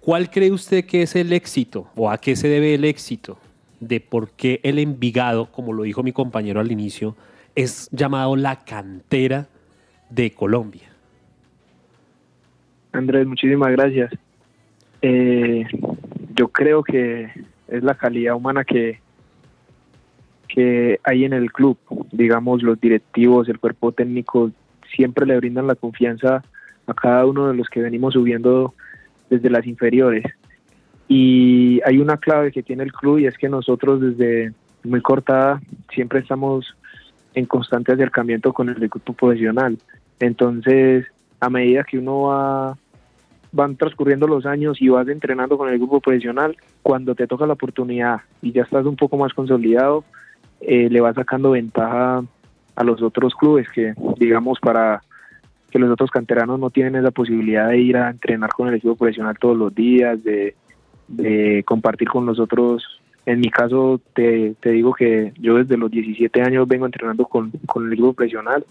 ¿Cuál 0.00 0.30
cree 0.30 0.52
usted 0.52 0.84
que 0.84 1.02
es 1.02 1.16
el 1.16 1.32
éxito 1.32 1.88
o 1.96 2.10
a 2.10 2.18
qué 2.18 2.36
se 2.36 2.48
debe 2.48 2.74
el 2.74 2.84
éxito 2.84 3.38
de 3.80 4.00
por 4.00 4.30
qué 4.30 4.60
el 4.62 4.78
Envigado, 4.78 5.50
como 5.50 5.72
lo 5.72 5.82
dijo 5.84 6.02
mi 6.02 6.12
compañero 6.12 6.60
al 6.60 6.70
inicio, 6.70 7.16
es 7.58 7.88
llamado 7.90 8.36
la 8.36 8.60
cantera 8.60 9.48
de 10.10 10.30
Colombia? 10.30 10.88
Andrés, 12.92 13.26
muchísimas 13.26 13.72
gracias. 13.72 14.12
Eh, 15.02 15.66
yo 16.36 16.48
creo 16.48 16.84
que 16.84 17.32
es 17.66 17.82
la 17.82 17.96
calidad 17.96 18.36
humana 18.36 18.62
que, 18.62 19.00
que 20.46 21.00
hay 21.02 21.24
en 21.24 21.32
el 21.32 21.50
club. 21.50 21.76
Digamos, 22.12 22.62
los 22.62 22.80
directivos, 22.80 23.48
el 23.48 23.58
cuerpo 23.58 23.90
técnico, 23.90 24.52
siempre 24.94 25.26
le 25.26 25.36
brindan 25.36 25.66
la 25.66 25.74
confianza 25.74 26.44
a 26.86 26.94
cada 26.94 27.26
uno 27.26 27.48
de 27.48 27.54
los 27.54 27.68
que 27.68 27.82
venimos 27.82 28.14
subiendo 28.14 28.72
desde 29.30 29.50
las 29.50 29.66
inferiores. 29.66 30.24
Y 31.08 31.80
hay 31.84 31.98
una 31.98 32.18
clave 32.18 32.52
que 32.52 32.62
tiene 32.62 32.84
el 32.84 32.92
club 32.92 33.18
y 33.18 33.26
es 33.26 33.36
que 33.36 33.48
nosotros 33.48 34.00
desde 34.00 34.52
muy 34.84 35.00
cortada 35.00 35.60
siempre 35.92 36.20
estamos 36.20 36.77
en 37.38 37.46
constante 37.46 37.92
acercamiento 37.92 38.52
con 38.52 38.68
el 38.68 38.82
equipo 38.82 39.12
profesional. 39.12 39.78
Entonces, 40.20 41.06
a 41.40 41.48
medida 41.48 41.84
que 41.84 41.98
uno 41.98 42.22
va 42.22 42.76
van 43.52 43.76
transcurriendo 43.76 44.26
los 44.26 44.46
años 44.46 44.80
y 44.80 44.88
vas 44.88 45.08
entrenando 45.08 45.56
con 45.56 45.68
el 45.68 45.78
grupo 45.78 46.00
profesional, 46.00 46.56
cuando 46.82 47.14
te 47.14 47.26
toca 47.26 47.46
la 47.46 47.54
oportunidad 47.54 48.20
y 48.42 48.52
ya 48.52 48.62
estás 48.62 48.84
un 48.84 48.96
poco 48.96 49.16
más 49.16 49.32
consolidado, 49.32 50.04
eh, 50.60 50.88
le 50.90 51.00
vas 51.00 51.14
sacando 51.14 51.52
ventaja 51.52 52.22
a 52.76 52.84
los 52.84 53.02
otros 53.02 53.34
clubes 53.34 53.68
que, 53.70 53.94
digamos, 54.18 54.58
para 54.60 55.02
que 55.70 55.78
los 55.78 55.90
otros 55.90 56.10
canteranos 56.10 56.58
no 56.58 56.70
tienen 56.70 56.96
esa 56.96 57.10
posibilidad 57.10 57.68
de 57.68 57.78
ir 57.78 57.96
a 57.96 58.10
entrenar 58.10 58.50
con 58.50 58.68
el 58.68 58.74
equipo 58.74 58.96
profesional 58.96 59.36
todos 59.38 59.56
los 59.56 59.74
días, 59.74 60.22
de, 60.24 60.54
compartir 61.64 62.08
con 62.08 62.26
los 62.26 62.38
otros. 62.38 62.97
En 63.26 63.40
mi 63.40 63.50
caso, 63.50 64.00
te, 64.14 64.54
digo 64.62 64.94
que 64.94 65.32
yo 65.38 65.56
desde 65.56 65.76
los 65.76 65.90
17 65.90 66.40
años 66.42 66.66
vengo 66.66 66.86
entrenando 66.86 67.26
con, 67.26 67.52
el 67.76 67.92
equipo 67.92 68.12
profesional 68.14 68.64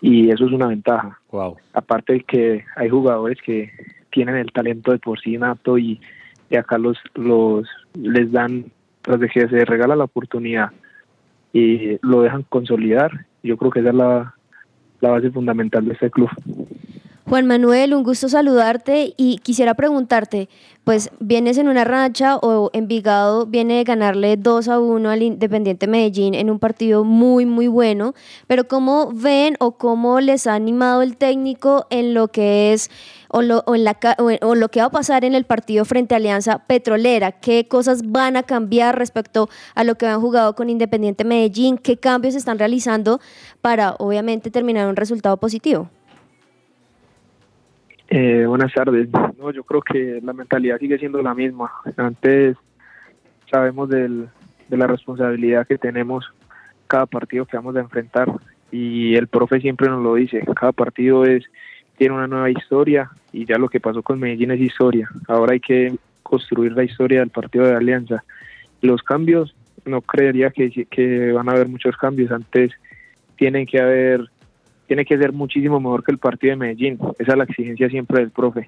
y 0.00 0.30
eso 0.30 0.46
es 0.46 0.52
una 0.52 0.66
ventaja. 0.66 1.20
Wow. 1.30 1.56
Aparte 1.72 2.14
de 2.14 2.20
que 2.24 2.64
hay 2.76 2.88
jugadores 2.88 3.38
que 3.44 3.70
tienen 4.10 4.36
el 4.36 4.52
talento 4.52 4.90
de 4.90 4.98
por 4.98 5.20
sí 5.20 5.38
nato 5.38 5.78
y, 5.78 6.00
acá 6.58 6.76
los, 6.76 6.98
los 7.14 7.66
les 7.94 8.30
dan, 8.30 8.66
tras 9.00 9.20
de 9.20 9.28
que 9.28 9.48
se 9.48 9.64
regala 9.64 9.96
la 9.96 10.04
oportunidad 10.04 10.70
y 11.52 11.98
lo 12.02 12.22
dejan 12.22 12.42
consolidar, 12.42 13.26
yo 13.42 13.56
creo 13.56 13.70
que 13.70 13.80
esa 13.80 13.88
es 13.90 13.94
la, 13.94 14.34
la 15.00 15.10
base 15.10 15.30
fundamental 15.30 15.84
de 15.84 15.92
este 15.94 16.10
club. 16.10 16.30
Juan 17.32 17.46
Manuel, 17.46 17.94
un 17.94 18.02
gusto 18.02 18.28
saludarte 18.28 19.14
y 19.16 19.38
quisiera 19.38 19.72
preguntarte, 19.72 20.50
pues 20.84 21.08
vienes 21.18 21.56
en 21.56 21.68
una 21.68 21.82
racha 21.82 22.36
o 22.36 22.68
Envigado 22.74 23.46
viene 23.46 23.78
de 23.78 23.84
ganarle 23.84 24.36
2 24.36 24.68
a 24.68 24.78
1 24.78 25.08
al 25.08 25.22
Independiente 25.22 25.86
Medellín 25.86 26.34
en 26.34 26.50
un 26.50 26.58
partido 26.58 27.04
muy, 27.04 27.46
muy 27.46 27.68
bueno, 27.68 28.12
pero 28.46 28.68
¿cómo 28.68 29.12
ven 29.14 29.56
o 29.60 29.78
cómo 29.78 30.20
les 30.20 30.46
ha 30.46 30.54
animado 30.54 31.00
el 31.00 31.16
técnico 31.16 31.86
en 31.88 32.12
lo 32.12 32.28
que 32.28 32.74
es 32.74 32.90
o 33.28 33.40
lo, 33.40 33.64
en 33.66 33.84
la, 33.84 33.98
o 34.42 34.54
lo 34.54 34.68
que 34.68 34.80
va 34.80 34.86
a 34.88 34.90
pasar 34.90 35.24
en 35.24 35.34
el 35.34 35.44
partido 35.44 35.86
frente 35.86 36.14
a 36.14 36.18
Alianza 36.18 36.58
Petrolera? 36.58 37.32
¿Qué 37.32 37.66
cosas 37.66 38.02
van 38.10 38.36
a 38.36 38.42
cambiar 38.42 38.98
respecto 38.98 39.48
a 39.74 39.84
lo 39.84 39.94
que 39.94 40.04
han 40.04 40.20
jugado 40.20 40.54
con 40.54 40.68
Independiente 40.68 41.24
Medellín? 41.24 41.78
¿Qué 41.78 41.96
cambios 41.96 42.34
están 42.34 42.58
realizando 42.58 43.22
para 43.62 43.94
obviamente 44.00 44.50
terminar 44.50 44.86
un 44.86 44.96
resultado 44.96 45.38
positivo? 45.38 45.88
Eh, 48.14 48.44
buenas 48.44 48.74
tardes. 48.74 49.08
No, 49.38 49.52
yo 49.52 49.64
creo 49.64 49.80
que 49.80 50.20
la 50.22 50.34
mentalidad 50.34 50.78
sigue 50.78 50.98
siendo 50.98 51.22
la 51.22 51.34
misma. 51.34 51.72
Antes 51.96 52.58
sabemos 53.50 53.88
del, 53.88 54.28
de 54.68 54.76
la 54.76 54.86
responsabilidad 54.86 55.66
que 55.66 55.78
tenemos 55.78 56.30
cada 56.88 57.06
partido 57.06 57.46
que 57.46 57.56
vamos 57.56 57.74
a 57.74 57.80
enfrentar 57.80 58.30
y 58.70 59.14
el 59.14 59.28
profe 59.28 59.62
siempre 59.62 59.88
nos 59.88 60.02
lo 60.02 60.16
dice, 60.16 60.44
cada 60.54 60.72
partido 60.72 61.24
es 61.24 61.46
tiene 61.96 62.14
una 62.14 62.26
nueva 62.26 62.50
historia 62.50 63.10
y 63.32 63.46
ya 63.46 63.56
lo 63.56 63.70
que 63.70 63.80
pasó 63.80 64.02
con 64.02 64.20
Medellín 64.20 64.50
es 64.50 64.60
historia. 64.60 65.08
Ahora 65.26 65.54
hay 65.54 65.60
que 65.60 65.96
construir 66.22 66.72
la 66.72 66.84
historia 66.84 67.20
del 67.20 67.30
partido 67.30 67.64
de 67.64 67.76
Alianza. 67.76 68.24
Los 68.82 69.02
cambios, 69.02 69.54
no 69.86 70.02
creería 70.02 70.50
que, 70.50 70.84
que 70.84 71.32
van 71.32 71.48
a 71.48 71.52
haber 71.52 71.68
muchos 71.68 71.96
cambios. 71.96 72.30
Antes 72.30 72.72
tienen 73.36 73.64
que 73.64 73.80
haber, 73.80 74.28
tiene 74.86 75.04
que 75.04 75.16
ser 75.18 75.32
muchísimo 75.32 75.80
mejor 75.80 76.04
que 76.04 76.12
el 76.12 76.18
partido 76.18 76.52
de 76.52 76.56
Medellín. 76.56 76.98
Esa 77.18 77.32
es 77.32 77.38
la 77.38 77.44
exigencia 77.44 77.88
siempre 77.88 78.20
del 78.20 78.30
profe. 78.30 78.66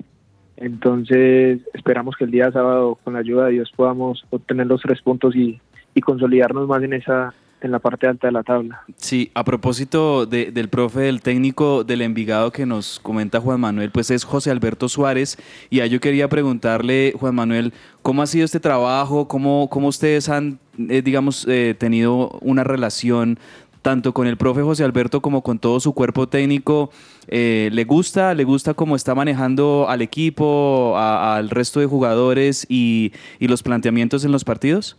Entonces 0.56 1.60
esperamos 1.74 2.16
que 2.16 2.24
el 2.24 2.30
día 2.30 2.50
sábado, 2.52 2.98
con 3.02 3.14
la 3.14 3.20
ayuda 3.20 3.46
de 3.46 3.52
Dios, 3.52 3.72
podamos 3.74 4.24
obtener 4.30 4.66
los 4.66 4.80
tres 4.82 5.02
puntos 5.02 5.34
y, 5.34 5.60
y 5.94 6.00
consolidarnos 6.00 6.68
más 6.68 6.82
en 6.82 6.94
esa 6.94 7.34
en 7.60 7.70
la 7.70 7.78
parte 7.78 8.06
alta 8.06 8.26
de 8.26 8.32
la 8.32 8.42
tabla. 8.42 8.82
Sí, 8.96 9.30
a 9.32 9.42
propósito 9.42 10.26
de- 10.26 10.52
del 10.52 10.68
profe, 10.68 11.00
del 11.00 11.22
técnico 11.22 11.82
del 11.82 12.02
Envigado 12.02 12.50
que 12.52 12.66
nos 12.66 13.00
comenta 13.00 13.40
Juan 13.40 13.58
Manuel, 13.58 13.90
pues 13.90 14.10
es 14.10 14.22
José 14.24 14.50
Alberto 14.50 14.86
Suárez. 14.86 15.38
Y 15.70 15.80
a 15.80 15.86
yo 15.86 15.98
quería 15.98 16.28
preguntarle, 16.28 17.14
Juan 17.18 17.34
Manuel, 17.34 17.72
¿cómo 18.02 18.20
ha 18.20 18.26
sido 18.26 18.44
este 18.44 18.60
trabajo? 18.60 19.28
¿Cómo, 19.28 19.70
cómo 19.70 19.88
ustedes 19.88 20.28
han, 20.28 20.58
eh, 20.90 21.00
digamos, 21.00 21.46
eh, 21.48 21.74
tenido 21.78 22.32
una 22.42 22.64
relación 22.64 23.38
tanto 23.84 24.14
con 24.14 24.26
el 24.26 24.38
profe 24.38 24.62
José 24.62 24.82
Alberto 24.82 25.20
como 25.20 25.42
con 25.42 25.58
todo 25.58 25.78
su 25.78 25.92
cuerpo 25.94 26.26
técnico? 26.26 26.90
Eh, 27.28 27.68
¿Le 27.70 27.84
gusta? 27.84 28.32
¿Le 28.34 28.42
gusta 28.44 28.72
cómo 28.74 28.96
está 28.96 29.14
manejando 29.14 29.86
al 29.88 30.00
equipo, 30.02 30.94
a- 30.96 31.36
al 31.36 31.50
resto 31.50 31.80
de 31.80 31.86
jugadores 31.86 32.66
y, 32.68 33.12
y 33.38 33.46
los 33.46 33.62
planteamientos 33.62 34.24
en 34.24 34.32
los 34.32 34.42
partidos? 34.42 34.96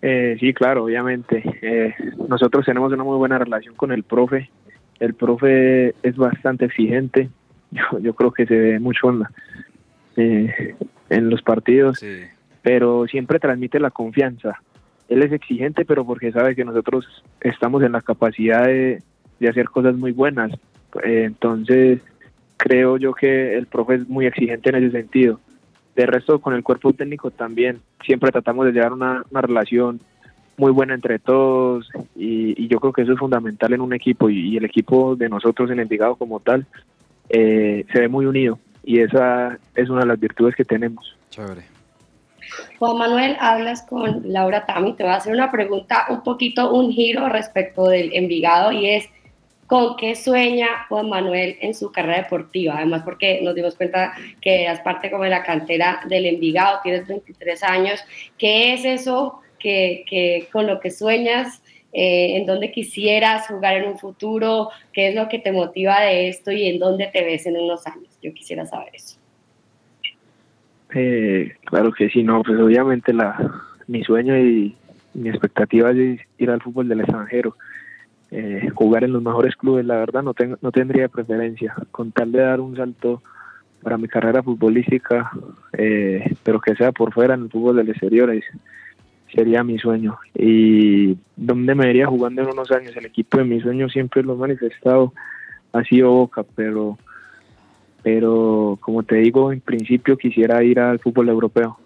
Eh, 0.00 0.36
sí, 0.38 0.54
claro, 0.54 0.84
obviamente. 0.84 1.42
Eh, 1.62 1.94
nosotros 2.28 2.64
tenemos 2.64 2.92
una 2.92 3.02
muy 3.04 3.16
buena 3.16 3.38
relación 3.38 3.74
con 3.74 3.90
el 3.92 4.04
profe. 4.04 4.48
El 5.00 5.14
profe 5.14 5.88
es 6.02 6.16
bastante 6.16 6.64
exigente. 6.66 7.28
Yo, 7.72 7.98
yo 7.98 8.14
creo 8.14 8.30
que 8.32 8.46
se 8.46 8.54
ve 8.56 8.78
mucho 8.78 9.10
en, 9.10 9.18
la- 9.18 9.30
eh, 10.16 10.76
en 11.10 11.28
los 11.30 11.42
partidos, 11.42 11.98
pero 12.62 13.06
siempre 13.08 13.40
transmite 13.40 13.80
la 13.80 13.90
confianza. 13.90 14.62
Él 15.08 15.22
es 15.22 15.32
exigente, 15.32 15.84
pero 15.84 16.04
porque 16.04 16.32
sabe 16.32 16.56
que 16.56 16.64
nosotros 16.64 17.06
estamos 17.40 17.82
en 17.82 17.92
la 17.92 18.02
capacidad 18.02 18.64
de, 18.64 19.02
de 19.38 19.48
hacer 19.48 19.66
cosas 19.66 19.96
muy 19.96 20.12
buenas. 20.12 20.52
Eh, 21.04 21.24
entonces, 21.24 22.00
creo 22.56 22.96
yo 22.96 23.12
que 23.14 23.56
el 23.56 23.66
profe 23.66 23.96
es 23.96 24.08
muy 24.08 24.26
exigente 24.26 24.70
en 24.70 24.76
ese 24.76 24.90
sentido. 24.90 25.40
De 25.94 26.06
resto, 26.06 26.40
con 26.40 26.54
el 26.54 26.62
cuerpo 26.62 26.92
técnico 26.92 27.30
también, 27.30 27.80
siempre 28.04 28.30
tratamos 28.30 28.66
de 28.66 28.72
llevar 28.72 28.92
una, 28.92 29.24
una 29.30 29.40
relación 29.40 30.00
muy 30.58 30.72
buena 30.72 30.94
entre 30.94 31.18
todos 31.18 31.88
y, 32.14 32.62
y 32.62 32.68
yo 32.68 32.80
creo 32.80 32.92
que 32.92 33.02
eso 33.02 33.12
es 33.12 33.18
fundamental 33.18 33.72
en 33.72 33.80
un 33.80 33.92
equipo 33.92 34.30
y, 34.30 34.56
el 34.56 34.64
equipo 34.64 35.16
de 35.16 35.28
nosotros 35.28 35.70
en 35.70 35.80
Envigado 35.80 36.16
como 36.16 36.40
tal 36.40 36.66
eh, 37.28 37.84
se 37.92 38.00
ve 38.00 38.08
muy 38.08 38.26
unido 38.26 38.58
y 38.82 39.00
esa 39.00 39.58
es 39.74 39.90
una 39.90 40.00
de 40.00 40.06
las 40.06 40.20
virtudes 40.20 40.54
que 40.54 40.64
tenemos. 40.64 41.16
Chévere. 41.30 41.75
Juan 42.78 42.98
Manuel, 42.98 43.36
hablas 43.40 43.82
con 43.82 44.22
Laura 44.24 44.66
Tami. 44.66 44.94
Te 44.94 45.02
voy 45.02 45.12
a 45.12 45.16
hacer 45.16 45.32
una 45.32 45.50
pregunta, 45.50 46.06
un 46.10 46.22
poquito 46.22 46.72
un 46.72 46.92
giro 46.92 47.28
respecto 47.28 47.88
del 47.88 48.12
Envigado 48.14 48.72
y 48.72 48.86
es 48.90 49.08
¿con 49.66 49.96
qué 49.96 50.14
sueña 50.14 50.68
Juan 50.88 51.08
Manuel 51.08 51.56
en 51.60 51.74
su 51.74 51.90
carrera 51.90 52.22
deportiva? 52.22 52.76
Además, 52.76 53.02
porque 53.04 53.40
nos 53.42 53.54
dimos 53.54 53.74
cuenta 53.74 54.12
que 54.40 54.62
eras 54.62 54.80
parte 54.80 55.10
como 55.10 55.24
de 55.24 55.30
la 55.30 55.42
cantera 55.42 56.00
del 56.08 56.26
Envigado, 56.26 56.80
tienes 56.82 57.06
23 57.06 57.62
años. 57.64 58.00
¿Qué 58.38 58.74
es 58.74 58.84
eso 58.84 59.40
que, 59.58 60.48
con 60.52 60.66
lo 60.66 60.80
que 60.80 60.90
sueñas? 60.90 61.62
Eh, 61.92 62.36
¿En 62.36 62.46
dónde 62.46 62.72
quisieras 62.72 63.46
jugar 63.48 63.76
en 63.76 63.88
un 63.88 63.98
futuro? 63.98 64.70
¿Qué 64.92 65.08
es 65.08 65.14
lo 65.14 65.28
que 65.28 65.38
te 65.38 65.50
motiva 65.50 66.00
de 66.00 66.28
esto 66.28 66.52
y 66.52 66.68
en 66.68 66.78
dónde 66.78 67.06
te 67.06 67.24
ves 67.24 67.46
en 67.46 67.56
unos 67.56 67.86
años? 67.86 68.18
Yo 68.22 68.34
quisiera 68.34 68.66
saber 68.66 68.90
eso. 68.94 69.18
Eh, 70.98 71.52
claro 71.66 71.92
que 71.92 72.08
sí, 72.08 72.22
no, 72.22 72.42
pues 72.42 72.58
obviamente 72.58 73.12
la, 73.12 73.52
mi 73.86 74.02
sueño 74.02 74.34
y 74.38 74.74
mi 75.12 75.28
expectativa 75.28 75.90
es 75.90 76.20
ir 76.38 76.50
al 76.50 76.62
fútbol 76.62 76.88
del 76.88 77.00
extranjero. 77.00 77.54
Eh, 78.30 78.70
jugar 78.74 79.04
en 79.04 79.12
los 79.12 79.22
mejores 79.22 79.54
clubes, 79.56 79.84
la 79.84 79.96
verdad 79.96 80.22
no, 80.22 80.32
tengo, 80.32 80.56
no 80.62 80.72
tendría 80.72 81.08
preferencia, 81.08 81.74
con 81.90 82.12
tal 82.12 82.32
de 82.32 82.40
dar 82.40 82.60
un 82.60 82.76
salto 82.76 83.22
para 83.82 83.98
mi 83.98 84.08
carrera 84.08 84.42
futbolística, 84.42 85.30
eh, 85.76 86.34
pero 86.42 86.60
que 86.60 86.74
sea 86.74 86.92
por 86.92 87.12
fuera 87.12 87.34
en 87.34 87.42
el 87.42 87.50
fútbol 87.50 87.76
del 87.76 87.90
exterior, 87.90 88.30
es- 88.30 88.44
sería 89.34 89.62
mi 89.62 89.78
sueño. 89.78 90.16
Y 90.34 91.18
donde 91.36 91.74
me 91.74 91.86
vería 91.86 92.06
jugando 92.06 92.40
en 92.42 92.48
unos 92.48 92.70
años, 92.72 92.96
el 92.96 93.04
equipo 93.04 93.36
de 93.36 93.44
mi 93.44 93.60
sueño 93.60 93.88
siempre 93.90 94.22
lo 94.22 94.32
he 94.32 94.38
manifestado, 94.38 95.12
ha 95.74 95.84
sido 95.84 96.10
Boca, 96.10 96.42
pero, 96.54 96.96
pero 98.06 98.78
como 98.80 99.02
te 99.02 99.16
digo, 99.16 99.50
en 99.50 99.60
principio 99.60 100.16
quisiera 100.16 100.62
ir 100.62 100.78
al 100.78 101.00
fútbol 101.00 101.28
europeo. 101.28 101.76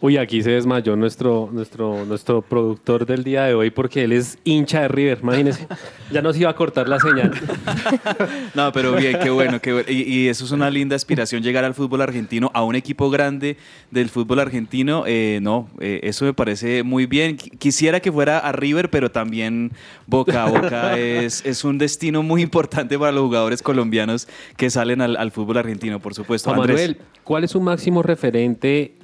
Uy, 0.00 0.16
aquí 0.16 0.42
se 0.42 0.52
desmayó 0.52 0.94
nuestro, 0.94 1.48
nuestro, 1.52 2.04
nuestro 2.04 2.40
productor 2.40 3.04
del 3.04 3.24
día 3.24 3.44
de 3.46 3.54
hoy 3.54 3.70
porque 3.70 4.04
él 4.04 4.12
es 4.12 4.38
hincha 4.44 4.82
de 4.82 4.88
River, 4.88 5.18
imagínense. 5.22 5.66
Ya 6.10 6.22
nos 6.22 6.38
iba 6.38 6.48
a 6.48 6.54
cortar 6.54 6.88
la 6.88 6.98
señal. 7.00 7.32
No, 8.54 8.72
pero 8.72 8.92
bien, 8.94 9.18
qué 9.22 9.28
bueno, 9.30 9.60
qué 9.60 9.72
bueno. 9.72 9.88
Y, 9.90 10.02
y 10.02 10.28
eso 10.28 10.44
es 10.44 10.52
una 10.52 10.70
linda 10.70 10.96
aspiración, 10.96 11.42
llegar 11.42 11.64
al 11.64 11.74
fútbol 11.74 12.00
argentino, 12.00 12.50
a 12.54 12.62
un 12.64 12.74
equipo 12.76 13.10
grande 13.10 13.56
del 13.90 14.08
fútbol 14.08 14.38
argentino. 14.40 15.04
Eh, 15.06 15.38
no, 15.42 15.68
eh, 15.80 16.00
eso 16.04 16.24
me 16.24 16.32
parece 16.32 16.82
muy 16.82 17.06
bien. 17.06 17.36
Qu- 17.36 17.58
Quisiera 17.58 18.00
que 18.00 18.10
fuera 18.10 18.38
a 18.38 18.52
River, 18.52 18.90
pero 18.90 19.10
también 19.10 19.72
Boca. 20.06 20.46
Boca 20.46 20.96
es, 20.98 21.44
es 21.44 21.64
un 21.64 21.76
destino 21.76 22.22
muy 22.22 22.40
importante 22.42 22.98
para 22.98 23.12
los 23.12 23.22
jugadores 23.24 23.62
colombianos 23.62 24.28
que 24.56 24.70
salen 24.70 25.00
al, 25.02 25.16
al 25.16 25.30
fútbol 25.30 25.58
argentino, 25.58 26.00
por 26.00 26.14
supuesto. 26.14 26.50
Juan 26.50 26.60
Andrés. 26.60 26.76
Manuel, 26.80 26.98
¿cuál 27.24 27.44
es 27.44 27.50
su 27.50 27.60
máximo 27.60 28.02
referente 28.02 28.94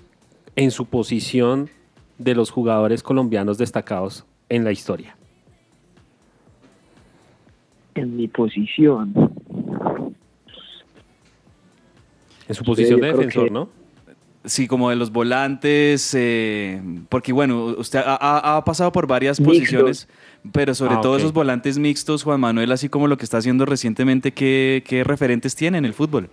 en 0.57 0.71
su 0.71 0.87
posición 0.87 1.69
de 2.19 2.35
los 2.35 2.51
jugadores 2.51 3.03
colombianos 3.03 3.59
destacados 3.59 4.25
en 4.49 4.65
la 4.65 4.73
historia? 4.73 5.17
En 7.95 8.17
mi 8.17 8.29
posición, 8.29 9.13
En 12.49 12.55
su 12.55 12.65
posición 12.65 13.01
de 13.01 13.07
defensor, 13.09 13.45
que- 13.45 13.51
¿no? 13.51 13.69
Sí, 14.47 14.67
como 14.69 14.91
de 14.91 14.97
los 14.97 15.11
volantes, 15.11 16.13
eh, 16.15 16.83
porque 17.09 17.33
bueno, 17.33 17.65
usted 17.79 18.01
ha, 18.05 18.15
ha- 18.21 18.57
ha 18.59 18.65
pasado 18.67 18.93
por 18.93 19.07
varias 19.07 19.41
Mixtos. 19.41 19.57
posiciones, 19.59 20.09
pero 20.53 20.75
sobre 20.75 20.97
Ah, 20.97 21.01
todo 21.01 21.17
esos 21.17 21.33
volantes 21.33 21.79
mixtos, 21.79 22.25
Juan 22.25 22.41
Manuel, 22.41 22.71
así 22.73 22.91
como 22.91 23.09
lo 23.09 23.17
que 23.17 23.25
está 23.25 23.39
haciendo 23.39 23.65
recientemente, 23.65 24.33
¿qué, 24.33 24.85
qué 24.87 25.03
referentes 25.03 25.57
tiene 25.57 25.79
en 25.79 25.87
el 25.87 25.95
fútbol? 25.95 26.29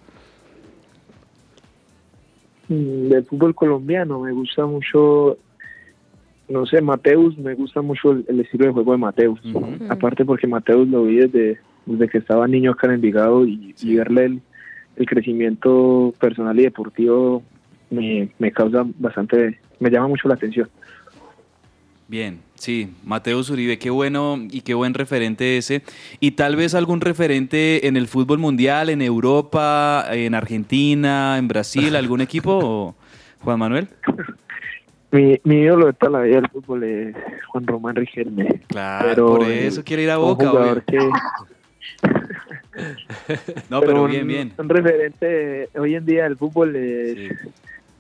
Del 2.72 3.26
fútbol 3.26 3.54
colombiano. 3.54 4.22
Me 4.22 4.32
gusta 4.32 4.66
mucho, 4.66 5.38
no 6.50 6.66
sé, 6.66 6.82
Mateus, 6.82 7.38
me 7.38 7.54
gusta 7.54 7.82
mucho 7.82 8.12
el, 8.12 8.26
el 8.28 8.40
estilo 8.40 8.66
de 8.66 8.72
juego 8.72 8.94
de 8.94 8.98
Mateus. 8.98 9.40
Aparte 9.90 10.26
porque 10.26 10.48
Mateus 10.48 10.88
lo 10.88 11.04
vi 11.04 11.18
desde, 11.18 11.60
desde 11.86 12.10
que 12.10 12.18
estaba 12.20 12.48
niño 12.48 12.72
acá 12.72 12.88
en 12.88 12.94
Envigado 12.94 13.46
y, 13.46 13.76
y 13.82 13.96
verle 13.96 14.26
el, 14.26 14.42
el 14.96 15.06
crecimiento 15.06 16.14
personal 16.20 16.60
y 16.60 16.64
deportivo 16.64 17.44
me, 17.90 18.30
me 18.40 18.52
causa 18.52 18.86
bastante, 19.00 19.60
me 19.80 19.90
llama 19.90 20.08
mucho 20.08 20.28
la 20.28 20.36
atención. 20.36 20.70
Bien, 22.08 22.40
sí, 22.62 22.90
Mateo 23.04 23.44
Zuribe, 23.44 23.80
qué 23.80 23.90
bueno 23.90 24.38
y 24.50 24.62
qué 24.62 24.74
buen 24.76 24.94
referente 24.94 25.58
ese. 25.58 25.82
Y 26.20 26.32
tal 26.32 26.56
vez 26.56 26.76
algún 26.76 27.02
referente 27.02 27.88
en 27.88 27.98
el 27.98 28.08
fútbol 28.08 28.38
mundial, 28.38 28.90
en 28.90 29.02
Europa, 29.02 30.06
en 30.12 30.36
Argentina, 30.36 31.38
en 31.40 31.48
Brasil, 31.48 31.96
algún 31.96 32.22
equipo, 32.28 32.60
o- 32.64 32.96
Juan 33.44 33.58
Manuel. 33.58 33.88
Mi, 35.12 35.40
mi 35.44 35.56
ídolo 35.62 35.88
de 35.88 35.94
toda 35.94 36.20
la 36.20 36.22
vida 36.22 36.36
del 36.42 36.50
fútbol 36.50 36.84
es 36.84 37.16
Juan 37.48 37.66
Román 37.68 37.96
Riquelme. 37.96 38.62
Claro, 38.68 39.08
Pero, 39.10 39.28
por 39.28 39.44
eh, 39.50 39.66
eso 39.68 39.84
quiere 39.84 40.04
ir 40.04 40.12
a 40.12 40.20
un 40.20 40.38
Boca, 40.38 40.84
que- 40.88 41.10
No, 43.70 43.80
pero 43.82 44.04
un, 44.04 44.12
bien, 44.12 44.28
bien. 44.28 44.54
Un 44.58 44.70
referente 44.70 45.70
hoy 45.78 45.96
en 45.96 46.06
día 46.06 46.24
del 46.24 46.38
fútbol 46.38 46.76
es 46.76 47.32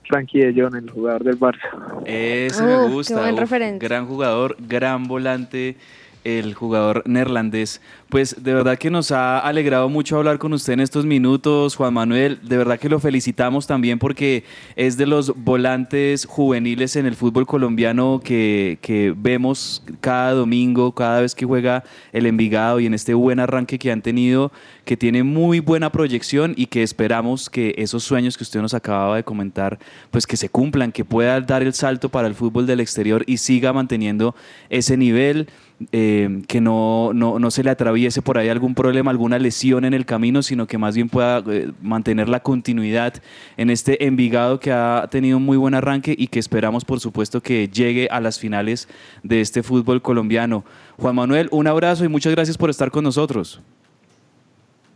Frankie 0.07 0.39
de 0.39 0.61
Jong, 0.61 0.75
el 0.75 0.89
jugador 0.89 1.23
del 1.23 1.39
Barça. 1.39 1.69
Ese 2.05 2.63
Oh, 2.63 2.65
me 2.65 2.77
qué 2.77 2.93
gusta. 2.93 3.19
buen 3.19 3.33
uf, 3.33 3.39
referente. 3.39 3.85
gran 3.87 4.05
jugador, 4.07 4.55
gran 4.59 5.07
volante, 5.07 5.77
el 6.23 6.53
jugador 6.53 7.03
neerlandés. 7.05 7.81
Pues 8.09 8.43
de 8.43 8.53
verdad 8.53 8.77
que 8.77 8.89
nos 8.89 9.11
ha 9.11 9.39
alegrado 9.39 9.89
mucho 9.89 10.17
hablar 10.17 10.37
con 10.37 10.53
usted 10.53 10.73
en 10.73 10.81
estos 10.81 11.05
minutos, 11.05 11.75
Juan 11.75 11.93
Manuel. 11.93 12.39
De 12.43 12.57
verdad 12.57 12.79
que 12.79 12.89
lo 12.89 12.99
felicitamos 12.99 13.67
también 13.67 13.99
porque 13.99 14.43
es 14.75 14.97
de 14.97 15.05
los 15.05 15.33
volantes 15.35 16.25
juveniles 16.25 16.95
en 16.95 17.05
el 17.05 17.15
fútbol 17.15 17.45
colombiano 17.45 18.19
que, 18.23 18.77
que 18.81 19.13
vemos 19.15 19.83
cada 20.01 20.33
domingo, 20.33 20.93
cada 20.93 21.21
vez 21.21 21.35
que 21.35 21.45
juega 21.45 21.83
el 22.11 22.25
Envigado 22.25 22.79
y 22.79 22.85
en 22.85 22.93
este 22.93 23.13
buen 23.13 23.39
arranque 23.39 23.79
que 23.79 23.91
han 23.91 24.01
tenido. 24.01 24.51
que 24.85 24.97
tiene 24.97 25.23
muy 25.23 25.59
buena 25.59 25.91
proyección 25.91 26.53
y 26.57 26.65
que 26.65 26.83
esperamos 26.83 27.49
que 27.49 27.75
esos 27.77 28.03
sueños 28.03 28.37
que 28.37 28.43
usted 28.43 28.61
nos 28.61 28.73
acababa 28.73 29.15
de 29.15 29.23
comentar, 29.23 29.79
pues 30.09 30.25
que 30.25 30.37
se 30.37 30.49
cumplan, 30.49 30.91
que 30.91 31.05
pueda 31.05 31.39
dar 31.39 31.61
el 31.61 31.73
salto 31.73 32.09
para 32.09 32.27
el 32.27 32.35
fútbol 32.35 32.65
del 32.65 32.79
exterior 32.79 33.23
y 33.27 33.37
siga 33.37 33.73
manteniendo 33.73 34.35
ese 34.69 34.97
nivel. 34.97 35.47
Eh, 35.91 36.41
que 36.47 36.61
no, 36.61 37.11
no, 37.13 37.39
no 37.39 37.51
se 37.51 37.63
le 37.63 37.69
atraviese 37.69 38.21
por 38.21 38.37
ahí 38.37 38.49
algún 38.49 38.75
problema, 38.75 39.11
alguna 39.11 39.39
lesión 39.39 39.85
en 39.85 39.93
el 39.93 40.05
camino, 40.05 40.43
sino 40.43 40.67
que 40.67 40.77
más 40.77 40.95
bien 40.95 41.09
pueda 41.09 41.43
eh, 41.47 41.71
mantener 41.81 42.29
la 42.29 42.41
continuidad 42.41 43.13
en 43.57 43.69
este 43.69 44.05
Envigado 44.05 44.59
que 44.59 44.71
ha 44.71 45.07
tenido 45.09 45.37
un 45.37 45.43
muy 45.43 45.57
buen 45.57 45.73
arranque 45.73 46.15
y 46.17 46.27
que 46.27 46.39
esperamos, 46.39 46.85
por 46.85 46.99
supuesto, 46.99 47.41
que 47.41 47.67
llegue 47.67 48.07
a 48.11 48.19
las 48.19 48.39
finales 48.39 48.87
de 49.23 49.41
este 49.41 49.63
fútbol 49.63 50.01
colombiano. 50.01 50.63
Juan 50.97 51.15
Manuel, 51.15 51.47
un 51.51 51.67
abrazo 51.67 52.05
y 52.05 52.07
muchas 52.07 52.33
gracias 52.33 52.57
por 52.57 52.69
estar 52.69 52.91
con 52.91 53.03
nosotros. 53.03 53.61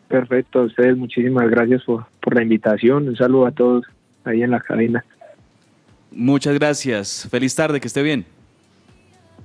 Perfecto, 0.07 0.59
a 0.59 0.63
ustedes 0.63 0.95
muchísimas 0.97 1.49
gracias 1.49 1.83
por, 1.83 2.05
por 2.21 2.35
la 2.35 2.43
invitación. 2.43 3.07
Un 3.07 3.15
saludo 3.15 3.47
a 3.47 3.51
todos 3.51 3.85
ahí 4.23 4.43
en 4.43 4.51
la 4.51 4.59
cabina. 4.59 5.03
Muchas 6.11 6.53
gracias. 6.53 7.27
Feliz 7.29 7.55
tarde, 7.55 7.81
que 7.81 7.87
esté 7.87 8.01
bien. 8.01 8.25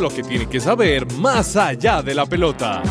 Lo 0.00 0.08
que 0.08 0.22
tiene 0.22 0.46
que 0.46 0.60
saber 0.60 1.04
más 1.18 1.56
allá 1.56 2.00
de 2.00 2.14
la 2.14 2.24
pelota. 2.24 2.82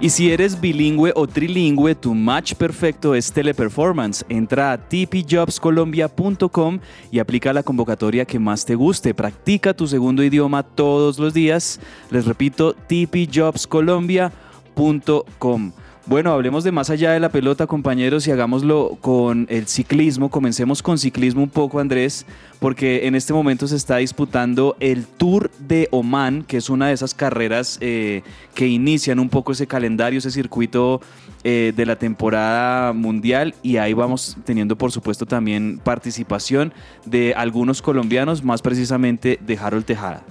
Y 0.00 0.08
si 0.10 0.30
eres 0.30 0.60
bilingüe 0.60 1.12
o 1.14 1.26
trilingüe, 1.26 1.94
tu 1.94 2.14
match 2.14 2.54
perfecto 2.54 3.14
es 3.14 3.30
Teleperformance. 3.32 4.24
Entra 4.30 4.72
a 4.72 4.78
tpjobscolombia.com 4.78 6.78
y 7.10 7.18
aplica 7.18 7.52
la 7.52 7.62
convocatoria 7.62 8.24
que 8.24 8.38
más 8.38 8.64
te 8.64 8.74
guste. 8.74 9.12
Practica 9.12 9.74
tu 9.74 9.86
segundo 9.86 10.22
idioma 10.22 10.62
todos 10.62 11.18
los 11.18 11.34
días. 11.34 11.80
Les 12.10 12.24
repito, 12.24 12.74
tpjobscolombia.com. 12.74 15.72
Bueno, 16.06 16.32
hablemos 16.32 16.64
de 16.64 16.70
más 16.70 16.90
allá 16.90 17.12
de 17.12 17.20
la 17.20 17.30
pelota, 17.30 17.66
compañeros, 17.66 18.26
y 18.28 18.30
hagámoslo 18.30 18.98
con 19.00 19.46
el 19.48 19.66
ciclismo. 19.66 20.30
Comencemos 20.30 20.82
con 20.82 20.98
ciclismo 20.98 21.42
un 21.42 21.48
poco, 21.48 21.80
Andrés, 21.80 22.26
porque 22.60 23.06
en 23.06 23.14
este 23.14 23.32
momento 23.32 23.66
se 23.66 23.76
está 23.76 23.96
disputando 23.96 24.76
el 24.80 25.06
Tour 25.06 25.50
de 25.60 25.88
Oman, 25.92 26.42
que 26.42 26.58
es 26.58 26.68
una 26.68 26.88
de 26.88 26.92
esas 26.92 27.14
carreras 27.14 27.78
eh, 27.80 28.22
que 28.54 28.66
inician 28.66 29.18
un 29.18 29.30
poco 29.30 29.52
ese 29.52 29.66
calendario, 29.66 30.18
ese 30.18 30.30
circuito 30.30 31.00
eh, 31.42 31.72
de 31.74 31.86
la 31.86 31.96
temporada 31.96 32.92
mundial, 32.92 33.54
y 33.62 33.78
ahí 33.78 33.94
vamos 33.94 34.36
teniendo, 34.44 34.76
por 34.76 34.92
supuesto, 34.92 35.24
también 35.24 35.80
participación 35.82 36.74
de 37.06 37.32
algunos 37.34 37.80
colombianos, 37.80 38.44
más 38.44 38.60
precisamente 38.60 39.38
de 39.40 39.56
Harold 39.56 39.86
Tejada. 39.86 40.22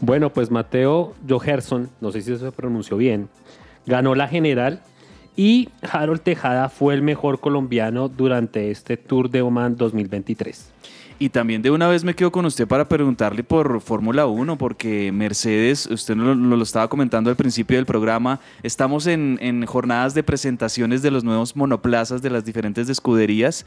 Bueno, 0.00 0.32
pues 0.32 0.48
Mateo 0.52 1.12
Joherson, 1.28 1.90
no 2.00 2.12
sé 2.12 2.20
si 2.22 2.36
se 2.36 2.52
pronunció 2.52 2.96
bien, 2.96 3.28
ganó 3.86 4.14
la 4.14 4.28
general 4.28 4.82
y 5.36 5.68
Harold 5.90 6.22
Tejada 6.22 6.68
fue 6.68 6.94
el 6.94 7.02
mejor 7.02 7.40
colombiano 7.40 8.08
durante 8.08 8.70
este 8.70 8.96
Tour 8.96 9.30
de 9.30 9.42
Oman 9.42 9.76
2023. 9.76 10.72
Y 11.18 11.30
también 11.30 11.62
de 11.62 11.70
una 11.70 11.88
vez 11.88 12.04
me 12.04 12.14
quedo 12.14 12.30
con 12.30 12.44
usted 12.44 12.66
para 12.66 12.88
preguntarle 12.88 13.42
por 13.42 13.80
Fórmula 13.80 14.26
1, 14.26 14.58
porque 14.58 15.10
Mercedes, 15.12 15.86
usted 15.86 16.14
nos 16.14 16.36
lo, 16.36 16.56
lo 16.56 16.62
estaba 16.62 16.88
comentando 16.88 17.30
al 17.30 17.36
principio 17.36 17.78
del 17.78 17.86
programa, 17.86 18.38
estamos 18.62 19.06
en, 19.06 19.38
en 19.40 19.64
jornadas 19.64 20.12
de 20.12 20.22
presentaciones 20.22 21.00
de 21.00 21.10
los 21.10 21.24
nuevos 21.24 21.56
monoplazas 21.56 22.20
de 22.20 22.28
las 22.28 22.44
diferentes 22.44 22.90
escuderías 22.90 23.64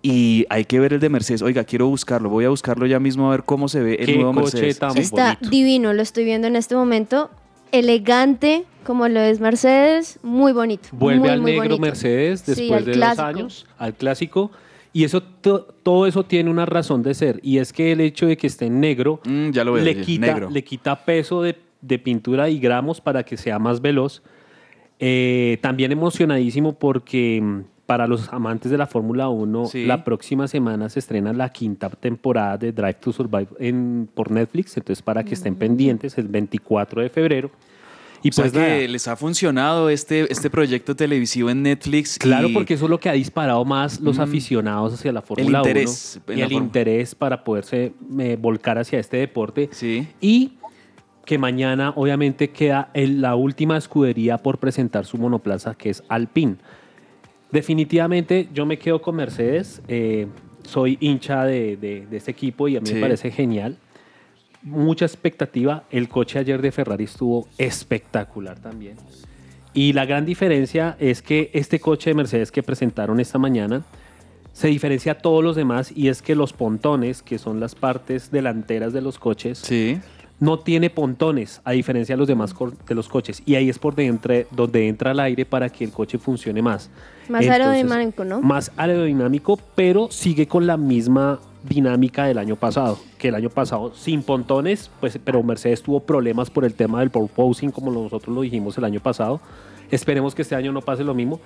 y 0.00 0.46
hay 0.48 0.64
que 0.64 0.80
ver 0.80 0.94
el 0.94 1.00
de 1.00 1.10
Mercedes. 1.10 1.42
Oiga, 1.42 1.64
quiero 1.64 1.88
buscarlo, 1.88 2.30
voy 2.30 2.46
a 2.46 2.48
buscarlo 2.48 2.86
ya 2.86 2.98
mismo 3.00 3.28
a 3.28 3.32
ver 3.32 3.44
cómo 3.44 3.68
se 3.68 3.80
ve 3.80 3.96
el 4.00 4.06
Qué 4.06 4.14
nuevo 4.16 4.32
coche 4.32 4.56
Mercedes. 4.56 4.78
tan 4.78 4.92
Sí. 4.92 5.00
Está 5.00 5.34
bonito. 5.34 5.50
divino, 5.50 5.92
lo 5.92 6.00
estoy 6.00 6.24
viendo 6.24 6.46
en 6.46 6.56
este 6.56 6.74
momento. 6.74 7.30
Elegante, 7.72 8.64
como 8.84 9.08
lo 9.08 9.20
es 9.20 9.40
Mercedes, 9.40 10.18
muy 10.22 10.52
bonito. 10.52 10.88
Vuelve 10.92 11.20
muy, 11.20 11.28
al 11.28 11.40
muy 11.40 11.50
negro 11.52 11.64
bonito. 11.64 11.80
Mercedes 11.82 12.44
después 12.46 12.84
de 12.84 12.92
clásico. 12.92 13.22
dos 13.26 13.34
años, 13.36 13.66
al 13.78 13.94
clásico. 13.94 14.50
Y 14.92 15.04
eso 15.04 15.22
to- 15.22 15.66
todo 15.82 16.06
eso 16.06 16.24
tiene 16.24 16.50
una 16.50 16.64
razón 16.66 17.02
de 17.02 17.14
ser. 17.14 17.40
Y 17.42 17.58
es 17.58 17.72
que 17.72 17.92
el 17.92 18.00
hecho 18.00 18.26
de 18.26 18.36
que 18.36 18.46
esté 18.46 18.66
en 18.66 18.80
negro 18.80 19.20
Mm, 19.24 19.50
ya 19.50 19.62
lo 19.64 19.72
veo, 19.74 19.84
le, 19.84 20.00
quita, 20.00 20.26
negro. 20.26 20.50
le 20.50 20.64
quita 20.64 21.04
peso 21.04 21.42
de, 21.42 21.56
de 21.82 21.98
pintura 21.98 22.48
y 22.48 22.58
gramos 22.58 23.00
para 23.00 23.22
que 23.22 23.36
sea 23.36 23.58
más 23.58 23.80
veloz. 23.82 24.22
Eh, 24.98 25.58
también 25.60 25.92
emocionadísimo 25.92 26.72
porque 26.78 27.40
mm, 27.42 27.60
para 27.88 28.06
los 28.06 28.30
amantes 28.34 28.70
de 28.70 28.76
la 28.76 28.86
Fórmula 28.86 29.30
1, 29.30 29.64
Sí. 29.64 29.86
la 29.86 30.04
próxima 30.04 30.46
semana 30.46 30.90
se 30.90 30.98
estrena 30.98 31.32
la 31.32 31.48
quinta 31.48 31.88
temporada 31.88 32.58
de 32.58 32.70
Drive 32.70 32.98
to 33.00 33.12
Survive 33.14 33.48
en, 33.58 34.06
por 34.14 34.30
Netflix. 34.30 34.76
Entonces, 34.76 35.00
para 35.00 35.24
que 35.24 35.32
estén 35.32 35.54
pendientes, 35.54 36.18
el 36.18 36.28
24 36.28 37.00
de 37.00 37.08
febrero. 37.08 37.50
Y 38.22 38.28
O 38.28 38.32
sea 38.32 38.42
pues 38.44 38.52
que 38.52 38.58
nada, 38.58 38.76
les 38.88 39.08
ha 39.08 39.16
funcionado 39.16 39.88
este, 39.88 40.30
este 40.30 40.50
proyecto 40.50 40.94
televisivo 40.94 41.48
en 41.48 41.62
Netflix. 41.62 42.18
Claro, 42.18 42.48
y- 42.48 42.52
porque 42.52 42.74
eso 42.74 42.84
es 42.84 42.90
lo 42.90 43.00
que 43.00 43.08
ha 43.08 43.12
disparado 43.14 43.64
más 43.64 44.00
los 44.02 44.18
aficionados 44.18 44.92
hacia 44.92 45.10
la 45.10 45.22
Fórmula 45.22 45.60
1 45.62 45.68
interés 45.70 46.20
en 46.28 46.38
y 46.40 46.42
el 46.42 46.52
interés 46.52 47.14
para 47.14 47.42
poderse 47.42 47.94
eh, 48.18 48.36
volcar 48.38 48.76
hacia 48.78 48.98
este 48.98 49.16
deporte. 49.16 49.70
Sí. 49.72 50.06
Y 50.20 50.58
que 51.24 51.38
mañana 51.38 51.94
obviamente 51.96 52.50
queda 52.50 52.90
el- 52.92 53.22
la 53.22 53.34
última 53.34 53.78
escudería 53.78 54.36
por 54.36 54.58
presentar 54.58 55.06
su 55.06 55.16
monoplaza, 55.16 55.74
que 55.74 55.88
es 55.88 56.02
Alpine. 56.10 56.56
Definitivamente 57.50 58.48
yo 58.52 58.66
me 58.66 58.78
quedo 58.78 59.00
con 59.00 59.16
Mercedes. 59.16 59.82
eh, 59.88 60.26
soy 60.64 60.98
hincha 61.00 61.44
de, 61.46 61.78
de- 61.78 62.06
de 62.06 62.16
este 62.18 62.30
equipo 62.30 62.68
y 62.68 62.76
a 62.76 62.80
mí 62.80 62.86
Sí. 62.86 62.94
me 62.94 63.00
parece 63.00 63.30
genial. 63.30 63.78
Mucha 64.62 65.06
expectativa. 65.06 65.84
El 65.90 66.10
coche 66.10 66.38
ayer 66.38 66.60
de 66.60 66.70
Ferrari 66.72 67.04
estuvo 67.04 67.48
espectacular 67.56 68.58
también. 68.58 68.96
Y 69.72 69.94
la 69.94 70.04
gran 70.04 70.26
diferencia 70.26 70.94
es 71.00 71.22
que 71.22 71.50
este 71.54 71.80
coche 71.80 72.10
de 72.10 72.14
Mercedes 72.14 72.52
que 72.52 72.62
presentaron 72.62 73.18
esta 73.18 73.38
mañana 73.38 73.82
se 74.52 74.68
diferencia 74.68 75.12
a 75.12 75.14
todos 75.18 75.42
los 75.42 75.56
demás 75.56 75.90
y 75.96 76.08
es 76.08 76.20
que 76.20 76.34
los 76.34 76.52
pontones, 76.52 77.22
que 77.22 77.38
son 77.38 77.60
las 77.60 77.74
partes 77.74 78.30
delanteras 78.30 78.92
de 78.92 79.00
los 79.00 79.18
coches, 79.18 79.58
Sí. 79.58 79.98
No 80.40 80.58
tiene 80.58 80.88
pontones, 80.90 81.60
a 81.64 81.72
diferencia 81.72 82.14
de 82.14 82.18
los 82.18 82.28
demás 82.28 82.54
de 82.86 82.94
los 82.94 83.08
coches. 83.08 83.42
Y 83.44 83.56
ahí 83.56 83.68
es 83.68 83.78
por 83.78 83.94
dentro, 83.94 84.34
donde 84.52 84.86
entra 84.88 85.10
el 85.10 85.20
aire 85.20 85.44
para 85.44 85.68
que 85.68 85.84
el 85.84 85.90
coche 85.90 86.18
funcione 86.18 86.62
más. 86.62 86.90
Más 87.28 87.42
Entonces, 87.42 87.50
aerodinámico, 87.66 88.24
¿no? 88.24 88.40
Más 88.40 88.70
aerodinámico, 88.76 89.58
pero 89.74 90.08
sigue 90.10 90.46
con 90.46 90.66
la 90.66 90.76
misma 90.76 91.40
dinámica 91.68 92.24
del 92.26 92.38
año 92.38 92.56
pasado. 92.56 92.98
Que 93.18 93.28
el 93.28 93.34
año 93.34 93.50
pasado, 93.50 93.92
sin 93.94 94.22
pontones, 94.22 94.90
pues, 95.00 95.18
pero 95.22 95.42
Mercedes 95.42 95.82
tuvo 95.82 96.00
problemas 96.00 96.50
por 96.50 96.64
el 96.64 96.74
tema 96.74 97.00
del 97.00 97.10
porpoising, 97.10 97.70
como 97.70 97.90
nosotros 97.90 98.34
lo 98.34 98.42
dijimos 98.42 98.78
el 98.78 98.84
año 98.84 99.00
pasado. 99.00 99.40
Esperemos 99.90 100.34
que 100.34 100.42
este 100.42 100.54
año 100.54 100.70
no 100.72 100.82
pase 100.82 101.02
lo 101.02 101.14
mismo, 101.14 101.40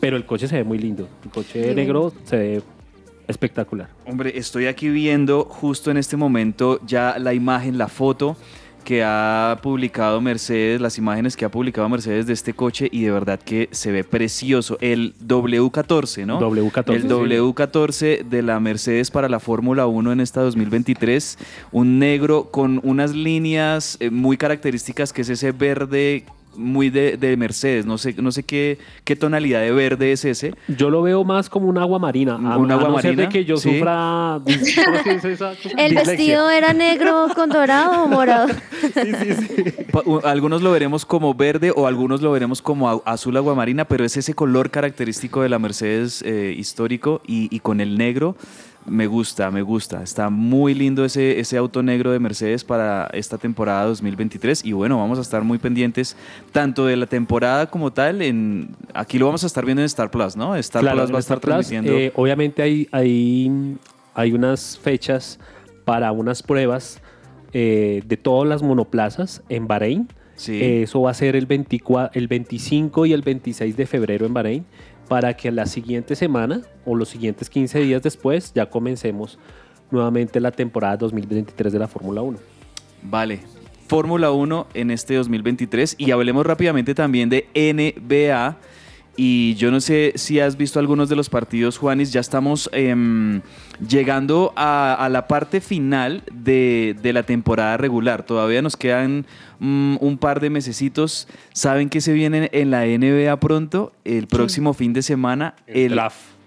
pero 0.00 0.16
el 0.16 0.24
coche 0.24 0.46
se 0.46 0.56
ve 0.56 0.64
muy 0.64 0.78
lindo. 0.78 1.08
El 1.24 1.30
coche 1.30 1.70
Sí. 1.70 1.74
negro 1.74 2.12
se 2.24 2.36
ve 2.36 2.62
espectacular. 3.28 3.88
Hombre, 4.06 4.36
estoy 4.36 4.66
aquí 4.66 4.88
viendo 4.88 5.44
justo 5.44 5.90
en 5.90 5.96
este 5.96 6.16
momento 6.16 6.80
ya 6.86 7.18
la 7.18 7.34
imagen, 7.34 7.78
la 7.78 7.88
foto 7.88 8.36
que 8.86 9.02
ha 9.02 9.58
publicado 9.64 10.20
Mercedes, 10.20 10.80
las 10.80 10.96
imágenes 10.96 11.36
que 11.36 11.44
ha 11.44 11.50
publicado 11.50 11.88
Mercedes 11.88 12.28
de 12.28 12.32
este 12.32 12.54
coche 12.54 12.88
y 12.92 13.02
de 13.02 13.10
verdad 13.10 13.40
que 13.40 13.68
se 13.72 13.90
ve 13.90 14.04
precioso. 14.04 14.78
El 14.80 15.12
W14, 15.26 16.24
¿no? 16.24 16.40
W14, 16.40 16.94
El 16.94 17.02
sí. 17.02 17.08
W14 17.08 18.22
de 18.22 18.42
la 18.42 18.60
Mercedes 18.60 19.10
para 19.10 19.28
la 19.28 19.40
Fórmula 19.40 19.88
1 19.88 20.12
en 20.12 20.20
esta 20.20 20.40
2023. 20.40 21.36
Un 21.72 21.98
negro 21.98 22.52
con 22.52 22.80
unas 22.84 23.12
líneas 23.12 23.96
eh, 23.98 24.10
muy 24.10 24.36
características 24.36 25.12
que 25.12 25.22
es 25.22 25.30
ese 25.30 25.50
verde 25.50 26.24
muy 26.56 26.90
de, 26.90 27.16
de 27.16 27.36
Mercedes. 27.36 27.86
No 27.86 27.98
sé, 27.98 28.14
no 28.18 28.32
sé 28.32 28.42
qué, 28.42 28.78
qué 29.04 29.16
tonalidad 29.16 29.60
de 29.60 29.72
verde 29.72 30.12
es 30.12 30.24
ese. 30.24 30.54
Yo 30.68 30.90
lo 30.90 31.02
veo 31.02 31.24
más 31.24 31.48
como 31.50 31.68
un 31.68 31.78
agua 31.78 31.98
marina. 31.98 32.34
A, 32.34 32.56
¿Un 32.58 32.70
a 32.70 32.74
agua 32.74 33.00
ser 33.02 33.10
de 33.12 33.16
marina? 33.24 33.28
que 33.28 33.44
yo 33.44 33.56
Sí. 33.56 33.74
sufra. 33.78 34.40
¿El 34.46 35.90
Dislexia. 35.90 36.02
vestido 36.04 36.50
era 36.50 36.72
negro 36.72 37.28
con 37.34 37.50
dorado 37.50 38.04
o 38.04 38.08
morado? 38.08 38.48
Pa- 39.92 40.02
u- 40.04 40.20
Algunos 40.24 40.62
lo 40.62 40.70
veremos 40.72 41.04
como 41.04 41.34
verde 41.34 41.72
o 41.74 41.86
algunos 41.86 42.20
lo 42.22 42.32
veremos 42.32 42.62
como 42.62 43.02
azul 43.04 43.36
aguamarina, 43.36 43.84
pero 43.86 44.04
es 44.04 44.16
ese 44.16 44.34
color 44.34 44.70
característico 44.70 45.42
de 45.42 45.48
la 45.48 45.58
Mercedes 45.58 46.22
eh, 46.26 46.54
histórico 46.56 47.20
y, 47.26 47.54
y 47.54 47.60
con 47.60 47.80
el 47.80 47.96
negro. 47.98 48.36
Me 48.86 49.06
gusta, 49.06 49.50
me 49.50 49.62
gusta. 49.62 50.02
Está 50.02 50.30
muy 50.30 50.74
lindo 50.74 51.04
ese, 51.04 51.40
ese 51.40 51.56
auto 51.56 51.82
negro 51.82 52.12
de 52.12 52.18
Mercedes 52.18 52.64
para 52.64 53.08
esta 53.12 53.38
temporada 53.38 53.84
2023. 53.86 54.64
Y 54.64 54.72
bueno, 54.72 54.98
vamos 54.98 55.18
a 55.18 55.22
estar 55.22 55.42
muy 55.42 55.58
pendientes 55.58 56.16
tanto 56.52 56.86
de 56.86 56.96
la 56.96 57.06
temporada 57.06 57.66
como 57.66 57.92
tal. 57.92 58.22
En, 58.22 58.70
aquí 58.94 59.18
lo 59.18 59.26
vamos 59.26 59.44
a 59.44 59.46
estar 59.46 59.64
viendo 59.64 59.82
en 59.82 59.86
Star 59.86 60.10
Plus, 60.10 60.36
¿no? 60.36 60.54
Star 60.56 60.82
Claro, 60.82 60.98
Plus 60.98 61.12
va 61.12 61.16
a 61.16 61.20
estar 61.20 61.40
Plus, 61.40 61.54
transmitiendo. 61.54 61.92
eh, 61.92 62.12
obviamente 62.14 62.62
hay, 62.62 62.88
hay, 62.92 63.76
hay 64.14 64.32
unas 64.32 64.78
fechas 64.78 65.38
para 65.84 66.12
unas 66.12 66.42
pruebas 66.42 67.00
eh, 67.52 68.02
de 68.06 68.16
todas 68.16 68.48
las 68.48 68.62
monoplazas 68.62 69.42
en 69.48 69.66
Bahrein. 69.66 70.08
Sí. 70.36 70.60
Eh, 70.62 70.82
eso 70.82 71.00
va 71.00 71.10
a 71.10 71.14
ser 71.14 71.34
el, 71.34 71.46
24, 71.46 72.18
el 72.18 72.28
25 72.28 73.06
y 73.06 73.12
el 73.12 73.22
26 73.22 73.76
de 73.76 73.86
febrero 73.86 74.26
en 74.26 74.34
Bahrein 74.34 74.64
para 75.08 75.36
que 75.36 75.50
la 75.50 75.66
siguiente 75.66 76.16
semana 76.16 76.62
o 76.84 76.94
los 76.94 77.08
siguientes 77.08 77.50
15 77.50 77.80
días 77.80 78.02
después 78.02 78.52
ya 78.54 78.66
comencemos 78.66 79.38
nuevamente 79.90 80.40
la 80.40 80.50
temporada 80.50 80.96
2023 80.96 81.72
de 81.72 81.78
la 81.78 81.88
Fórmula 81.88 82.22
1. 82.22 82.38
Vale. 83.02 83.40
Fórmula 83.88 84.32
1 84.32 84.66
en 84.74 84.90
este 84.90 85.14
2023 85.14 85.94
y 85.98 86.10
hablemos 86.10 86.44
rápidamente 86.44 86.94
también 86.94 87.28
de 87.28 87.48
NBA. 87.54 88.56
Y 89.16 89.54
yo 89.54 89.70
no 89.70 89.80
sé 89.80 90.12
si 90.16 90.40
has 90.40 90.56
visto 90.58 90.78
algunos 90.78 91.08
de 91.08 91.16
los 91.16 91.30
partidos, 91.30 91.78
Juanis, 91.78 92.12
ya 92.12 92.20
estamos 92.20 92.68
em, 92.72 93.40
llegando 93.88 94.52
a, 94.56 94.94
a 94.94 95.08
la 95.08 95.26
parte 95.26 95.60
final 95.62 96.22
de, 96.32 96.94
de 97.00 97.12
la 97.14 97.22
temporada 97.22 97.78
regular. 97.78 98.24
Todavía 98.24 98.60
nos 98.60 98.76
quedan 98.76 99.24
mm, 99.58 99.96
un 100.00 100.18
par 100.18 100.40
de 100.40 100.50
mesecitos. 100.50 101.28
¿Saben 101.54 101.88
qué 101.88 102.00
se 102.02 102.12
viene 102.12 102.50
en 102.52 102.70
la 102.70 102.84
NBA 102.84 103.38
pronto? 103.40 103.92
El 104.04 104.26
próximo 104.26 104.74
fin 104.74 104.92
de 104.92 105.00
semana. 105.02 105.54
El. 105.66 105.98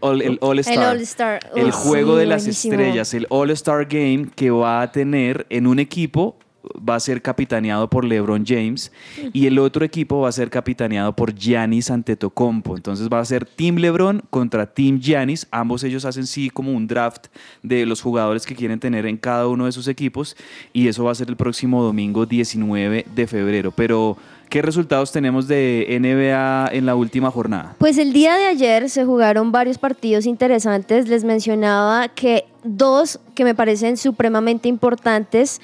All- 0.01 0.21
el 0.21 0.37
All 0.41 0.59
El 0.59 0.59
Star. 0.59 0.87
All-Star. 0.95 1.39
El 1.55 1.71
juego 1.71 2.13
sí, 2.13 2.19
de 2.19 2.25
las 2.25 2.43
buenísimo. 2.43 2.73
estrellas, 2.75 3.13
el 3.13 3.25
All-Star 3.29 3.85
Game 3.85 4.27
que 4.35 4.49
va 4.51 4.81
a 4.81 4.91
tener 4.91 5.45
en 5.49 5.67
un 5.67 5.77
equipo 5.79 6.37
va 6.77 6.95
a 6.95 6.99
ser 6.99 7.21
capitaneado 7.21 7.89
por 7.89 8.05
LeBron 8.05 8.45
James 8.45 8.91
y 9.33 9.47
el 9.47 9.59
otro 9.59 9.85
equipo 9.85 10.21
va 10.21 10.29
a 10.29 10.31
ser 10.31 10.49
capitaneado 10.49 11.15
por 11.15 11.33
Giannis 11.33 11.91
Antetokounmpo. 11.91 12.75
Entonces 12.75 13.09
va 13.11 13.19
a 13.19 13.25
ser 13.25 13.45
Team 13.45 13.77
LeBron 13.77 14.23
contra 14.29 14.65
Team 14.65 14.99
Giannis. 14.99 15.47
Ambos 15.51 15.83
ellos 15.83 16.05
hacen 16.05 16.27
sí 16.27 16.49
como 16.49 16.71
un 16.71 16.87
draft 16.87 17.27
de 17.63 17.85
los 17.85 18.01
jugadores 18.01 18.45
que 18.45 18.55
quieren 18.55 18.79
tener 18.79 19.05
en 19.05 19.17
cada 19.17 19.47
uno 19.47 19.65
de 19.65 19.71
sus 19.71 19.87
equipos 19.87 20.35
y 20.73 20.87
eso 20.87 21.03
va 21.03 21.11
a 21.11 21.15
ser 21.15 21.29
el 21.29 21.35
próximo 21.35 21.83
domingo 21.83 22.25
19 22.25 23.05
de 23.13 23.27
febrero. 23.27 23.71
Pero 23.71 24.17
¿qué 24.49 24.61
resultados 24.61 25.11
tenemos 25.11 25.47
de 25.47 25.97
NBA 25.99 26.69
en 26.73 26.85
la 26.85 26.95
última 26.95 27.31
jornada? 27.31 27.75
Pues 27.77 27.97
el 27.97 28.13
día 28.13 28.35
de 28.35 28.47
ayer 28.47 28.89
se 28.89 29.05
jugaron 29.05 29.51
varios 29.51 29.77
partidos 29.77 30.25
interesantes. 30.25 31.07
Les 31.07 31.23
mencionaba 31.23 32.07
que 32.09 32.45
dos 32.63 33.19
que 33.35 33.43
me 33.43 33.55
parecen 33.55 33.97
supremamente 33.97 34.67
importantes. 34.67 35.61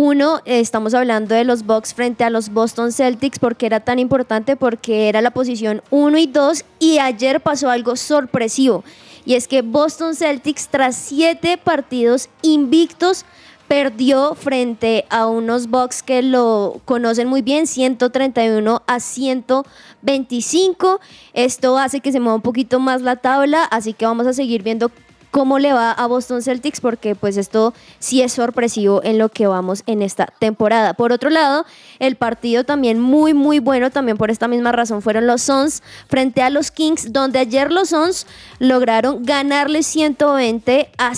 Uno, 0.00 0.42
estamos 0.44 0.94
hablando 0.94 1.34
de 1.34 1.42
los 1.42 1.66
Bucks 1.66 1.92
frente 1.92 2.22
a 2.22 2.30
los 2.30 2.50
Boston 2.50 2.92
Celtics, 2.92 3.40
porque 3.40 3.66
era 3.66 3.80
tan 3.80 3.98
importante, 3.98 4.54
porque 4.54 5.08
era 5.08 5.20
la 5.22 5.32
posición 5.32 5.82
1 5.90 6.18
y 6.18 6.28
2, 6.28 6.64
y 6.78 7.00
ayer 7.00 7.40
pasó 7.40 7.68
algo 7.68 7.96
sorpresivo, 7.96 8.84
y 9.24 9.34
es 9.34 9.48
que 9.48 9.62
Boston 9.62 10.14
Celtics, 10.14 10.68
tras 10.68 10.94
siete 10.94 11.58
partidos 11.58 12.28
invictos, 12.42 13.24
perdió 13.66 14.36
frente 14.36 15.04
a 15.10 15.26
unos 15.26 15.66
Bucks 15.66 16.04
que 16.04 16.22
lo 16.22 16.80
conocen 16.84 17.26
muy 17.26 17.42
bien, 17.42 17.66
131 17.66 18.82
a 18.86 19.00
125. 19.00 21.00
Esto 21.32 21.76
hace 21.76 21.98
que 21.98 22.12
se 22.12 22.20
mueva 22.20 22.36
un 22.36 22.42
poquito 22.42 22.78
más 22.78 23.02
la 23.02 23.16
tabla, 23.16 23.64
así 23.64 23.94
que 23.94 24.06
vamos 24.06 24.28
a 24.28 24.32
seguir 24.32 24.62
viendo 24.62 24.92
cómo 25.30 25.58
le 25.58 25.72
va 25.72 25.92
a 25.92 26.06
Boston 26.06 26.42
Celtics 26.42 26.80
porque 26.80 27.14
pues 27.14 27.36
esto 27.36 27.74
sí 27.98 28.22
es 28.22 28.32
sorpresivo 28.32 29.02
en 29.04 29.18
lo 29.18 29.28
que 29.28 29.46
vamos 29.46 29.82
en 29.86 30.02
esta 30.02 30.26
temporada. 30.38 30.94
Por 30.94 31.12
otro 31.12 31.30
lado, 31.30 31.64
el 31.98 32.16
partido 32.16 32.64
también 32.64 33.00
muy 33.00 33.34
muy 33.34 33.58
bueno, 33.58 33.90
también 33.90 34.16
por 34.16 34.30
esta 34.30 34.48
misma 34.48 34.72
razón 34.72 35.02
fueron 35.02 35.26
los 35.26 35.42
Suns 35.42 35.82
frente 36.08 36.42
a 36.42 36.50
los 36.50 36.70
Kings, 36.70 37.12
donde 37.12 37.38
ayer 37.38 37.72
los 37.72 37.90
Suns 37.90 38.26
lograron 38.58 39.24
ganarle 39.24 39.82
120 39.82 40.90
a 40.96 41.14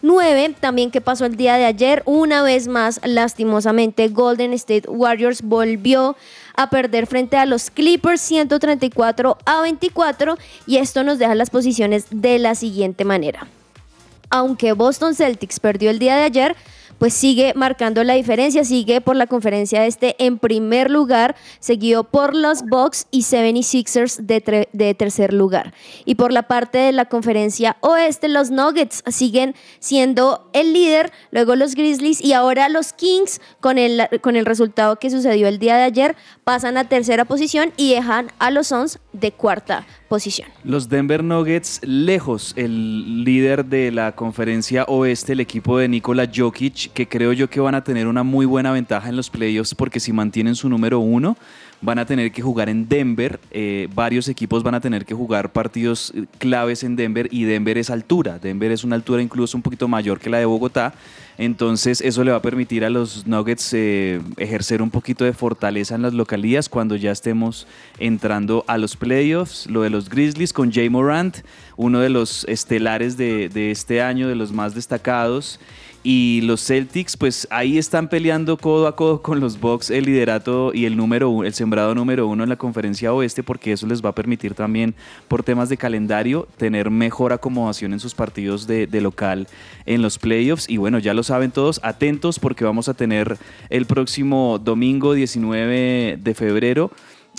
109. 0.00 0.56
También 0.60 0.90
que 0.90 1.00
pasó 1.00 1.26
el 1.26 1.36
día 1.36 1.56
de 1.56 1.64
ayer, 1.64 2.02
una 2.06 2.42
vez 2.42 2.68
más, 2.68 3.00
lastimosamente, 3.04 4.08
Golden 4.08 4.52
State 4.52 4.88
Warriors 4.88 5.42
volvió 5.42 6.16
a 6.54 6.70
perder 6.70 7.06
frente 7.06 7.36
a 7.36 7.46
los 7.46 7.70
Clippers 7.70 8.20
134 8.20 9.38
a 9.44 9.60
24 9.62 10.38
y 10.66 10.76
esto 10.78 11.04
nos 11.04 11.18
deja 11.18 11.34
las 11.34 11.50
posiciones 11.50 12.06
de 12.10 12.38
la 12.38 12.54
siguiente 12.54 13.04
manera. 13.04 13.46
Aunque 14.30 14.72
Boston 14.72 15.14
Celtics 15.14 15.60
perdió 15.60 15.90
el 15.90 15.98
día 15.98 16.16
de 16.16 16.22
ayer, 16.22 16.56
pues 17.00 17.14
sigue 17.14 17.54
marcando 17.56 18.04
la 18.04 18.12
diferencia, 18.12 18.62
sigue 18.62 19.00
por 19.00 19.16
la 19.16 19.26
conferencia 19.26 19.86
este 19.86 20.14
en 20.18 20.38
primer 20.38 20.90
lugar, 20.90 21.34
seguido 21.58 22.04
por 22.04 22.36
los 22.36 22.62
Bucks 22.62 23.06
y 23.10 23.22
76ers 23.22 24.18
de, 24.18 24.68
de 24.70 24.94
tercer 24.94 25.32
lugar. 25.32 25.72
Y 26.04 26.16
por 26.16 26.30
la 26.30 26.42
parte 26.42 26.76
de 26.76 26.92
la 26.92 27.06
conferencia 27.06 27.78
oeste, 27.80 28.28
los 28.28 28.50
Nuggets 28.50 29.02
siguen 29.06 29.54
siendo 29.78 30.50
el 30.52 30.74
líder, 30.74 31.10
luego 31.30 31.56
los 31.56 31.74
Grizzlies 31.74 32.22
y 32.22 32.34
ahora 32.34 32.68
los 32.68 32.92
Kings 32.92 33.40
con 33.60 33.78
el, 33.78 34.06
con 34.20 34.36
el 34.36 34.44
resultado 34.44 34.96
que 34.96 35.08
sucedió 35.08 35.48
el 35.48 35.58
día 35.58 35.78
de 35.78 35.84
ayer, 35.84 36.16
pasan 36.44 36.76
a 36.76 36.86
tercera 36.86 37.24
posición 37.24 37.72
y 37.78 37.94
dejan 37.94 38.30
a 38.38 38.50
los 38.50 38.66
Suns 38.66 38.98
de 39.14 39.32
cuarta 39.32 39.86
posición. 40.10 40.48
Los 40.64 40.88
Denver 40.88 41.22
Nuggets, 41.22 41.80
lejos 41.84 42.52
el 42.56 43.22
líder 43.22 43.64
de 43.64 43.92
la 43.92 44.16
conferencia 44.16 44.84
oeste, 44.88 45.34
el 45.34 45.40
equipo 45.40 45.78
de 45.78 45.88
Nikola 45.88 46.28
Jokic, 46.34 46.92
que 46.92 47.08
creo 47.08 47.32
yo 47.32 47.48
que 47.48 47.60
van 47.60 47.76
a 47.76 47.84
tener 47.84 48.08
una 48.08 48.24
muy 48.24 48.44
buena 48.44 48.72
ventaja 48.72 49.08
en 49.08 49.14
los 49.14 49.30
playoffs 49.30 49.72
porque 49.72 50.00
si 50.00 50.12
mantienen 50.12 50.56
su 50.56 50.68
número 50.68 50.98
uno, 50.98 51.36
van 51.80 51.98
a 51.98 52.06
tener 52.06 52.32
que 52.32 52.42
jugar 52.42 52.68
en 52.68 52.88
Denver. 52.88 53.40
eh, 53.50 53.88
varios 53.94 54.28
equipos 54.28 54.62
van 54.62 54.74
a 54.74 54.80
tener 54.80 55.04
que 55.04 55.14
jugar 55.14 55.52
partidos 55.52 56.12
eh, 56.14 56.26
claves 56.38 56.82
en 56.84 56.96
Denver 56.96 57.28
y 57.30 57.44
Denver 57.44 57.78
es 57.78 57.90
altura. 57.90 58.38
Denver 58.38 58.70
es 58.70 58.84
una 58.84 58.96
altura 58.96 59.22
incluso 59.22 59.56
un 59.56 59.62
poquito 59.62 59.88
mayor 59.88 60.20
que 60.20 60.30
la 60.30 60.38
de 60.38 60.44
Bogotá. 60.44 60.94
Entonces 61.38 62.02
eso 62.02 62.22
le 62.22 62.32
va 62.32 62.36
a 62.36 62.42
permitir 62.42 62.84
a 62.84 62.90
los 62.90 63.26
Nuggets 63.26 63.72
eh, 63.72 64.20
ejercer 64.36 64.82
un 64.82 64.90
poquito 64.90 65.24
de 65.24 65.32
fortaleza 65.32 65.94
en 65.94 66.02
las 66.02 66.12
localías 66.12 66.68
cuando 66.68 66.96
ya 66.96 67.12
estemos 67.12 67.66
entrando 67.98 68.62
a 68.66 68.76
los 68.76 68.96
playoffs. 68.96 69.66
Lo 69.66 69.80
de 69.80 69.88
los 69.88 70.10
Grizzlies 70.10 70.52
con 70.52 70.70
Jay 70.70 70.90
Morant, 70.90 71.38
uno 71.76 72.00
de 72.00 72.10
los 72.10 72.44
estelares 72.44 73.16
de, 73.16 73.48
de 73.48 73.70
este 73.70 74.02
año, 74.02 74.28
de 74.28 74.34
los 74.34 74.52
más 74.52 74.74
destacados. 74.74 75.58
Y 76.02 76.40
los 76.44 76.64
Celtics, 76.64 77.18
pues 77.18 77.46
ahí 77.50 77.76
están 77.76 78.08
peleando 78.08 78.56
codo 78.56 78.86
a 78.86 78.96
codo 78.96 79.20
con 79.20 79.38
los 79.38 79.60
Bucks 79.60 79.90
el 79.90 80.06
liderato 80.06 80.72
y 80.72 80.86
el 80.86 80.96
número 80.96 81.44
el 81.44 81.52
sembrado 81.52 81.94
número 81.94 82.26
uno 82.26 82.42
en 82.42 82.48
la 82.48 82.56
conferencia 82.56 83.12
oeste, 83.12 83.42
porque 83.42 83.72
eso 83.72 83.86
les 83.86 84.02
va 84.02 84.08
a 84.08 84.14
permitir 84.14 84.54
también, 84.54 84.94
por 85.28 85.42
temas 85.42 85.68
de 85.68 85.76
calendario, 85.76 86.48
tener 86.56 86.90
mejor 86.90 87.34
acomodación 87.34 87.92
en 87.92 88.00
sus 88.00 88.14
partidos 88.14 88.66
de, 88.66 88.86
de 88.86 89.00
local 89.02 89.46
en 89.84 90.00
los 90.00 90.18
playoffs. 90.18 90.70
Y 90.70 90.78
bueno, 90.78 90.98
ya 90.98 91.12
lo 91.12 91.22
saben 91.22 91.50
todos, 91.50 91.80
atentos 91.82 92.38
porque 92.38 92.64
vamos 92.64 92.88
a 92.88 92.94
tener 92.94 93.36
el 93.68 93.84
próximo 93.84 94.58
domingo 94.58 95.12
19 95.12 96.18
de 96.18 96.34
febrero 96.34 96.90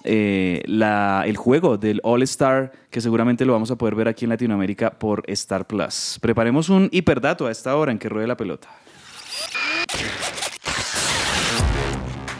eh, 0.03 0.63
el 0.65 1.37
juego 1.37 1.77
del 1.77 1.99
All 2.03 2.23
Star, 2.23 2.71
que 2.89 3.01
seguramente 3.01 3.45
lo 3.45 3.53
vamos 3.53 3.71
a 3.71 3.75
poder 3.75 3.95
ver 3.95 4.07
aquí 4.07 4.25
en 4.25 4.29
Latinoamérica 4.29 4.91
por 4.91 5.23
Star 5.27 5.67
Plus. 5.67 6.17
Preparemos 6.21 6.69
un 6.69 6.89
hiperdato 6.91 7.47
a 7.47 7.51
esta 7.51 7.75
hora 7.75 7.91
en 7.91 7.99
que 7.99 8.09
ruede 8.09 8.27
la 8.27 8.37
pelota. 8.37 8.69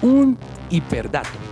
Un 0.02 0.38
hiperdato. 0.70 1.51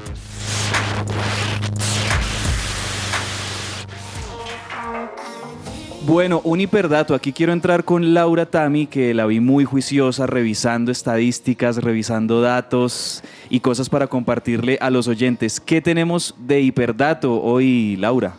Bueno, 6.01 6.39
un 6.45 6.61
hiperdato. 6.61 7.13
Aquí 7.13 7.33
quiero 7.33 7.51
entrar 7.51 7.83
con 7.83 8.13
Laura 8.13 8.45
Tami, 8.45 8.87
que 8.87 9.13
la 9.13 9.25
vi 9.25 9.41
muy 9.41 9.65
juiciosa, 9.65 10.25
revisando 10.27 10.91
estadísticas, 10.91 11.77
revisando 11.83 12.41
datos 12.41 13.21
y 13.49 13.59
cosas 13.59 13.89
para 13.89 14.07
compartirle 14.07 14.77
a 14.79 14.89
los 14.89 15.09
oyentes. 15.09 15.59
¿Qué 15.59 15.81
tenemos 15.81 16.35
de 16.37 16.61
hiperdato 16.61 17.41
hoy, 17.41 17.97
Laura? 17.97 18.33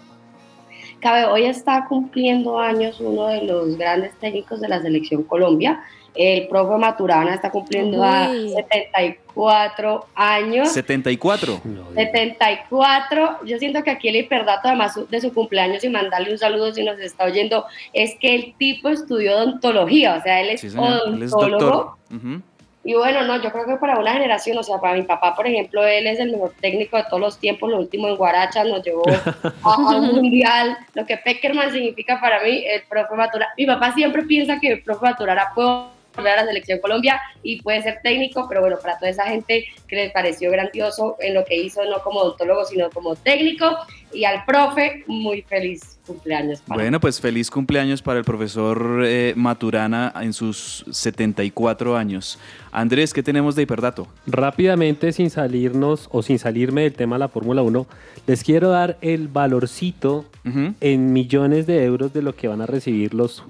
Cabe, 1.01 1.27
hoy 1.27 1.45
está 1.45 1.85
cumpliendo 1.87 2.59
años 2.59 2.99
uno 2.99 3.27
de 3.29 3.45
los 3.45 3.77
grandes 3.77 4.15
técnicos 4.19 4.61
de 4.61 4.69
la 4.69 4.81
selección 4.81 5.23
Colombia. 5.23 5.81
El 6.15 6.49
profe 6.49 6.77
Maturana 6.77 7.35
está 7.35 7.51
cumpliendo 7.51 8.03
a 8.03 8.31
Uy. 8.31 8.51
74 8.51 10.07
años. 10.15 10.73
74. 10.73 11.61
74. 11.95 13.39
Yo 13.45 13.59
siento 13.59 13.83
que 13.83 13.91
aquí 13.91 14.09
el 14.09 14.17
hiperdato, 14.17 14.69
además 14.69 14.99
de 15.09 15.21
su 15.21 15.33
cumpleaños, 15.33 15.85
y 15.85 15.89
mandarle 15.89 16.33
un 16.33 16.39
saludo 16.39 16.73
si 16.73 16.83
nos 16.83 16.99
está 16.99 17.25
oyendo, 17.25 17.65
es 17.93 18.17
que 18.19 18.35
el 18.35 18.55
tipo 18.59 18.89
estudió 18.89 19.37
odontología, 19.37 20.17
o 20.17 20.23
sea, 20.23 20.41
él 20.41 20.51
es 20.51 20.61
Sí, 20.61 20.71
señor. 20.71 21.03
Él 21.07 21.23
es 21.23 21.33
odontólogo. 21.33 21.97
Y 22.83 22.95
bueno, 22.95 23.23
no, 23.25 23.43
yo 23.43 23.53
creo 23.53 23.67
que 23.67 23.77
para 23.77 23.99
una 23.99 24.15
generación, 24.15 24.57
o 24.57 24.63
sea, 24.63 24.79
para 24.79 24.95
mi 24.95 25.03
papá, 25.03 25.35
por 25.35 25.47
ejemplo, 25.47 25.85
él 25.85 26.07
es 26.07 26.19
el 26.19 26.33
mejor 26.33 26.55
técnico 26.63 26.97
de 26.97 27.05
todos 27.05 27.21
los 27.21 27.39
tiempos, 27.39 27.71
lo 27.71 27.79
último 27.79 28.09
en 28.09 28.17
Guaracha, 28.17 28.65
nos 28.65 28.83
llevó 28.83 29.03
a, 29.07 29.53
a 29.63 29.97
un 29.97 30.15
mundial, 30.15 30.79
lo 30.95 31.05
que 31.05 31.19
Peckerman 31.19 31.71
significa 31.73 32.19
para 32.21 32.43
mí, 32.43 32.65
el 32.67 32.83
profe 32.89 33.15
Maturana. 33.15 33.53
Mi 33.59 33.67
papá 33.67 33.93
siempre 33.93 34.23
piensa 34.23 34.59
que 34.59 34.69
el 34.69 34.83
profe 34.83 35.05
Maturana 35.05 35.49
puede 35.55 36.00
a 36.17 36.23
la 36.23 36.45
selección 36.45 36.81
Colombia 36.81 37.21
y 37.43 37.63
puede 37.63 37.83
ser 37.83 38.01
técnico, 38.03 38.47
pero 38.49 38.61
bueno, 38.61 38.77
para 38.83 38.99
toda 38.99 39.11
esa 39.11 39.25
gente 39.27 39.65
que 39.89 39.97
les 39.97 40.13
pareció 40.13 40.51
grandioso 40.51 41.17
en 41.21 41.35
lo 41.35 41.45
que 41.45 41.57
hizo, 41.57 41.85
no 41.85 42.03
como 42.03 42.21
odontólogo, 42.21 42.65
sino 42.65 42.91
como 42.91 43.17
técnico, 43.17 43.67
y 44.13 44.25
al 44.25 44.45
profe, 44.45 45.05
muy 45.07 45.43
feliz 45.43 45.99
cumpleaños. 46.05 46.61
para 46.61 46.83
Bueno, 46.83 46.99
pues 47.01 47.21
feliz 47.21 47.49
cumpleaños 47.51 48.03
para 48.03 48.19
el 48.19 48.25
profesor 48.25 49.03
eh, 49.05 49.33
Maturana 49.37 50.13
en 50.21 50.33
sus 50.33 50.85
74 50.91 51.97
años. 51.97 52.39
Andrés, 52.73 53.15
¿qué 53.15 53.23
tenemos 53.23 53.55
de 53.55 53.63
hiperdato? 53.63 54.09
Rápidamente, 54.27 55.13
sin 55.13 55.31
salirnos 55.31 56.09
o 56.11 56.23
sin 56.23 56.39
salirme 56.39 56.83
del 56.83 56.95
tema 56.95 57.17
de 57.17 57.21
la 57.21 57.29
Fórmula 57.29 57.63
1, 57.63 57.87
les 58.27 58.43
quiero 58.43 58.71
dar 58.71 58.99
el 59.01 59.29
valorcito 59.29 60.25
Ujú. 60.45 60.75
en 60.81 61.13
millones 61.13 61.67
de 61.67 61.85
euros 61.85 62.13
de 62.13 62.23
lo 62.23 62.35
que 62.35 62.49
van 62.49 62.61
a 62.63 62.67
recibir 62.67 63.15
los 63.15 63.45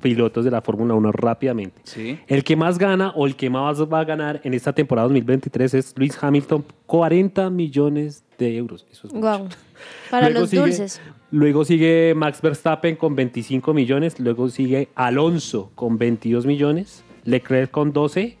pilotos 0.00 0.44
de 0.44 0.50
la 0.50 0.60
Fórmula 0.62 0.94
1 0.94 1.12
rápidamente. 1.12 1.80
Sí. 1.84 2.18
El 2.26 2.42
que 2.42 2.56
más 2.56 2.78
gana 2.78 3.10
o 3.14 3.26
el 3.26 3.36
que 3.36 3.48
más 3.50 3.80
va 3.82 4.00
a 4.00 4.04
ganar 4.04 4.40
en 4.44 4.54
esta 4.54 4.72
temporada 4.72 5.06
2023 5.08 5.74
es 5.74 5.94
Luis 5.96 6.16
Hamilton, 6.22 6.64
40 6.86 7.50
millones 7.50 8.24
de 8.38 8.56
euros. 8.56 8.86
Eso 8.90 9.06
es 9.06 9.12
mucho. 9.14 9.20
Guau. 9.20 9.48
Para 10.10 10.26
Luego 10.28 10.40
los 10.40 10.50
sigue- 10.50 10.62
dulces. 10.62 11.00
Luego 11.30 11.64
sigue 11.64 12.12
Max 12.16 12.42
Verstappen 12.42 12.96
con 12.96 13.14
25 13.14 13.72
millones, 13.72 14.18
luego 14.18 14.48
sigue 14.48 14.88
Alonso 14.96 15.70
con 15.76 15.96
22 15.96 16.44
millones, 16.44 17.04
Leclerc 17.24 17.70
con 17.70 17.92
12, 17.92 18.36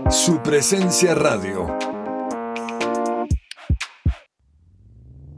Su 0.10 0.42
presencia 0.44 1.16
radio. 1.16 1.68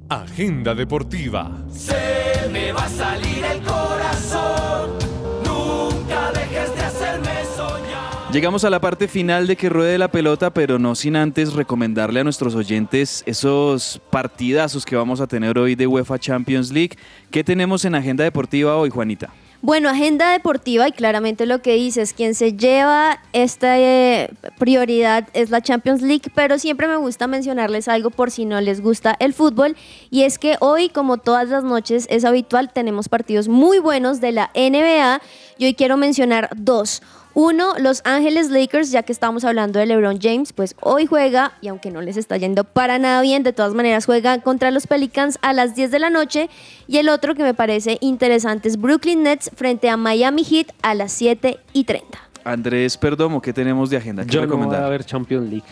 Agenda 0.09 0.73
deportiva. 0.73 1.65
Se 1.69 2.47
me 2.51 2.71
va 2.71 2.86
a 2.86 2.89
salir 2.89 3.43
el 3.43 3.61
corazón. 3.61 4.97
Nunca 5.45 6.32
dejes 6.32 6.75
de 6.75 6.82
hacerme 6.82 7.45
soñar. 7.55 8.32
Llegamos 8.32 8.63
a 8.63 8.69
la 8.69 8.82
parte 8.82 9.07
final 9.07 9.45
de 9.45 9.55
que 9.55 9.69
ruede 9.69 9.97
la 9.97 10.09
pelota, 10.09 10.51
pero 10.53 10.80
no 10.80 10.95
sin 10.95 11.15
antes 11.15 11.53
recomendarle 11.53 12.21
a 12.21 12.23
nuestros 12.23 12.55
oyentes 12.55 13.23
esos 13.27 14.01
partidazos 14.09 14.86
que 14.86 14.95
vamos 14.95 15.21
a 15.21 15.27
tener 15.27 15.59
hoy 15.59 15.75
de 15.75 15.86
UEFA 15.88 16.17
Champions 16.17 16.71
League. 16.71 16.97
¿Qué 17.30 17.43
tenemos 17.43 17.86
en 17.86 17.95
agenda 17.95 18.23
deportiva 18.23 18.75
hoy, 18.75 18.89
Juanita? 18.89 19.32
Bueno, 19.62 19.89
agenda 19.89 20.32
deportiva 20.32 20.88
y 20.88 20.93
claramente 20.93 21.45
lo 21.45 21.62
que 21.62 21.74
dices, 21.74 22.14
quien 22.14 22.34
se 22.34 22.53
lleva 22.53 23.20
esta 23.34 23.78
eh, 23.78 24.30
prioridad 24.57 25.28
es 25.34 25.49
la 25.49 25.60
Champions 25.60 26.01
League, 26.01 26.32
pero 26.34 26.57
siempre 26.57 26.88
me 26.88 26.95
gusta 26.95 27.28
mencionarles 27.28 27.89
algo 27.89 28.10
por 28.10 28.32
si 28.32 28.45
no 28.45 28.62
les 28.62 28.80
gusta 28.80 29.18
el 29.20 29.34
fútbol 29.34 29.76
y 30.10 30.24
es 30.24 30.39
que 30.39 30.55
hoy, 30.62 30.88
como 30.88 31.18
todas 31.18 31.49
las 31.49 31.66
noches 31.66 32.07
es 32.10 32.24
habitual, 32.24 32.72
tenemos 32.72 33.10
partidos 33.10 33.49
muy 33.49 33.80
buenos 33.80 34.22
de 34.22 34.32
la 34.32 34.49
NBA 34.55 35.22
y 35.57 35.66
hoy 35.66 35.74
quiero 35.74 35.97
mencionar 35.97 36.49
dos. 36.55 37.01
Uno, 37.41 37.75
Los 37.79 38.01
Ángeles 38.03 38.49
Lakers, 38.49 38.91
ya 38.91 39.03
que 39.03 39.13
estamos 39.13 39.45
hablando 39.45 39.79
de 39.79 39.85
LeBron 39.85 40.19
James, 40.21 40.51
pues 40.51 40.75
hoy 40.81 41.05
juega, 41.05 41.53
y 41.61 41.69
aunque 41.69 41.89
no 41.89 42.01
les 42.01 42.17
está 42.17 42.35
yendo 42.35 42.65
para 42.65 42.99
nada 42.99 43.21
bien, 43.21 43.43
de 43.43 43.53
todas 43.53 43.73
maneras 43.73 44.05
juega 44.05 44.41
contra 44.41 44.71
los 44.71 44.87
Pelicans 44.87 45.39
a 45.41 45.53
las 45.53 45.73
10 45.73 45.89
de 45.89 45.99
la 45.99 46.09
noche. 46.09 46.49
Y 46.85 46.97
el 46.97 47.07
otro 47.07 47.35
que 47.35 47.43
me 47.43 47.53
parece 47.53 47.97
interesante 48.01 48.67
es 48.67 48.75
Brooklyn 48.75 49.23
Nets 49.23 49.51
frente 49.55 49.89
a 49.89 49.95
Miami 49.95 50.43
Heat 50.43 50.73
a 50.81 50.93
las 50.95 51.13
7 51.13 51.57
y 51.71 51.85
30. 51.85 52.19
Andrés 52.43 52.97
Perdomo, 52.97 53.41
¿qué 53.41 53.53
tenemos 53.53 53.89
de 53.89 53.95
agenda? 53.95 54.25
¿Qué 54.25 54.31
Yo 54.31 54.45
no 54.45 54.57
voy 54.57 54.75
a 54.75 54.89
ver 54.89 55.05
Champions 55.05 55.49
League. 55.49 55.65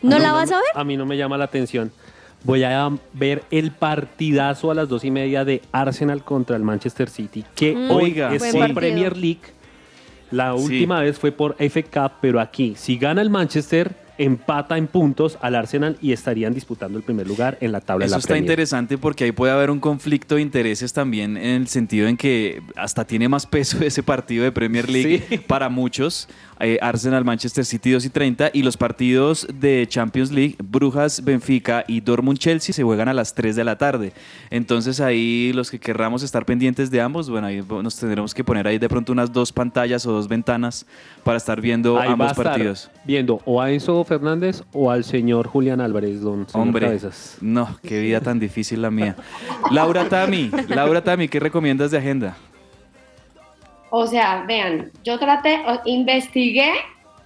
¿No 0.00 0.16
mí 0.16 0.22
la 0.22 0.32
vas 0.32 0.50
a 0.50 0.56
ver? 0.56 0.64
A 0.74 0.82
mí 0.82 0.96
no 0.96 1.04
me 1.04 1.18
llama 1.18 1.36
la 1.36 1.44
atención. 1.44 1.92
Voy 2.42 2.64
a 2.64 2.90
ver 3.12 3.44
el 3.50 3.70
partidazo 3.70 4.70
a 4.70 4.74
las 4.74 4.88
dos 4.88 5.04
y 5.04 5.10
media 5.10 5.44
de 5.44 5.60
Arsenal 5.72 6.24
contra 6.24 6.56
el 6.56 6.62
Manchester 6.62 7.10
City, 7.10 7.44
que 7.54 7.74
Mm, 7.74 7.90
hoy 7.90 8.04
Oiga, 8.04 8.34
es 8.34 8.42
partido. 8.42 8.74
Premier 8.74 9.14
League. 9.14 9.40
La 10.32 10.56
Sí. 10.56 10.64
última 10.64 11.00
vez 11.00 11.18
fue 11.18 11.30
por 11.30 11.54
Cup, 11.92 12.12
pero 12.20 12.40
aquí, 12.40 12.74
si 12.76 12.96
gana 12.98 13.22
el 13.22 13.30
Manchester, 13.30 13.92
empata 14.18 14.76
en 14.78 14.86
puntos 14.86 15.38
al 15.40 15.54
Arsenal 15.54 15.96
y 16.00 16.12
estarían 16.12 16.54
disputando 16.54 16.98
el 16.98 17.04
primer 17.04 17.26
lugar 17.26 17.58
en 17.60 17.72
la 17.72 17.80
tabla 17.80 18.04
Eso 18.06 18.12
de 18.12 18.16
la 18.16 18.18
está 18.20 18.28
Premier. 18.28 18.44
interesante 18.44 18.98
porque 18.98 19.24
ahí 19.24 19.32
puede 19.32 19.52
haber 19.52 19.70
un 19.70 19.80
conflicto 19.80 20.34
de 20.36 20.42
intereses 20.42 20.92
también 20.92 21.36
en 21.36 21.62
el 21.62 21.68
sentido 21.68 22.06
en 22.08 22.16
que 22.16 22.62
hasta 22.76 23.04
tiene 23.06 23.28
más 23.28 23.46
peso 23.46 23.78
ese 23.84 24.02
partido 24.02 24.44
de 24.44 24.52
Premier 24.52 24.88
League 24.88 25.24
Sí. 25.28 25.38
para 25.38 25.68
muchos. 25.68 26.28
eh, 26.64 26.78
Arsenal, 26.80 27.24
Manchester 27.24 27.64
City 27.64 27.90
2 27.90 28.04
y 28.04 28.10
30 28.10 28.50
y 28.52 28.62
los 28.62 28.76
partidos 28.76 29.48
de 29.52 29.84
Champions 29.88 30.30
League, 30.30 30.54
Brujas, 30.62 31.24
Benfica 31.24 31.84
y 31.88 32.00
Dortmund 32.00 32.38
Chelsea 32.38 32.72
se 32.72 32.84
juegan 32.84 33.08
a 33.08 33.12
las 33.14 33.34
3 33.34 33.56
de 33.56 33.64
la 33.64 33.76
tarde. 33.78 34.12
Entonces 34.48 35.00
ahí 35.00 35.52
los 35.54 35.72
que 35.72 35.80
querramos 35.80 36.22
estar 36.22 36.44
pendientes 36.44 36.90
de 36.92 37.00
ambos, 37.00 37.28
bueno, 37.28 37.48
ahí 37.48 37.62
nos 37.82 37.96
tendremos 37.96 38.32
que 38.32 38.44
poner 38.44 38.68
ahí 38.68 38.78
de 38.78 38.88
pronto 38.88 39.10
unas 39.10 39.32
dos 39.32 39.52
pantallas 39.52 40.06
o 40.06 40.12
dos 40.12 40.28
ventanas 40.28 40.86
para 41.24 41.36
estar 41.38 41.60
viendo 41.60 41.98
Ahí 41.98 42.10
ambos 42.10 42.30
estar 42.30 42.44
partidos. 42.44 42.90
viendo 43.04 43.40
o 43.44 43.60
a 43.60 43.72
Enzo 43.72 44.01
Fernández 44.04 44.62
o 44.72 44.90
al 44.90 45.04
señor 45.04 45.46
Julián 45.48 45.80
Álvarez, 45.80 46.20
don 46.20 46.48
señor 46.48 46.66
Hombre, 46.66 46.86
Cabezas. 46.86 47.36
no, 47.40 47.76
qué 47.82 48.00
vida 48.00 48.20
tan 48.20 48.38
difícil 48.38 48.82
la 48.82 48.90
mía. 48.90 49.16
Laura 49.70 50.08
Tami, 50.08 50.50
Laura 50.68 51.02
Tami, 51.02 51.28
¿qué 51.28 51.40
recomiendas 51.40 51.90
de 51.90 51.98
agenda? 51.98 52.36
O 53.90 54.06
sea, 54.06 54.44
vean, 54.46 54.90
yo 55.04 55.18
traté, 55.18 55.60
o- 55.66 55.80
investigué 55.84 56.72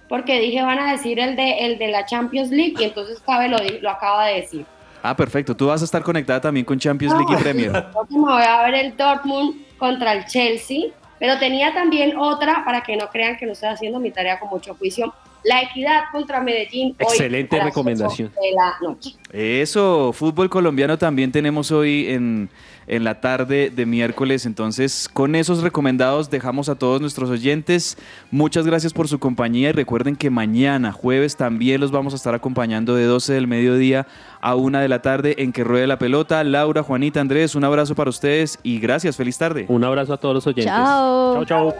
porque 0.09 0.39
dije 0.39 0.61
van 0.61 0.79
a 0.79 0.91
decir 0.91 1.19
el 1.19 1.35
de, 1.35 1.65
el 1.65 1.77
de 1.77 1.87
la 1.89 2.05
Champions 2.05 2.49
League 2.49 2.75
y 2.79 2.83
entonces 2.83 3.21
Cabe 3.25 3.47
lo, 3.49 3.57
di- 3.59 3.79
lo 3.79 3.89
acaba 3.89 4.25
de 4.27 4.41
decir. 4.41 4.65
Ah, 5.03 5.15
perfecto. 5.15 5.55
Tú 5.55 5.67
vas 5.67 5.81
a 5.81 5.85
estar 5.85 6.01
conectada 6.01 6.41
también 6.41 6.65
con 6.65 6.77
Champions 6.79 7.13
League 7.17 7.33
y 7.39 7.41
Premier. 7.43 7.71
Me 8.09 8.19
voy 8.19 8.41
a 8.43 8.63
ver 8.63 8.73
el 8.75 8.97
Dortmund 8.97 9.61
contra 9.77 10.11
el 10.13 10.25
Chelsea, 10.25 10.85
pero 11.19 11.37
tenía 11.39 11.73
también 11.73 12.17
otra 12.17 12.63
para 12.65 12.81
que 12.81 12.97
no 12.97 13.07
crean 13.09 13.37
que 13.37 13.45
no 13.45 13.51
estoy 13.53 13.69
haciendo 13.69 13.99
mi 13.99 14.11
tarea 14.11 14.39
con 14.39 14.49
mucho 14.49 14.75
juicio. 14.75 15.13
La 15.43 15.61
Equidad 15.61 16.03
contra 16.11 16.41
Medellín. 16.41 16.95
hoy 16.99 17.05
Excelente 17.07 17.55
a 17.55 17.59
las 17.59 17.67
recomendación. 17.67 18.31
ocho 18.33 18.41
De 18.41 18.51
la 18.55 18.73
noche. 18.81 19.15
Eso, 19.31 20.11
fútbol 20.13 20.49
colombiano 20.49 20.97
también 20.97 21.31
tenemos 21.31 21.71
hoy 21.71 22.07
en, 22.09 22.49
en 22.87 23.03
la 23.03 23.21
tarde 23.21 23.69
de 23.69 23.85
miércoles. 23.85 24.45
Entonces, 24.45 25.09
con 25.11 25.35
esos 25.35 25.61
recomendados 25.61 26.29
dejamos 26.29 26.69
a 26.69 26.75
todos 26.75 26.99
nuestros 27.01 27.29
oyentes. 27.29 27.97
Muchas 28.31 28.65
gracias 28.65 28.93
por 28.93 29.07
su 29.07 29.19
compañía 29.19 29.69
y 29.69 29.73
recuerden 29.73 30.15
que 30.15 30.29
mañana, 30.29 30.91
jueves, 30.91 31.35
también 31.37 31.79
los 31.81 31.91
vamos 31.91 32.13
a 32.13 32.15
estar 32.17 32.33
acompañando 32.35 32.95
de 32.95 33.05
12 33.05 33.33
del 33.33 33.47
mediodía 33.47 34.07
a 34.41 34.55
1 34.55 34.79
de 34.79 34.87
la 34.87 35.01
tarde 35.01 35.35
en 35.39 35.51
que 35.51 35.63
ruede 35.63 35.87
la 35.87 35.99
pelota. 35.99 36.43
Laura, 36.43 36.83
Juanita, 36.83 37.21
Andrés, 37.21 37.55
un 37.55 37.63
abrazo 37.63 37.95
para 37.95 38.09
ustedes 38.09 38.59
y 38.63 38.79
gracias. 38.79 39.15
Feliz 39.17 39.37
tarde. 39.37 39.65
Un 39.67 39.83
abrazo 39.83 40.13
a 40.13 40.17
todos 40.17 40.35
los 40.35 40.47
oyentes. 40.47 40.65
Chao. 40.73 41.45
Chao, 41.45 41.71
chao. 41.71 41.75